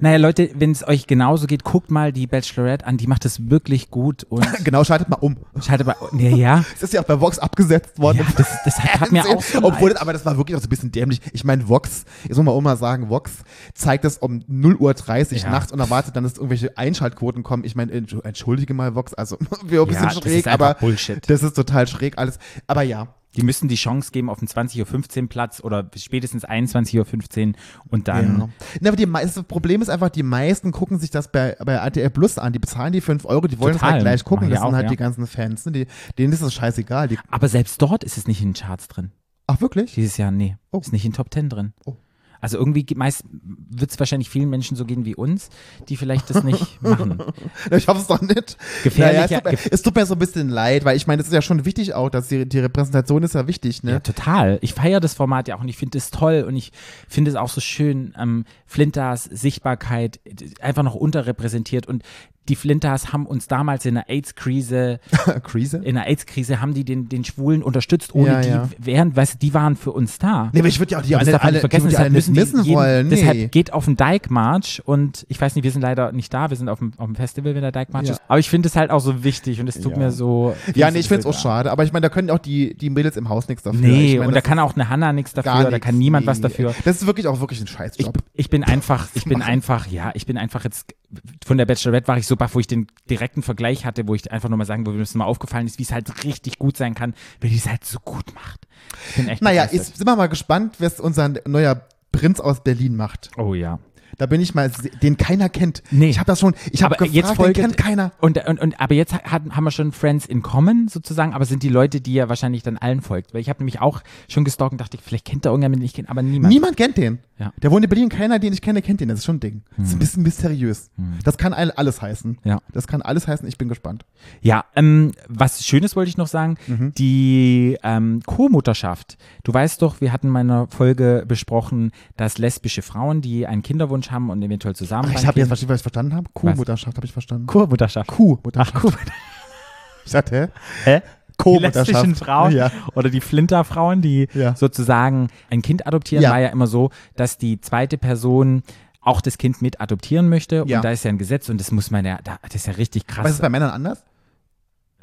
Naja, 0.00 0.16
Leute, 0.16 0.50
wenn 0.54 0.70
es 0.72 0.86
euch 0.86 1.06
genauso 1.06 1.46
geht, 1.46 1.64
guckt 1.64 1.90
mal 1.90 2.12
die 2.12 2.26
Bachelorette 2.26 2.86
an, 2.86 2.96
die 2.96 3.06
macht 3.06 3.24
das 3.24 3.50
wirklich 3.50 3.90
gut 3.90 4.24
und 4.24 4.46
genau, 4.64 4.84
schaltet 4.84 5.08
mal 5.08 5.16
um. 5.16 5.36
schaltet 5.60 5.86
mal, 5.86 5.96
ja, 6.18 6.30
ja, 6.30 6.64
Es 6.74 6.82
ist 6.82 6.92
ja 6.92 7.00
auch 7.00 7.04
bei 7.06 7.20
Vox 7.20 7.38
abgesetzt 7.38 7.98
worden. 7.98 8.18
ja 8.18 8.24
das, 8.36 8.48
das 8.64 8.78
hat, 8.78 9.00
hat 9.00 9.12
mir 9.12 9.24
auch 9.26 9.42
Obwohl, 9.62 9.96
aber 9.96 10.12
das 10.12 10.24
war 10.24 10.36
wirklich 10.36 10.56
auch 10.56 10.60
so 10.60 10.66
ein 10.66 10.70
bisschen 10.70 10.92
dämlich. 10.92 11.20
Ich 11.32 11.44
meine, 11.44 11.68
Vox, 11.68 12.04
jetzt 12.24 12.36
muss 12.36 12.44
man 12.46 12.54
auch 12.54 12.60
mal 12.60 12.76
sagen, 12.76 13.08
Vox 13.10 13.32
zeigt 13.74 14.04
das 14.04 14.18
um 14.18 14.42
0 14.46 14.76
Uhr 14.76 14.94
30 14.94 15.42
Ja. 15.42 15.50
nachts 15.50 15.72
und 15.72 15.80
erwartet 15.80 16.16
dann, 16.16 16.24
dass 16.24 16.34
irgendwelche 16.34 16.76
Einschaltquoten 16.78 17.42
kommen. 17.42 17.64
Ich 17.64 17.74
meine, 17.76 17.92
entsch- 17.92 18.24
entschuldige 18.24 18.74
mal, 18.74 18.94
Vox, 18.94 19.14
also 19.14 19.36
wir 19.64 19.82
ein 19.82 19.88
bisschen 19.88 20.04
Ja, 20.04 20.10
schräg, 20.10 20.46
aber 20.46 20.74
Bullshit. 20.74 21.28
das 21.28 21.42
ist 21.42 21.54
total 21.54 21.86
schräg 21.86 22.18
alles. 22.18 22.38
Aber 22.66 22.82
ja, 22.82 23.08
Die 23.36 23.42
müssen 23.42 23.68
die 23.68 23.76
Chance 23.76 24.10
geben 24.12 24.28
auf 24.28 24.38
den 24.40 24.48
20.15 24.48 25.22
Uhr 25.22 25.28
Platz 25.28 25.60
oder 25.62 25.90
spätestens 25.96 26.46
21.15 26.46 27.48
Uhr 27.48 27.54
und 27.88 28.08
dann. 28.08 28.38
Ja. 28.38 28.48
Na, 28.80 28.88
aber 28.90 28.96
die 28.96 29.06
das 29.10 29.42
Problem 29.44 29.80
ist 29.80 29.88
einfach, 29.88 30.10
die 30.10 30.22
meisten 30.22 30.72
gucken 30.72 30.98
sich 30.98 31.10
das 31.10 31.30
bei, 31.32 31.56
bei 31.64 31.74
RTL 31.74 32.10
Plus 32.10 32.38
an. 32.38 32.52
Die 32.52 32.58
bezahlen 32.58 32.92
die 32.92 33.00
5 33.00 33.24
Euro, 33.24 33.46
die 33.46 33.58
wollen 33.58 33.76
es 33.76 33.82
halt 33.82 34.02
gleich 34.02 34.24
gucken. 34.24 34.50
Das 34.50 34.60
sind 34.60 34.74
halt 34.74 34.84
ja. 34.84 34.90
die 34.90 34.96
ganzen 34.96 35.26
Fans. 35.26 35.64
Ne? 35.66 35.72
Die, 35.72 35.86
denen 36.18 36.32
ist 36.32 36.42
es 36.42 36.52
scheißegal. 36.52 37.08
Die, 37.08 37.18
Aber 37.30 37.48
selbst 37.48 37.80
dort 37.80 38.04
ist 38.04 38.18
es 38.18 38.26
nicht 38.26 38.42
in 38.42 38.50
den 38.50 38.54
Charts 38.54 38.88
drin. 38.88 39.12
ach, 39.46 39.60
wirklich? 39.60 39.94
Dieses 39.94 40.16
Jahr, 40.16 40.30
nee. 40.30 40.56
Oh. 40.70 40.80
Ist 40.80 40.92
nicht 40.92 41.04
in 41.04 41.12
Top 41.12 41.32
10 41.32 41.48
drin. 41.48 41.72
Oh. 41.84 41.96
Also 42.42 42.58
irgendwie 42.58 42.84
ge- 42.84 42.98
meist 42.98 43.24
wird 43.70 43.90
es 43.90 43.98
wahrscheinlich 43.98 44.28
vielen 44.28 44.50
Menschen 44.50 44.76
so 44.76 44.84
gehen 44.84 45.06
wie 45.06 45.14
uns, 45.14 45.48
die 45.88 45.96
vielleicht 45.96 46.28
das 46.28 46.42
nicht 46.44 46.82
machen. 46.82 47.22
Ich 47.70 47.88
hoffe 47.88 48.00
es 48.00 48.06
doch 48.08 48.20
nicht. 48.20 48.58
Gefährlicher- 48.82 49.22
es, 49.22 49.30
tut 49.42 49.44
mir, 49.64 49.72
es 49.72 49.82
tut 49.82 49.94
mir 49.96 50.04
so 50.06 50.14
ein 50.14 50.18
bisschen 50.18 50.48
leid, 50.50 50.84
weil 50.84 50.96
ich 50.96 51.06
meine, 51.06 51.18
das 51.18 51.28
ist 51.28 51.32
ja 51.32 51.40
schon 51.40 51.64
wichtig 51.64 51.94
auch, 51.94 52.10
dass 52.10 52.28
die, 52.28 52.46
die 52.46 52.58
Repräsentation 52.58 53.22
ist 53.22 53.34
ja 53.34 53.46
wichtig, 53.46 53.82
ne? 53.82 53.92
Ja, 53.92 54.00
total. 54.00 54.58
Ich 54.60 54.74
feiere 54.74 55.00
das 55.00 55.14
Format 55.14 55.48
ja 55.48 55.56
auch 55.56 55.60
und 55.62 55.68
ich 55.68 55.76
finde 55.78 55.96
es 55.96 56.10
toll 56.10 56.44
und 56.46 56.54
ich 56.56 56.72
finde 57.08 57.30
es 57.30 57.36
auch 57.36 57.48
so 57.48 57.60
schön, 57.62 58.12
ähm, 58.18 58.44
Flinters 58.66 59.24
Sichtbarkeit 59.24 60.20
äh, 60.24 60.32
einfach 60.60 60.82
noch 60.82 60.94
unterrepräsentiert 60.96 61.86
und 61.86 62.02
die 62.48 62.56
Flinters 62.56 63.12
haben 63.12 63.26
uns 63.26 63.46
damals 63.46 63.86
in 63.86 63.94
der 63.94 64.08
AIDS-Krise, 64.10 64.98
Krise? 65.44 65.78
in 65.78 65.94
der 65.94 66.06
AIDS-Krise 66.06 66.60
haben 66.60 66.74
die 66.74 66.84
den, 66.84 67.08
den 67.08 67.24
Schwulen 67.24 67.62
unterstützt, 67.62 68.14
ohne 68.14 68.28
Ja, 68.32 68.40
die, 68.40 68.48
ja. 68.48 68.68
während, 68.78 69.14
weißt 69.16 69.34
du, 69.34 69.38
die 69.38 69.54
waren 69.54 69.76
für 69.76 69.92
uns 69.92 70.18
da. 70.18 70.50
Nee, 70.52 70.58
aber 70.60 70.68
ich 70.68 70.78
würde 70.78 70.92
ja 70.92 70.98
auch 70.98 71.02
die 71.02 71.14
alle, 71.16 71.40
alle, 71.42 71.60
vergessen, 71.60 71.88
die, 71.88 71.96
alle 71.96 72.10
müssen 72.10 72.34
jeden, 72.34 72.66
wollen. 72.66 73.08
Nee. 73.08 73.16
Deshalb 73.16 73.52
geht 73.52 73.72
auf 73.72 73.84
den 73.84 73.96
Dike-March 73.96 74.82
und 74.84 75.24
ich 75.28 75.40
weiß 75.40 75.54
nicht, 75.54 75.64
wir 75.64 75.70
sind 75.70 75.82
leider 75.82 76.12
nicht 76.12 76.32
da, 76.34 76.50
wir 76.50 76.56
sind 76.56 76.68
auf 76.68 76.78
dem, 76.80 76.92
auf 76.96 77.06
dem 77.06 77.14
Festival, 77.14 77.54
wenn 77.54 77.62
der 77.62 77.72
Dike-March 77.72 78.06
Ja. 78.06 78.12
ist. 78.14 78.22
Aber 78.28 78.38
ich 78.38 78.48
finde 78.50 78.68
es 78.68 78.76
halt 78.76 78.90
auch 78.90 79.00
so 79.00 79.24
wichtig 79.24 79.60
und 79.60 79.68
es 79.68 79.80
tut 79.80 79.96
mir 79.96 80.10
so. 80.10 80.54
ja, 80.74 80.90
nee, 80.90 80.98
ich 80.98 81.08
finde 81.08 81.20
es 81.20 81.26
auch 81.26 81.38
schade, 81.38 81.70
aber 81.70 81.84
ich 81.84 81.92
meine, 81.92 82.02
da 82.02 82.08
können 82.08 82.30
auch 82.30 82.38
die, 82.38 82.74
die 82.76 82.90
Mädels 82.90 83.16
im 83.16 83.28
Haus 83.28 83.48
nichts 83.48 83.62
dafür. 83.62 83.80
Nee, 83.80 84.12
ich 84.12 84.18
meine, 84.18 84.28
und 84.28 84.34
da 84.34 84.40
kann 84.40 84.58
auch 84.58 84.74
eine 84.74 84.88
Hanna 84.88 85.12
nichts 85.12 85.32
dafür, 85.32 85.52
da 85.64 85.70
nichts. 85.70 85.84
kann 85.86 85.96
niemand 85.98 86.26
was 86.26 86.38
Nee. 86.38 86.42
dafür. 86.42 86.74
Das 86.84 86.96
ist 87.00 87.06
wirklich 87.06 87.26
auch 87.26 87.40
wirklich 87.40 87.60
ein 87.60 87.64
Ich, 87.66 87.70
Scheißjob. 87.70 88.18
ich 88.34 88.50
bin 88.50 88.64
einfach, 88.64 89.08
ich 89.14 89.24
bin 89.24 89.42
einfach, 89.42 89.86
ja, 89.86 90.10
ich 90.14 90.26
bin 90.26 90.36
einfach 90.38 90.64
jetzt, 90.64 90.94
von 91.44 91.58
der 91.58 91.66
Bachelorette 91.66 92.08
war 92.08 92.16
ich 92.16 92.26
so 92.26 92.36
baff, 92.36 92.54
wo 92.54 92.60
ich 92.60 92.66
den 92.66 92.86
direkten 93.10 93.42
Vergleich 93.42 93.84
hatte, 93.84 94.08
wo 94.08 94.14
ich 94.14 94.30
einfach 94.30 94.48
nur 94.48 94.58
mal 94.58 94.64
sagen 94.64 94.86
würde, 94.86 94.98
mir 94.98 95.06
mal 95.14 95.24
aufgefallen 95.24 95.66
ist, 95.66 95.78
wie 95.78 95.82
es 95.82 95.92
halt 95.92 96.24
richtig 96.24 96.58
gut 96.58 96.76
sein 96.76 96.94
kann, 96.94 97.14
wenn 97.40 97.50
die 97.50 97.56
es 97.56 97.68
halt 97.68 97.84
so 97.84 97.98
gut 97.98 98.34
macht. 98.34 98.66
Ich 99.10 99.16
bin 99.16 99.28
echt 99.28 99.42
naja, 99.42 99.68
jetzt 99.70 99.96
sind 99.96 100.06
wir 100.06 100.16
mal 100.16 100.28
gespannt, 100.28 100.76
was 100.78 101.00
unser 101.00 101.28
neuer 101.46 101.86
Prinz 102.12 102.40
aus 102.40 102.62
Berlin 102.62 102.96
macht. 102.96 103.30
Oh 103.36 103.54
ja. 103.54 103.78
Da 104.18 104.26
bin 104.26 104.40
ich 104.40 104.54
mal, 104.54 104.70
den 105.02 105.16
keiner 105.16 105.48
kennt. 105.48 105.82
Nee. 105.90 106.08
Ich 106.10 106.18
habe 106.18 106.26
das 106.26 106.40
schon, 106.40 106.54
ich 106.70 106.82
habe 106.82 106.94
gefragt, 106.96 107.12
jetzt 107.14 107.30
den 107.30 107.36
folgt- 107.36 107.56
kennt 107.56 107.76
keiner. 107.76 108.12
Und, 108.20 108.38
und, 108.46 108.60
und 108.60 108.80
aber 108.80 108.94
jetzt 108.94 109.12
hat, 109.14 109.42
haben 109.50 109.64
wir 109.64 109.70
schon 109.70 109.92
Friends 109.92 110.26
in 110.26 110.42
Common 110.42 110.88
sozusagen, 110.88 111.32
aber 111.34 111.44
sind 111.44 111.62
die 111.62 111.68
Leute, 111.68 112.00
die 112.00 112.14
ja 112.14 112.28
wahrscheinlich 112.28 112.62
dann 112.62 112.76
allen 112.78 113.00
folgt. 113.00 113.34
Weil 113.34 113.40
ich 113.40 113.48
habe 113.48 113.60
nämlich 113.60 113.80
auch 113.80 114.02
schon 114.28 114.44
gestalkt 114.44 114.72
und 114.72 114.80
dachte, 114.80 114.98
vielleicht 115.02 115.24
kennt 115.24 115.44
da 115.44 115.50
irgendjemand, 115.50 115.80
den 115.80 115.86
ich 115.86 115.94
kenne, 115.94 116.08
aber 116.08 116.22
niemand. 116.22 116.52
Niemand 116.52 116.76
kennt 116.76 116.96
den. 116.96 117.18
Ja. 117.38 117.52
Der 117.60 117.70
wohnt 117.72 117.82
in 117.84 117.88
Berlin, 117.88 118.08
keiner, 118.08 118.38
den 118.38 118.52
ich 118.52 118.60
kenne, 118.62 118.82
kennt 118.82 119.00
den. 119.00 119.08
Das 119.08 119.18
ist 119.20 119.24
schon 119.24 119.36
ein 119.36 119.40
Ding. 119.40 119.62
Das 119.76 119.88
ist 119.88 119.92
ein 119.94 119.98
bisschen 119.98 120.22
mysteriös. 120.22 120.90
Das 121.24 121.38
kann 121.38 121.52
all- 121.52 121.72
alles 121.72 122.00
heißen. 122.00 122.38
Ja. 122.44 122.60
Das 122.72 122.86
kann 122.86 123.02
alles 123.02 123.26
heißen, 123.26 123.48
ich 123.48 123.58
bin 123.58 123.68
gespannt. 123.68 124.04
Ja, 124.42 124.64
ähm, 124.76 125.12
was 125.28 125.66
Schönes 125.66 125.96
wollte 125.96 126.08
ich 126.10 126.16
noch 126.16 126.28
sagen, 126.28 126.56
Mhm. 126.68 126.92
die 126.94 127.78
ähm, 127.82 128.20
Co-Mutterschaft. 128.26 129.16
Du 129.44 129.52
weißt 129.52 129.82
doch, 129.82 130.00
wir 130.00 130.12
hatten 130.12 130.28
in 130.28 130.32
meiner 130.32 130.66
Folge 130.68 131.24
besprochen, 131.26 131.90
dass 132.16 132.38
lesbische 132.38 132.82
Frauen, 132.82 133.22
die 133.22 133.46
einen 133.46 133.62
Kinderwunsch 133.62 134.01
haben 134.10 134.30
und 134.30 134.42
eventuell 134.42 134.74
zusammen. 134.74 135.10
Ach, 135.14 135.18
ich 135.20 135.26
habe 135.26 135.38
jetzt 135.38 135.48
verstanden, 135.48 135.70
was 135.70 135.78
ich 135.80 135.82
verstanden 135.82 136.14
habe. 136.14 136.28
Kuhmutterschaft 136.32 136.96
habe 136.96 137.06
ich 137.06 137.12
verstanden. 137.12 137.46
Co-Mutterschaft. 137.46 138.08
Kuhmutterschaft. 138.08 138.72
Ach, 138.76 138.80
Kuh. 138.82 138.92
Ich 140.04 140.12
dachte, 140.12 140.50
Hä? 140.84 140.96
hä? 140.96 141.02
Die 141.44 141.58
lesbischen 141.58 142.14
Frauen 142.16 142.52
Ja. 142.52 142.70
oder 142.94 143.08
die 143.08 143.20
Flinter-Frauen, 143.20 144.00
die 144.02 144.28
Ja. 144.34 144.54
sozusagen 144.56 145.28
ein 145.50 145.62
Kind 145.62 145.86
adoptieren, 145.86 146.22
Ja. 146.22 146.30
war 146.30 146.40
ja 146.40 146.48
immer 146.48 146.66
so, 146.66 146.90
dass 147.16 147.38
die 147.38 147.60
zweite 147.60 147.98
Person 147.98 148.62
auch 149.00 149.20
das 149.20 149.38
Kind 149.38 149.62
mit 149.62 149.80
adoptieren 149.80 150.28
möchte. 150.28 150.62
Und 150.62 150.70
da 150.70 150.90
ist 150.90 151.04
ja 151.04 151.10
ein 151.10 151.18
Gesetz 151.18 151.48
und 151.48 151.58
das 151.58 151.70
muss 151.72 151.90
man 151.90 152.04
ja, 152.04 152.18
da- 152.24 152.38
das 152.42 152.54
ist 152.56 152.66
ja 152.66 152.72
richtig 152.74 153.06
krass. 153.06 153.24
Was 153.24 153.32
ist 153.32 153.42
bei 153.42 153.48
Männern 153.48 153.70
anders? 153.70 154.04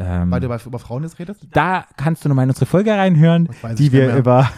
ähm, 0.02 0.32
Weil 0.32 0.39
du 0.39 0.47
über, 0.47 0.80
Frauen 0.80 1.04
jetzt 1.04 1.20
redest? 1.20 1.41
da 1.52 1.86
kannst 1.97 2.24
du 2.24 2.30
nochmal 2.30 2.43
in 2.43 2.50
unsere 2.50 2.66
Folge 2.66 2.91
reinhören, 2.91 3.50
die 3.78 3.91
wir 3.91 4.16
über, 4.16 4.50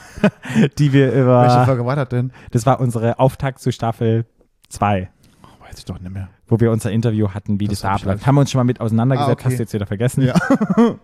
die 0.78 0.94
wir 0.94 1.08
Welche 1.08 1.22
über, 1.22 1.66
Folge 1.66 1.86
war 1.86 1.96
das 1.96 2.10
denn? 2.10 2.32
das 2.52 2.68
war 2.68 2.80
unsere 2.80 3.18
Auftakt 3.18 3.60
zu 3.60 3.72
Staffel 3.72 4.26
2, 4.72 5.10
Oh, 5.44 5.48
weiß 5.68 5.78
ich 5.80 5.86
doch 5.86 6.00
nicht 6.00 6.12
mehr. 6.14 6.30
wo 6.48 6.60
wir 6.60 6.72
unser 6.72 6.92
Interview 6.92 7.30
hatten, 7.30 7.60
wie 7.60 7.68
das, 7.68 7.82
Das 7.82 7.86
abläuft. 7.92 8.06
halt- 8.20 8.28
Haben 8.28 8.36
wir 8.36 8.42
uns 8.42 8.52
schon 8.52 8.60
mal 8.60 8.64
mit 8.66 8.80
auseinandergesetzt, 8.82 9.30
Ah, 9.30 9.34
okay. 9.34 9.44
hast 9.46 9.58
du 9.58 9.64
jetzt 9.64 9.74
wieder 9.74 9.86
vergessen. 9.86 10.24
Ja. 10.24 10.36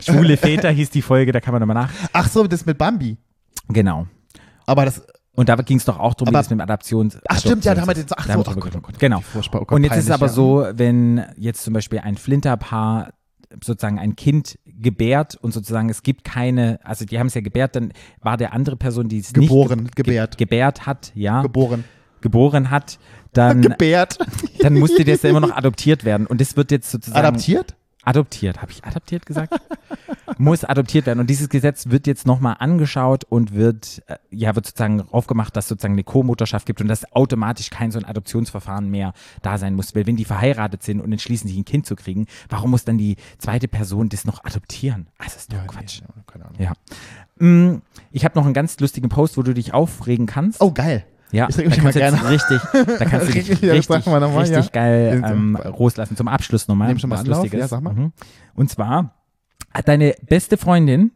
Schwule 0.00 0.36
Väter 0.36 0.70
hieß 0.70 0.90
die 0.90 1.02
Folge, 1.02 1.32
da 1.32 1.40
kann 1.40 1.52
man 1.52 1.60
nochmal 1.60 1.74
nach. 1.84 1.90
Ach 2.12 2.28
so, 2.28 2.46
das 2.46 2.66
mit 2.66 2.78
Bambi. 2.78 3.16
Genau. 3.68 4.06
Aber 4.66 4.84
das, 4.84 5.06
Und 5.34 5.48
da 5.48 5.56
ging 5.56 5.76
es 5.78 5.84
doch 5.84 5.98
auch 5.98 6.14
darum, 6.14 6.32
wie 6.32 6.36
das 6.36 6.50
mit 6.50 6.58
dem 6.58 6.62
Adoptions. 6.62 7.18
ach 7.28 7.38
stimmt, 7.38 7.64
ja, 7.64 7.74
da 7.74 7.82
haben 7.82 7.88
wir 7.88 7.94
den 7.94 8.06
ach 8.16 8.26
so, 8.26 8.40
ach 8.40 8.44
Gott, 8.56 8.76
oh. 8.76 8.80
Gott, 8.80 8.98
Genau. 8.98 9.22
oh 9.34 9.40
Gott, 9.50 9.72
Und 9.72 9.84
jetzt 9.84 9.96
ist 9.96 10.04
es 10.06 10.10
aber 10.10 10.26
ja. 10.26 10.32
so, 10.32 10.66
wenn 10.74 11.24
jetzt 11.36 11.62
zum 11.64 11.72
Beispiel 11.74 12.00
ein 12.00 12.16
Flinterpaar 12.16 13.12
sozusagen 13.62 13.98
ein 13.98 14.14
Kind 14.16 14.58
gebärt 14.66 15.34
und 15.40 15.52
sozusagen 15.52 15.88
es 15.88 16.02
gibt 16.02 16.24
keine, 16.24 16.78
also 16.84 17.04
die 17.04 17.18
haben 17.18 17.26
es 17.26 17.34
ja 17.34 17.40
gebärt, 17.40 17.74
dann 17.74 17.92
war 18.20 18.36
der 18.36 18.52
andere 18.52 18.76
Person, 18.76 19.08
die 19.08 19.18
es 19.18 19.32
Geboren, 19.32 19.80
nicht 19.84 19.96
ge 19.96 20.04
gebärt. 20.04 20.36
Ge 20.38 20.46
gebärt 20.46 20.86
hat, 20.86 21.10
ja, 21.14 21.42
Geboren. 21.42 21.84
Geboren 22.22 22.70
hat, 22.70 22.98
dann, 23.32 23.62
Gebärt. 23.62 24.18
dann 24.60 24.74
musste 24.74 25.04
das 25.04 25.22
ja 25.22 25.30
immer 25.30 25.40
noch 25.40 25.56
adoptiert 25.56 26.04
werden. 26.04 26.26
Und 26.26 26.40
das 26.40 26.56
wird 26.56 26.70
jetzt 26.70 26.90
sozusagen 26.90 27.18
Adaptiert? 27.26 27.74
adoptiert. 28.02 28.62
Habe 28.62 28.72
ich 28.72 28.82
adoptiert 28.84 29.26
gesagt? 29.26 29.52
Muss 30.38 30.64
adoptiert 30.64 31.04
werden. 31.06 31.20
Und 31.20 31.28
dieses 31.28 31.50
Gesetz 31.50 31.90
wird 31.90 32.06
jetzt 32.06 32.26
nochmal 32.26 32.56
angeschaut 32.58 33.24
und 33.24 33.52
wird, 33.54 34.02
äh, 34.06 34.16
ja, 34.30 34.54
wird 34.56 34.64
sozusagen 34.66 35.02
aufgemacht, 35.10 35.54
dass 35.54 35.68
sozusagen 35.68 35.92
eine 35.94 36.02
Co-Mutterschaft 36.04 36.64
gibt 36.66 36.80
und 36.80 36.88
dass 36.88 37.12
automatisch 37.12 37.68
kein 37.68 37.90
so 37.90 37.98
ein 37.98 38.06
Adoptionsverfahren 38.06 38.88
mehr 38.88 39.12
da 39.42 39.58
sein 39.58 39.74
muss. 39.74 39.94
Weil 39.94 40.06
wenn 40.06 40.16
die 40.16 40.24
verheiratet 40.24 40.82
sind 40.82 41.00
und 41.00 41.12
entschließen, 41.12 41.46
sich 41.46 41.58
ein 41.58 41.66
Kind 41.66 41.84
zu 41.84 41.94
kriegen, 41.94 42.26
warum 42.48 42.70
muss 42.70 42.84
dann 42.86 42.96
die 42.96 43.16
zweite 43.38 43.68
Person 43.68 44.08
das 44.08 44.24
noch 44.24 44.42
adoptieren? 44.44 45.08
Also, 45.18 45.34
das 45.34 45.42
ist 45.42 45.52
doch 45.52 45.66
Quatsch. 45.66 46.00
Nee, 46.00 46.22
keine 46.26 46.46
Ahnung. 46.46 46.58
Ja. 46.58 46.72
Mm, 47.46 47.82
Ich 48.12 48.24
habe 48.24 48.38
noch 48.38 48.46
einen 48.46 48.54
ganz 48.54 48.80
lustigen 48.80 49.10
Post, 49.10 49.36
wo 49.36 49.42
du 49.42 49.52
dich 49.52 49.74
aufregen 49.74 50.24
kannst. 50.26 50.62
Oh, 50.62 50.72
geil. 50.72 51.04
Ja, 51.32 51.48
Ich 51.48 51.58
reg 51.58 51.68
mich 51.68 51.82
mal 51.82 51.92
gerne. 51.92 52.28
richtig, 52.30 52.60
da 52.72 53.04
kannst 53.04 53.28
du 53.28 53.32
dich 53.32 53.48
Richtig, 53.50 53.70
richtig, 53.70 53.88
machen 53.88 54.12
wir 54.12 54.20
noch 54.20 54.32
mal, 54.32 54.40
richtig 54.40 54.64
ja. 54.66 54.70
geil 54.72 55.22
ähm, 55.24 55.58
loslassen. 55.78 56.16
Zum 56.16 56.28
Abschluss 56.28 56.66
nochmal. 56.68 56.88
Nehm 56.88 56.98
schon 56.98 57.10
mal 57.10 57.16
was 57.16 57.20
Anlauf, 57.22 57.38
Lustiges. 57.42 57.60
ja, 57.60 57.68
sag 57.68 57.82
mal. 57.82 57.94
Mhm. 57.94 58.12
Und 58.54 58.70
zwar 58.70 59.14
hat 59.72 59.86
deine 59.88 60.14
beste 60.26 60.56
Freundin, 60.56 61.12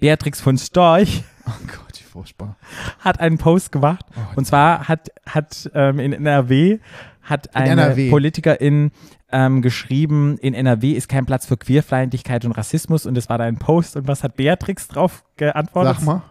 Beatrix 0.00 0.40
von 0.40 0.58
Storch, 0.58 1.22
Oh 1.46 1.50
Gott, 1.66 2.00
wie 2.00 2.02
furchtbar. 2.04 2.56
hat 3.00 3.20
einen 3.20 3.38
Post 3.38 3.70
gemacht. 3.70 4.06
Oh, 4.16 4.20
und 4.36 4.46
zwar 4.46 4.88
hat, 4.88 5.10
hat 5.26 5.70
ähm, 5.74 5.98
in 5.98 6.12
NRW 6.12 6.78
hat 7.22 7.54
eine 7.54 7.70
NRW. 7.70 8.10
Politikerin 8.10 8.90
ähm, 9.32 9.62
geschrieben, 9.62 10.36
in 10.38 10.52
NRW 10.54 10.92
ist 10.92 11.08
kein 11.08 11.26
Platz 11.26 11.46
für 11.46 11.56
Queerfeindlichkeit 11.56 12.44
und 12.44 12.52
Rassismus 12.52 13.06
und 13.06 13.16
es 13.16 13.28
war 13.28 13.38
da 13.38 13.44
ein 13.44 13.56
Post 13.58 13.96
und 13.96 14.06
was 14.08 14.22
hat 14.22 14.36
Beatrix 14.36 14.88
drauf 14.88 15.24
geantwortet? 15.36 15.96
Sag 15.98 16.04
mal. 16.06 16.22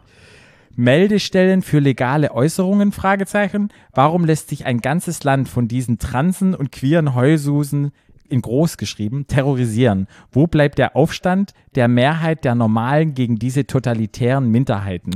Meldestellen 0.75 1.61
für 1.61 1.79
legale 1.79 2.31
Äußerungen? 2.31 2.91
Fragezeichen. 2.91 3.69
Warum 3.93 4.25
lässt 4.25 4.49
sich 4.49 4.65
ein 4.65 4.79
ganzes 4.79 5.23
Land 5.23 5.49
von 5.49 5.67
diesen 5.67 5.99
Transen 5.99 6.55
und 6.55 6.71
queeren 6.71 7.13
Heulsusen 7.13 7.91
in 8.27 8.41
groß 8.41 8.77
geschrieben 8.77 9.27
terrorisieren? 9.27 10.07
Wo 10.31 10.47
bleibt 10.47 10.79
der 10.79 10.95
Aufstand 10.95 11.53
der 11.75 11.87
Mehrheit 11.87 12.43
der 12.43 12.55
Normalen 12.55 13.13
gegen 13.13 13.37
diese 13.37 13.67
totalitären 13.67 14.49
Minderheiten? 14.49 15.11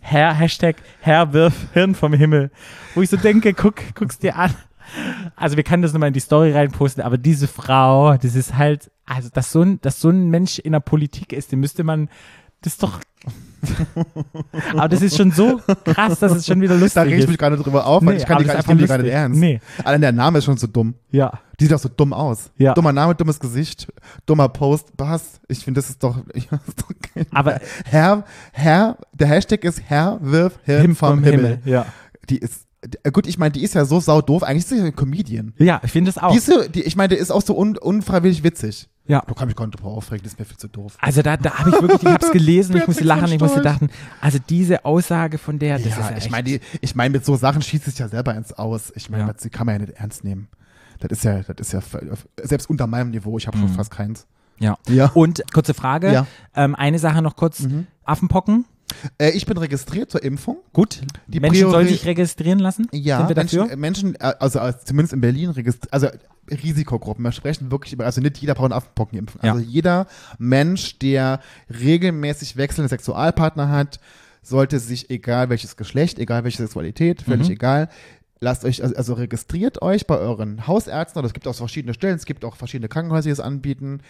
Herr, 0.00 0.34
Hashtag 0.34 0.76
Herr 1.00 1.32
wirf 1.32 1.68
Hirn 1.72 1.94
vom 1.94 2.12
Himmel. 2.12 2.50
Wo 2.94 3.02
ich 3.02 3.10
so 3.10 3.16
denke, 3.16 3.54
guck, 3.54 3.76
guck's 3.94 4.18
dir 4.18 4.36
an. 4.36 4.54
Also 5.36 5.56
wir 5.56 5.64
können 5.64 5.82
das 5.82 5.92
nochmal 5.92 6.08
in 6.08 6.14
die 6.14 6.20
Story 6.20 6.52
reinposten, 6.52 7.02
aber 7.02 7.16
diese 7.16 7.46
Frau, 7.48 8.16
das 8.16 8.34
ist 8.34 8.56
halt, 8.56 8.90
also 9.06 9.28
dass 9.32 9.52
so 9.52 9.62
ein, 9.62 9.80
dass 9.80 10.00
so 10.00 10.10
ein 10.10 10.30
Mensch 10.30 10.58
in 10.58 10.72
der 10.72 10.80
Politik 10.80 11.32
ist, 11.32 11.52
den 11.52 11.60
müsste 11.60 11.84
man, 11.84 12.08
das 12.62 12.72
ist 12.74 12.82
doch, 12.82 13.00
aber 14.74 14.88
das 14.88 15.02
ist 15.02 15.16
schon 15.16 15.30
so 15.30 15.60
krass, 15.84 16.18
dass 16.18 16.32
es 16.32 16.46
schon 16.46 16.60
wieder 16.60 16.74
lustig 16.74 16.94
Da 16.94 17.02
reg 17.02 17.12
ich 17.14 17.20
ist. 17.20 17.28
mich 17.28 17.38
gerade 17.38 17.56
drüber 17.56 17.86
auf, 17.86 18.04
weil 18.04 18.14
Nee, 18.14 18.20
ich 18.20 18.26
kann 18.26 18.38
die 18.38 18.44
das 18.44 18.52
gar 18.54 18.60
ist 18.60 18.68
nicht, 18.68 18.90
ich 18.90 19.02
die 19.02 19.10
ernst. 19.10 19.40
lustig. 19.40 19.60
Allein 19.84 20.00
der 20.00 20.12
Name 20.12 20.38
ist 20.38 20.44
schon 20.44 20.56
so 20.56 20.66
dumm. 20.66 20.94
Ja, 21.10 21.38
Die 21.58 21.64
sieht 21.64 21.74
auch 21.74 21.78
so 21.78 21.88
dumm 21.90 22.12
aus. 22.12 22.50
Ja. 22.56 22.72
Dummer 22.74 22.92
Name, 22.92 23.14
dummes 23.14 23.38
Gesicht, 23.38 23.92
dummer 24.26 24.48
Post, 24.48 24.88
was? 24.96 25.40
Ich 25.48 25.64
finde, 25.64 25.80
das 25.80 25.90
ist 25.90 26.02
doch, 26.02 26.18
das 26.32 26.42
ist 26.44 26.80
doch 26.80 27.24
aber 27.32 27.60
Herr, 27.84 28.24
Herr, 28.52 28.96
der 29.12 29.26
Hashtag 29.28 29.64
ist 29.64 29.82
Herr 29.86 30.18
wirf 30.22 30.58
Hirn 30.64 30.94
vom, 30.94 31.22
Himmel. 31.22 31.60
Ja. 31.64 31.86
Die 32.30 32.38
ist, 32.38 32.66
gut, 33.12 33.26
ich 33.26 33.36
meine, 33.38 33.52
die 33.52 33.62
ist 33.62 33.74
ja 33.74 33.84
so 33.84 34.00
saudoof, 34.00 34.42
eigentlich 34.42 34.62
ist 34.64 34.68
sie 34.70 34.76
ja 34.76 34.82
eine 34.82 34.92
Comedian. 34.92 35.52
Ja, 35.58 35.80
ich 35.84 35.90
finde 35.92 36.10
es 36.10 36.18
auch. 36.18 36.30
Die 36.32 36.38
ist 36.38 36.46
so, 36.46 36.62
die, 36.68 36.82
ich 36.82 36.96
meine, 36.96 37.08
die 37.08 37.16
ist 37.20 37.30
auch 37.30 37.42
so 37.42 37.56
un, 37.58 37.76
unfreiwillig 37.76 38.42
witzig. 38.44 38.88
Ja. 39.06 39.20
Du 39.26 39.34
kannst 39.34 39.46
mich 39.48 39.56
gar 39.56 39.66
nicht 39.66 39.78
drüber 39.78 39.90
aufregen, 39.90 40.22
das 40.22 40.34
ist 40.34 40.38
mir 40.38 40.44
viel 40.44 40.56
zu 40.56 40.68
doof. 40.68 40.96
Also 41.00 41.22
da, 41.22 41.36
da 41.36 41.58
habe 41.58 41.70
ich 41.70 41.80
wirklich, 41.82 42.02
ich 42.02 42.08
habe 42.08 42.24
es 42.24 42.30
gelesen, 42.32 42.76
ich 42.76 42.86
musste 42.86 43.02
lachen, 43.04 43.32
ich 43.32 43.40
musste 43.40 43.60
dachten, 43.60 43.88
also 44.20 44.38
diese 44.48 44.84
Aussage 44.84 45.38
von 45.38 45.58
der, 45.58 45.78
das 45.78 45.86
ist 45.86 45.98
ja, 45.98 46.10
ja 46.10 46.16
ich 46.16 46.30
meine, 46.30 46.44
die- 46.44 46.60
ich 46.80 46.94
meine, 46.94 47.10
mit 47.10 47.24
so 47.24 47.34
Sachen 47.36 47.60
schießt 47.62 47.88
es 47.88 47.98
ja 47.98 48.06
selber 48.08 48.34
ins 48.36 48.52
Aus. 48.52 48.92
Ich 48.94 49.10
meine, 49.10 49.24
Ja. 49.26 49.32
das 49.32 49.50
kann 49.50 49.66
man 49.66 49.76
ja 49.80 49.86
nicht 49.86 49.98
ernst 49.98 50.22
nehmen. 50.22 50.48
Das 51.00 51.10
ist 51.10 51.24
ja, 51.24 51.40
das 51.42 51.56
ist 51.58 51.72
ja 51.72 51.80
selbst 52.42 52.68
unter 52.70 52.86
meinem 52.86 53.10
Niveau. 53.10 53.36
Ich 53.38 53.46
habe 53.46 53.56
schon 53.58 53.68
fast 53.70 53.90
keins. 53.90 54.26
ja. 54.58 54.76
Ja. 54.88 55.06
Und 55.14 55.42
kurze 55.52 55.74
Frage, 55.74 56.12
Ja. 56.12 56.26
ähm, 56.54 56.74
eine 56.76 56.98
Sache 56.98 57.22
noch 57.22 57.34
kurz, 57.36 57.66
Affenpocken, 58.04 58.64
Äh, 59.18 59.30
ich 59.30 59.46
bin 59.46 59.56
registriert 59.56 60.10
zur 60.10 60.22
Impfung. 60.22 60.58
gut, 60.72 61.00
Die 61.26 61.40
Menschen 61.40 61.70
sollen 61.70 61.86
Priori- 61.86 61.92
sich 61.98 62.06
registrieren 62.06 62.58
lassen, 62.58 62.86
Ja, 62.92 63.18
sind 63.18 63.28
wir? 63.28 63.36
Menschen, 63.36 63.70
äh, 63.70 63.76
Menschen 63.76 64.14
äh, 64.16 64.34
also 64.38 64.58
äh, 64.58 64.74
zumindest 64.84 65.12
in 65.12 65.20
Berlin 65.20 65.52
also 65.90 66.08
Risikogruppen. 66.50 67.24
Wir 67.24 67.32
sprechen 67.32 67.70
wirklich 67.70 67.92
über, 67.92 68.04
also 68.06 68.20
nicht 68.20 68.38
jeder 68.38 68.54
braucht 68.54 68.66
eine 68.66 68.74
Affenpockenimpfung. 68.76 69.40
Ja. 69.44 69.52
Also 69.52 69.64
jeder 69.64 70.06
Mensch, 70.38 70.98
der 70.98 71.40
regelmäßig 71.68 72.56
wechselnde 72.56 72.88
Sexualpartner 72.88 73.68
hat, 73.68 74.00
sollte 74.42 74.78
sich, 74.80 75.10
egal 75.10 75.50
welches 75.50 75.76
Geschlecht, 75.76 76.18
egal 76.18 76.44
welche 76.44 76.58
Sexualität, 76.58 77.22
völlig 77.22 77.48
Mhm. 77.48 77.54
egal, 77.54 77.88
lasst 78.40 78.64
euch, 78.64 78.82
also, 78.82 78.94
also 78.96 79.14
registriert 79.14 79.82
euch 79.82 80.06
bei 80.06 80.16
euren 80.18 80.66
Hausärzten, 80.66 81.18
oder 81.18 81.26
es 81.26 81.32
gibt 81.34 81.46
auch 81.46 81.54
verschiedene 81.54 81.94
Stellen, 81.94 82.16
es 82.16 82.24
gibt 82.24 82.44
auch 82.44 82.56
verschiedene 82.56 82.88
Krankenhäuser, 82.88 83.24
die 83.28 83.30
es 83.32 83.40
anbieten. 83.40 84.00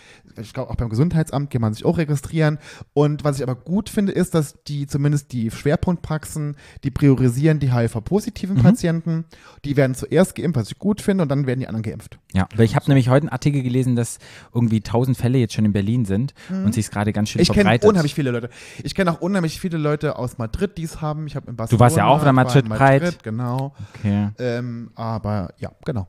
Ich 0.41 0.53
glaube, 0.53 0.70
auch 0.70 0.76
beim 0.76 0.89
Gesundheitsamt 0.89 1.51
kann 1.51 1.61
man 1.61 1.74
sich 1.74 1.85
auch 1.85 1.99
registrieren. 1.99 2.59
Und 2.93 3.24
was 3.24 3.37
ich 3.39 3.43
aber 3.43 3.57
gut 3.57 3.89
finde, 3.89 4.12
ist, 4.12 4.35
dass 4.35 4.62
die 4.64 4.87
zumindest 4.87 5.33
die 5.33 5.51
Schwerpunktpraxen, 5.51 6.57
die 6.85 6.91
priorisieren 6.91 7.59
die 7.59 7.72
HIV-positiven 7.72 8.57
Mhm. 8.57 8.62
Patienten. 8.62 9.24
Die 9.64 9.76
werden 9.76 9.95
zuerst 9.95 10.35
geimpft, 10.35 10.57
was 10.61 10.70
ich 10.70 10.78
gut 10.78 11.01
finde, 11.01 11.22
und 11.22 11.28
dann 11.28 11.47
werden 11.47 11.61
die 11.61 11.66
anderen 11.66 11.83
geimpft. 11.83 12.18
Ja, 12.33 12.49
weil 12.55 12.64
ich 12.64 12.76
habe 12.76 12.85
nämlich 12.89 13.09
heute 13.09 13.24
einen 13.24 13.33
Artikel 13.33 13.62
gelesen, 13.62 13.97
dass 13.97 14.18
irgendwie 14.55 14.81
tausend 14.81 15.16
Fälle 15.16 15.39
jetzt 15.39 15.55
schon 15.55 15.64
in 15.64 15.72
Berlin 15.72 16.05
sind 16.05 16.35
und 16.51 16.72
sich 16.74 16.87
es 16.87 16.91
gerade 16.91 17.12
ganz 17.12 17.28
schön 17.31 17.41
Mhm. 17.41 17.43
Ich 17.43 17.49
kenne 17.49 17.62
verbreitet. 17.62 17.89
unheimlich 17.89 18.14
viele 18.14 18.31
Leute. 18.31 18.51
Ich 18.85 18.95
kenne 18.95 19.11
auch 19.12 19.20
unheimlich 19.20 19.59
viele 19.61 19.78
Leute 19.78 20.16
aus 20.16 20.39
Madrid, 20.39 20.78
die 20.78 20.85
es 20.85 21.01
haben. 21.01 21.26
Ich 21.26 21.35
habe 21.37 21.51
in 21.51 21.57
Barcelona. 21.57 21.76
Du 21.78 21.81
warst 21.81 21.97
ja 21.97 22.07
auch 22.07 22.22
ich 22.22 22.28
in 22.28 22.35
Madrid-Breit. 22.35 23.03
Madrid, 23.03 23.22
Genau. 23.24 23.74
Okay. 23.99 24.20
Ähm, 24.39 24.91
aber 24.95 25.53
ja, 25.59 25.71
genau. 25.85 26.07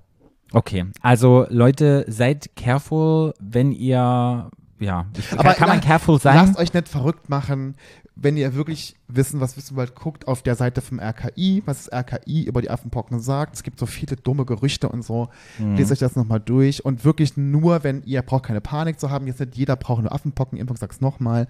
okay, 0.54 0.86
also 1.02 1.46
Leute, 1.50 2.06
seid 2.08 2.56
careful, 2.56 3.34
wenn 3.40 3.72
ihr, 3.72 4.50
ja, 4.80 5.06
ich, 5.18 5.32
Aber 5.40 5.54
kann 5.54 5.70
man 5.70 5.80
la- 5.80 5.86
careful 5.86 6.20
sein? 6.20 6.36
Lasst 6.36 6.58
euch 6.58 6.74
nicht 6.74 6.88
verrückt 6.90 7.30
machen, 7.30 7.76
wenn 8.16 8.38
ihr 8.38 8.54
wirklich 8.56 8.96
wissen, 9.08 9.40
was 9.40 9.58
wissen 9.58 9.76
wollt, 9.76 9.96
guckt 9.96 10.28
auf 10.28 10.44
der 10.44 10.56
Seite 10.56 10.82
vom 10.82 11.00
RKI, 11.00 11.64
was 11.66 11.86
das 11.86 11.94
RKI 12.06 12.44
über 12.44 12.62
die 12.62 12.70
Affenpocken 12.70 13.20
sagt. 13.20 13.56
Es 13.56 13.64
gibt 13.64 13.80
so 13.80 13.86
viele 13.86 14.16
dumme 14.16 14.46
Gerüchte 14.46 14.90
und 14.90 15.04
so. 15.04 15.30
Mhm. 15.58 15.76
Lest 15.78 15.92
euch 15.92 16.00
das 16.00 16.16
nochmal 16.16 16.40
durch 16.40 16.84
und 16.86 17.04
wirklich 17.06 17.38
nur, 17.38 17.84
wenn 17.84 18.04
ihr 18.04 18.22
braucht 18.22 18.44
keine 18.46 18.62
Panik 18.62 19.00
zu 19.00 19.10
haben, 19.10 19.26
jetzt 19.28 19.40
nicht 19.40 19.56
jeder 19.56 19.76
braucht 19.76 20.00
eine 20.00 20.12
Affenpockenimpfung, 20.12 20.78
sag's 20.78 21.02
nochmal. 21.02 21.48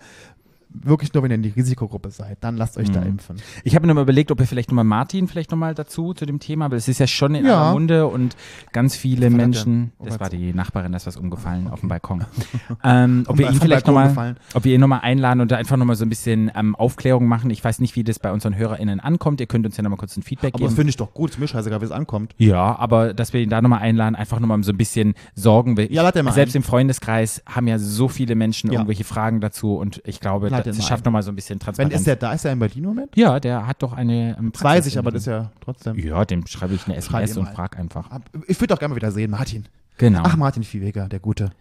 Wirklich 0.74 1.14
nur, 1.14 1.24
wenn 1.24 1.32
ihr 1.32 1.36
in 1.36 1.44
die 1.44 1.50
Risikogruppe 1.50 2.12
seid, 2.12 2.38
dann 2.42 2.56
lasst 2.56 2.78
euch 2.78 2.88
Mhm. 2.90 2.94
da 2.94 3.02
impfen. 3.02 3.36
Ich 3.64 3.76
habe 3.76 3.86
mir 3.86 3.94
mal 3.94 4.02
überlegt, 4.04 4.32
ob 4.32 4.40
wir 4.40 4.48
vielleicht 4.48 4.70
nochmal 4.72 4.86
Martin 4.86 5.28
vielleicht 5.28 5.52
nochmal 5.52 5.76
dazu 5.76 6.14
zu 6.14 6.26
dem 6.26 6.40
Thema, 6.40 6.72
weil 6.72 6.78
es 6.78 6.88
ist 6.88 7.00
ja 7.00 7.08
schon 7.08 7.36
in 7.36 7.46
Ja. 7.46 7.62
aller 7.62 7.74
Munde 7.74 8.08
und 8.08 8.36
ganz 8.72 8.96
viele 8.96 9.26
das 9.28 9.34
Menschen, 9.36 9.92
denn? 10.00 10.06
das 10.08 10.16
Oh, 10.18 10.20
war 10.22 10.30
die 10.30 10.54
Nachbarin, 10.54 10.92
da 10.94 10.96
ist 10.98 11.08
was 11.08 11.18
umgefallen 11.18 11.68
auf 11.68 11.82
dem 11.82 11.90
Balkon. 11.90 12.24
ähm, 12.84 13.26
ob 13.28 13.38
wir 13.38 13.50
ihn 13.50 13.60
vielleicht 13.60 13.86
nochmal, 13.88 14.10
gefallen. 14.10 14.38
ob 14.54 14.64
wir 14.64 14.74
ihn 14.74 14.82
nochmal 14.82 15.02
einladen 15.02 15.42
und 15.42 15.52
da 15.52 15.58
einfach 15.58 15.78
nochmal 15.78 15.96
so 15.96 16.06
ein 16.06 16.10
bisschen 16.10 16.52
ähm, 16.56 16.76
Aufklärung 16.76 17.28
machen. 17.28 17.50
Ich 17.50 17.64
weiß 17.64 17.80
nicht, 17.80 17.96
wie 17.96 18.04
das 18.04 18.20
bei 18.20 18.32
unseren 18.32 18.56
HörerInnen 18.56 19.00
ankommt. 19.00 19.42
Ihr 19.42 19.48
könnt 19.48 19.66
uns 19.66 19.78
ja 19.78 19.84
nochmal 19.84 19.98
kurz 19.98 20.16
ein 20.18 20.24
Feedback 20.24 20.54
Aber 20.54 20.64
das 20.64 20.70
geben. 20.72 20.76
finde 20.78 20.90
ich 20.92 20.98
doch 20.98 21.14
gut, 21.14 21.32
ist 21.32 21.40
mir 21.40 21.48
scheißegal, 21.48 21.82
wie 21.82 21.86
es 21.86 21.92
ankommt. 21.92 22.34
Ja, 22.38 22.78
aber 22.80 23.14
dass 23.14 23.34
wir 23.34 23.42
ihn 23.42 23.50
da 23.50 23.62
nochmal 23.62 23.80
einladen, 23.82 24.16
einfach 24.16 24.40
nochmal 24.40 24.64
so 24.64 24.72
ein 24.72 24.78
bisschen 24.78 25.16
Sorgen. 25.36 25.76
Ja, 25.90 26.02
lad 26.04 26.16
mal 26.24 26.32
Selbst 26.32 26.56
ein. 26.56 26.60
im 26.60 26.64
Freundeskreis 26.64 27.42
haben 27.46 27.68
ja 27.68 27.78
so 27.78 28.08
viele 28.08 28.36
Menschen 28.36 28.68
Ja. 28.72 28.80
irgendwelche 28.80 29.04
Fragen 29.04 29.42
dazu 29.42 29.76
und 29.76 30.02
ich 30.06 30.20
glaube, 30.20 30.50
Lad 30.50 30.61
das, 30.64 30.76
den 30.76 30.80
das 30.82 30.88
schafft 30.88 31.06
nochmal 31.06 31.24
so 31.24 31.32
ein 31.32 31.36
bisschen 31.36 31.56
Wenn 31.56 31.60
Transparenz. 31.60 31.94
ist 31.96 32.08
der 32.08 32.16
da, 32.16 32.34
ist 32.34 32.46
er 32.46 32.54
in 32.54 32.60
Berlin 32.60 32.84
im 32.84 32.90
Moment? 32.90 33.16
ja, 33.16 33.40
der 33.40 33.68
hat 33.68 33.82
doch 33.84 33.94
eine 33.94 34.38
ähm, 34.38 34.52
Das 34.52 34.64
weiß 34.64 34.86
ich, 34.88 34.98
aber 34.98 35.12
das 35.12 35.24
ist 35.24 35.28
ja 35.28 35.52
trotzdem. 35.62 35.98
Ja, 35.98 36.24
dem 36.26 36.46
schreibe 36.48 36.74
ich 36.74 36.86
eine 36.88 36.96
SMS 36.96 37.38
und 37.38 37.46
mal. 37.46 37.54
frag 37.54 37.78
einfach. 37.78 38.10
Ich 38.48 38.60
würde 38.60 38.74
auch 38.74 38.80
gerne 38.80 38.94
mal 38.94 38.96
wieder 38.98 39.12
sehen, 39.12 39.32
Martin. 39.32 39.66
Genau. 39.98 40.22
Ach, 40.24 40.36
Martin 40.38 40.64
Viehweger, 40.64 41.08
der 41.10 41.20
Gute. 41.20 41.52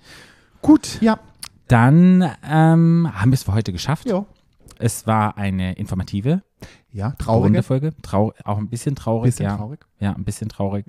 gut. 0.62 1.00
Ja. 1.00 1.18
Dann 1.68 2.28
ähm, 2.48 3.08
haben 3.14 3.30
wir 3.30 3.34
es 3.34 3.44
für 3.44 3.54
heute 3.54 3.72
geschafft. 3.72 4.08
Jo. 4.08 4.26
Es 4.78 5.06
war 5.06 5.36
eine 5.36 5.74
informative, 5.74 6.42
Ja, 6.90 7.10
traurige. 7.18 7.62
Folge. 7.62 7.92
Trau 8.02 8.32
auch 8.44 8.58
ein 8.58 8.68
bisschen 8.68 8.94
traurig. 8.96 9.28
Bisschen 9.34 9.44
ja. 9.46 9.56
traurig. 9.56 9.80
Ja, 10.00 10.14
ein 10.14 10.24
bisschen 10.24 10.48
traurig. 10.48 10.86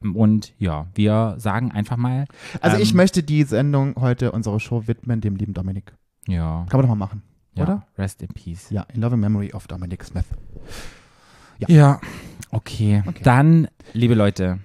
Und 0.00 0.52
ja, 0.58 0.86
wir 0.94 1.34
sagen 1.38 1.70
einfach 1.72 1.96
mal. 1.96 2.24
Also 2.60 2.78
ich 2.78 2.90
ähm, 2.90 2.96
möchte 2.96 3.22
die 3.22 3.42
Sendung 3.44 3.94
heute, 4.00 4.32
unsere 4.32 4.58
Show 4.60 4.86
widmen, 4.86 5.20
dem 5.20 5.36
lieben 5.36 5.52
Dominik. 5.54 5.92
Ja, 6.26 6.64
Kann 6.68 6.80
man 6.80 6.88
doch 6.88 6.96
mal 6.96 7.06
machen, 7.06 7.22
ja, 7.54 7.62
oder? 7.62 7.86
Rest 7.98 8.22
in 8.22 8.28
Peace. 8.28 8.70
Ja, 8.70 8.86
in 8.94 9.00
loving 9.00 9.20
memory 9.20 9.52
of 9.52 9.66
Dominic 9.66 10.04
Smith. 10.04 10.26
Ja. 11.58 11.68
Ja, 11.68 12.00
okay. 12.50 13.02
Okay. 13.06 13.22
Dann, 13.22 13.68
liebe 13.92 14.14
Leute, 14.14 14.58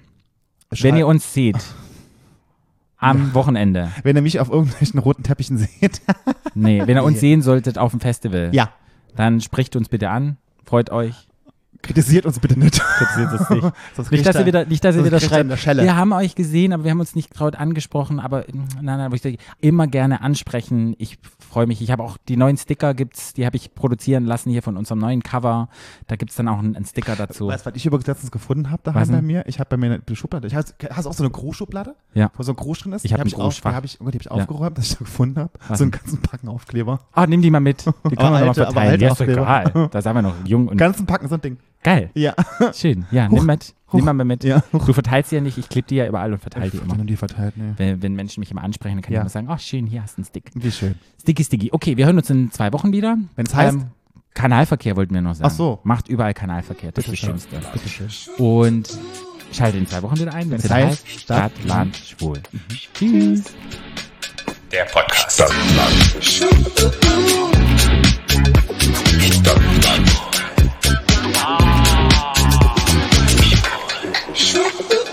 wenn 0.71 0.95
ihr 0.97 1.07
uns 1.07 1.33
seht 1.33 1.57
am 2.97 3.33
Wochenende, 3.33 3.91
wenn 4.03 4.15
ihr 4.15 4.21
mich 4.21 4.39
auf 4.39 4.49
irgendwelchen 4.49 4.99
roten 4.99 5.23
Teppichen 5.23 5.57
seht. 5.57 6.01
nee, 6.55 6.81
wenn 6.85 6.97
ihr 6.97 7.03
uns 7.03 7.19
sehen 7.21 7.41
solltet 7.41 7.77
auf 7.77 7.91
dem 7.91 7.99
Festival, 7.99 8.49
ja, 8.53 8.73
dann 9.15 9.41
spricht 9.41 9.75
uns 9.75 9.89
bitte 9.89 10.09
an, 10.09 10.37
freut 10.65 10.89
euch. 10.89 11.28
Kritisiert 11.81 12.25
uns 12.25 12.39
bitte 12.39 12.57
nicht. 12.59 12.79
Kritisiert 12.79 13.33
es 13.33 13.49
nicht. 13.49 13.61
Sonst 13.95 14.11
Nicht, 14.11 14.25
dass 14.25 14.35
ihr 14.35 14.41
er- 14.41 14.45
wieder, 14.45 14.65
nicht, 14.65 14.83
dass 14.83 14.95
ihr 14.95 15.03
wieder 15.05 15.17
er 15.17 15.19
schreibt, 15.21 15.49
wir 15.81 15.95
haben 15.95 16.13
euch 16.13 16.35
gesehen, 16.35 16.73
aber 16.73 16.83
wir 16.83 16.91
haben 16.91 16.99
uns 16.99 17.15
nicht 17.15 17.33
traut 17.33 17.55
angesprochen, 17.55 18.19
aber 18.19 18.41
mm, 18.41 18.67
nein, 18.81 18.97
nein, 18.97 19.11
wo 19.11 19.15
ich 19.15 19.21
sage, 19.21 19.37
immer 19.61 19.87
gerne 19.87 20.21
ansprechen. 20.21 20.95
Ich 20.99 21.17
freue 21.39 21.67
mich. 21.67 21.81
Ich 21.81 21.91
habe 21.91 22.03
auch 22.03 22.17
die 22.27 22.37
neuen 22.37 22.57
Sticker 22.57 22.93
gibt's, 22.93 23.33
die 23.33 23.45
habe 23.45 23.55
ich 23.57 23.73
produzieren 23.73 24.25
lassen 24.25 24.49
hier 24.51 24.61
von 24.63 24.77
unserem 24.77 24.99
neuen 24.99 25.23
Cover. 25.23 25.69
Da 26.07 26.15
gibt's 26.15 26.35
dann 26.35 26.47
auch 26.47 26.59
einen, 26.59 26.75
einen 26.75 26.85
Sticker 26.85 27.15
dazu. 27.15 27.47
Weißt 27.47 27.65
du, 27.65 27.69
was 27.71 27.75
ich 27.77 27.85
übrigens 27.85 28.07
letztens 28.07 28.31
gefunden 28.31 28.69
habe 28.71 28.81
daheim 28.83 29.07
bei 29.09 29.21
mir? 29.21 29.43
Ich 29.47 29.59
habe 29.59 29.69
bei 29.69 29.77
mir 29.77 29.99
eine 30.05 30.15
Schublade. 30.15 30.47
Ich 30.47 30.55
hast, 30.55 30.75
hast 30.91 31.05
du 31.05 31.09
auch 31.09 31.13
so 31.13 31.23
eine 31.23 31.31
Großschublade? 31.31 31.95
Ja. 32.13 32.31
Wo 32.35 32.43
so 32.43 32.51
ein 32.51 32.55
Groß 32.55 32.79
drin 32.79 32.93
ist? 32.93 33.05
Ich 33.05 33.13
hab 33.13 33.23
Die 33.23 33.33
einen 33.33 33.41
Großfach. 33.41 33.71
Die 33.71 33.75
habe 33.75 33.85
ich, 33.85 33.99
oh, 34.01 34.09
die 34.09 34.17
hab 34.17 34.21
ich 34.21 34.25
Ja. 34.25 34.31
aufgeräumt, 34.31 34.77
dass 34.77 34.85
ich 34.85 34.93
da 34.93 34.99
gefunden 34.99 35.39
habe. 35.39 35.51
So 35.75 35.83
einen 35.83 35.91
ganzen 35.91 36.19
Packen 36.21 36.49
Aufkleber. 36.49 36.99
Ah, 37.13 37.25
nimm 37.27 37.41
die 37.41 37.49
mal 37.51 37.59
mit. 37.59 37.85
Die 37.85 37.91
können 38.15 38.17
wir 38.17 38.19
Aber 38.19 38.29
noch 38.29 38.39
mal 38.39 38.47
alte- 38.49 38.61
aber 38.67 38.71
verteilen. 38.73 38.91
alte 38.91 39.03
Ja, 39.05 39.11
ist 39.11 39.19
doch 39.21 39.27
egal. 39.27 39.89
Da 39.91 40.01
sind 40.01 40.13
wir 40.15 40.21
noch 40.21 40.35
jung 40.45 40.67
und 40.67 40.77
ganzen 40.77 41.05
Packen 41.05 41.27
so 41.27 41.35
ein 41.35 41.41
Ding. 41.41 41.57
Geil. 41.83 42.09
Ja. 42.13 42.33
Schön. 42.73 43.05
Ja, 43.11 43.27
Huch, 43.27 43.37
nimm 43.37 43.45
mit. 43.45 43.73
Nimm 43.91 44.05
mal 44.05 44.13
mit. 44.13 44.43
Ja. 44.43 44.61
Du 44.71 44.93
verteilst 44.93 45.29
sie 45.31 45.37
ja 45.37 45.41
nicht. 45.41 45.57
Ich 45.57 45.67
klebe 45.69 45.87
die 45.87 45.95
ja 45.95 46.07
überall 46.07 46.31
und 46.31 46.39
verteile 46.39 46.69
die 46.69 46.77
immer. 46.77 46.95
Die 46.95 47.15
verteilt, 47.15 47.57
ne. 47.57 47.73
Wenn, 47.77 48.01
wenn 48.03 48.13
Menschen 48.13 48.39
mich 48.41 48.51
immer 48.51 48.63
ansprechen, 48.63 48.97
dann 48.97 49.01
kann 49.03 49.13
Ja. 49.13 49.19
ich 49.19 49.23
immer 49.23 49.29
sagen, 49.29 49.47
ach 49.49 49.59
schön, 49.59 49.87
hier 49.87 50.03
hast 50.03 50.17
du 50.17 50.19
einen 50.19 50.25
Stick. 50.25 50.51
Wie 50.53 50.71
schön. 50.71 50.95
Sticky, 51.21 51.43
sticky. 51.43 51.69
Okay, 51.71 51.97
wir 51.97 52.05
hören 52.05 52.17
uns 52.17 52.29
in 52.29 52.51
zwei 52.51 52.71
Wochen 52.73 52.91
wieder. 52.91 53.17
Wenn 53.35 53.45
es 53.47 53.55
heißt, 53.55 53.77
Ähm, 53.77 53.87
Kanalverkehr 54.35 54.95
wollten 54.95 55.13
wir 55.15 55.21
noch 55.21 55.33
sagen. 55.33 55.49
Ach 55.51 55.55
so. 55.55 55.79
Macht 55.83 56.07
überall 56.07 56.33
Kanalverkehr. 56.35 56.91
Das 56.91 57.05
ist 57.07 57.11
das 57.13 57.19
schön. 57.19 57.39
Schönste. 57.39 58.41
Und 58.43 58.97
schaltet 59.51 59.81
in 59.81 59.87
zwei 59.87 60.03
Wochen 60.03 60.19
wieder 60.19 60.33
ein, 60.33 60.51
wenn 60.51 60.59
es 60.59 60.69
heißt, 60.69 61.07
Stadt, 61.09 61.51
Stadt, 61.53 61.65
Land, 61.65 61.97
Schwul. 61.97 62.39
Tschüss. 62.93 63.45
Der 64.71 64.83
Podcast. 64.85 65.31
Stadtland. 65.33 66.23
Stadtland. 69.19 70.09
Ooh. 70.25 70.28
Chupa. 74.39 75.08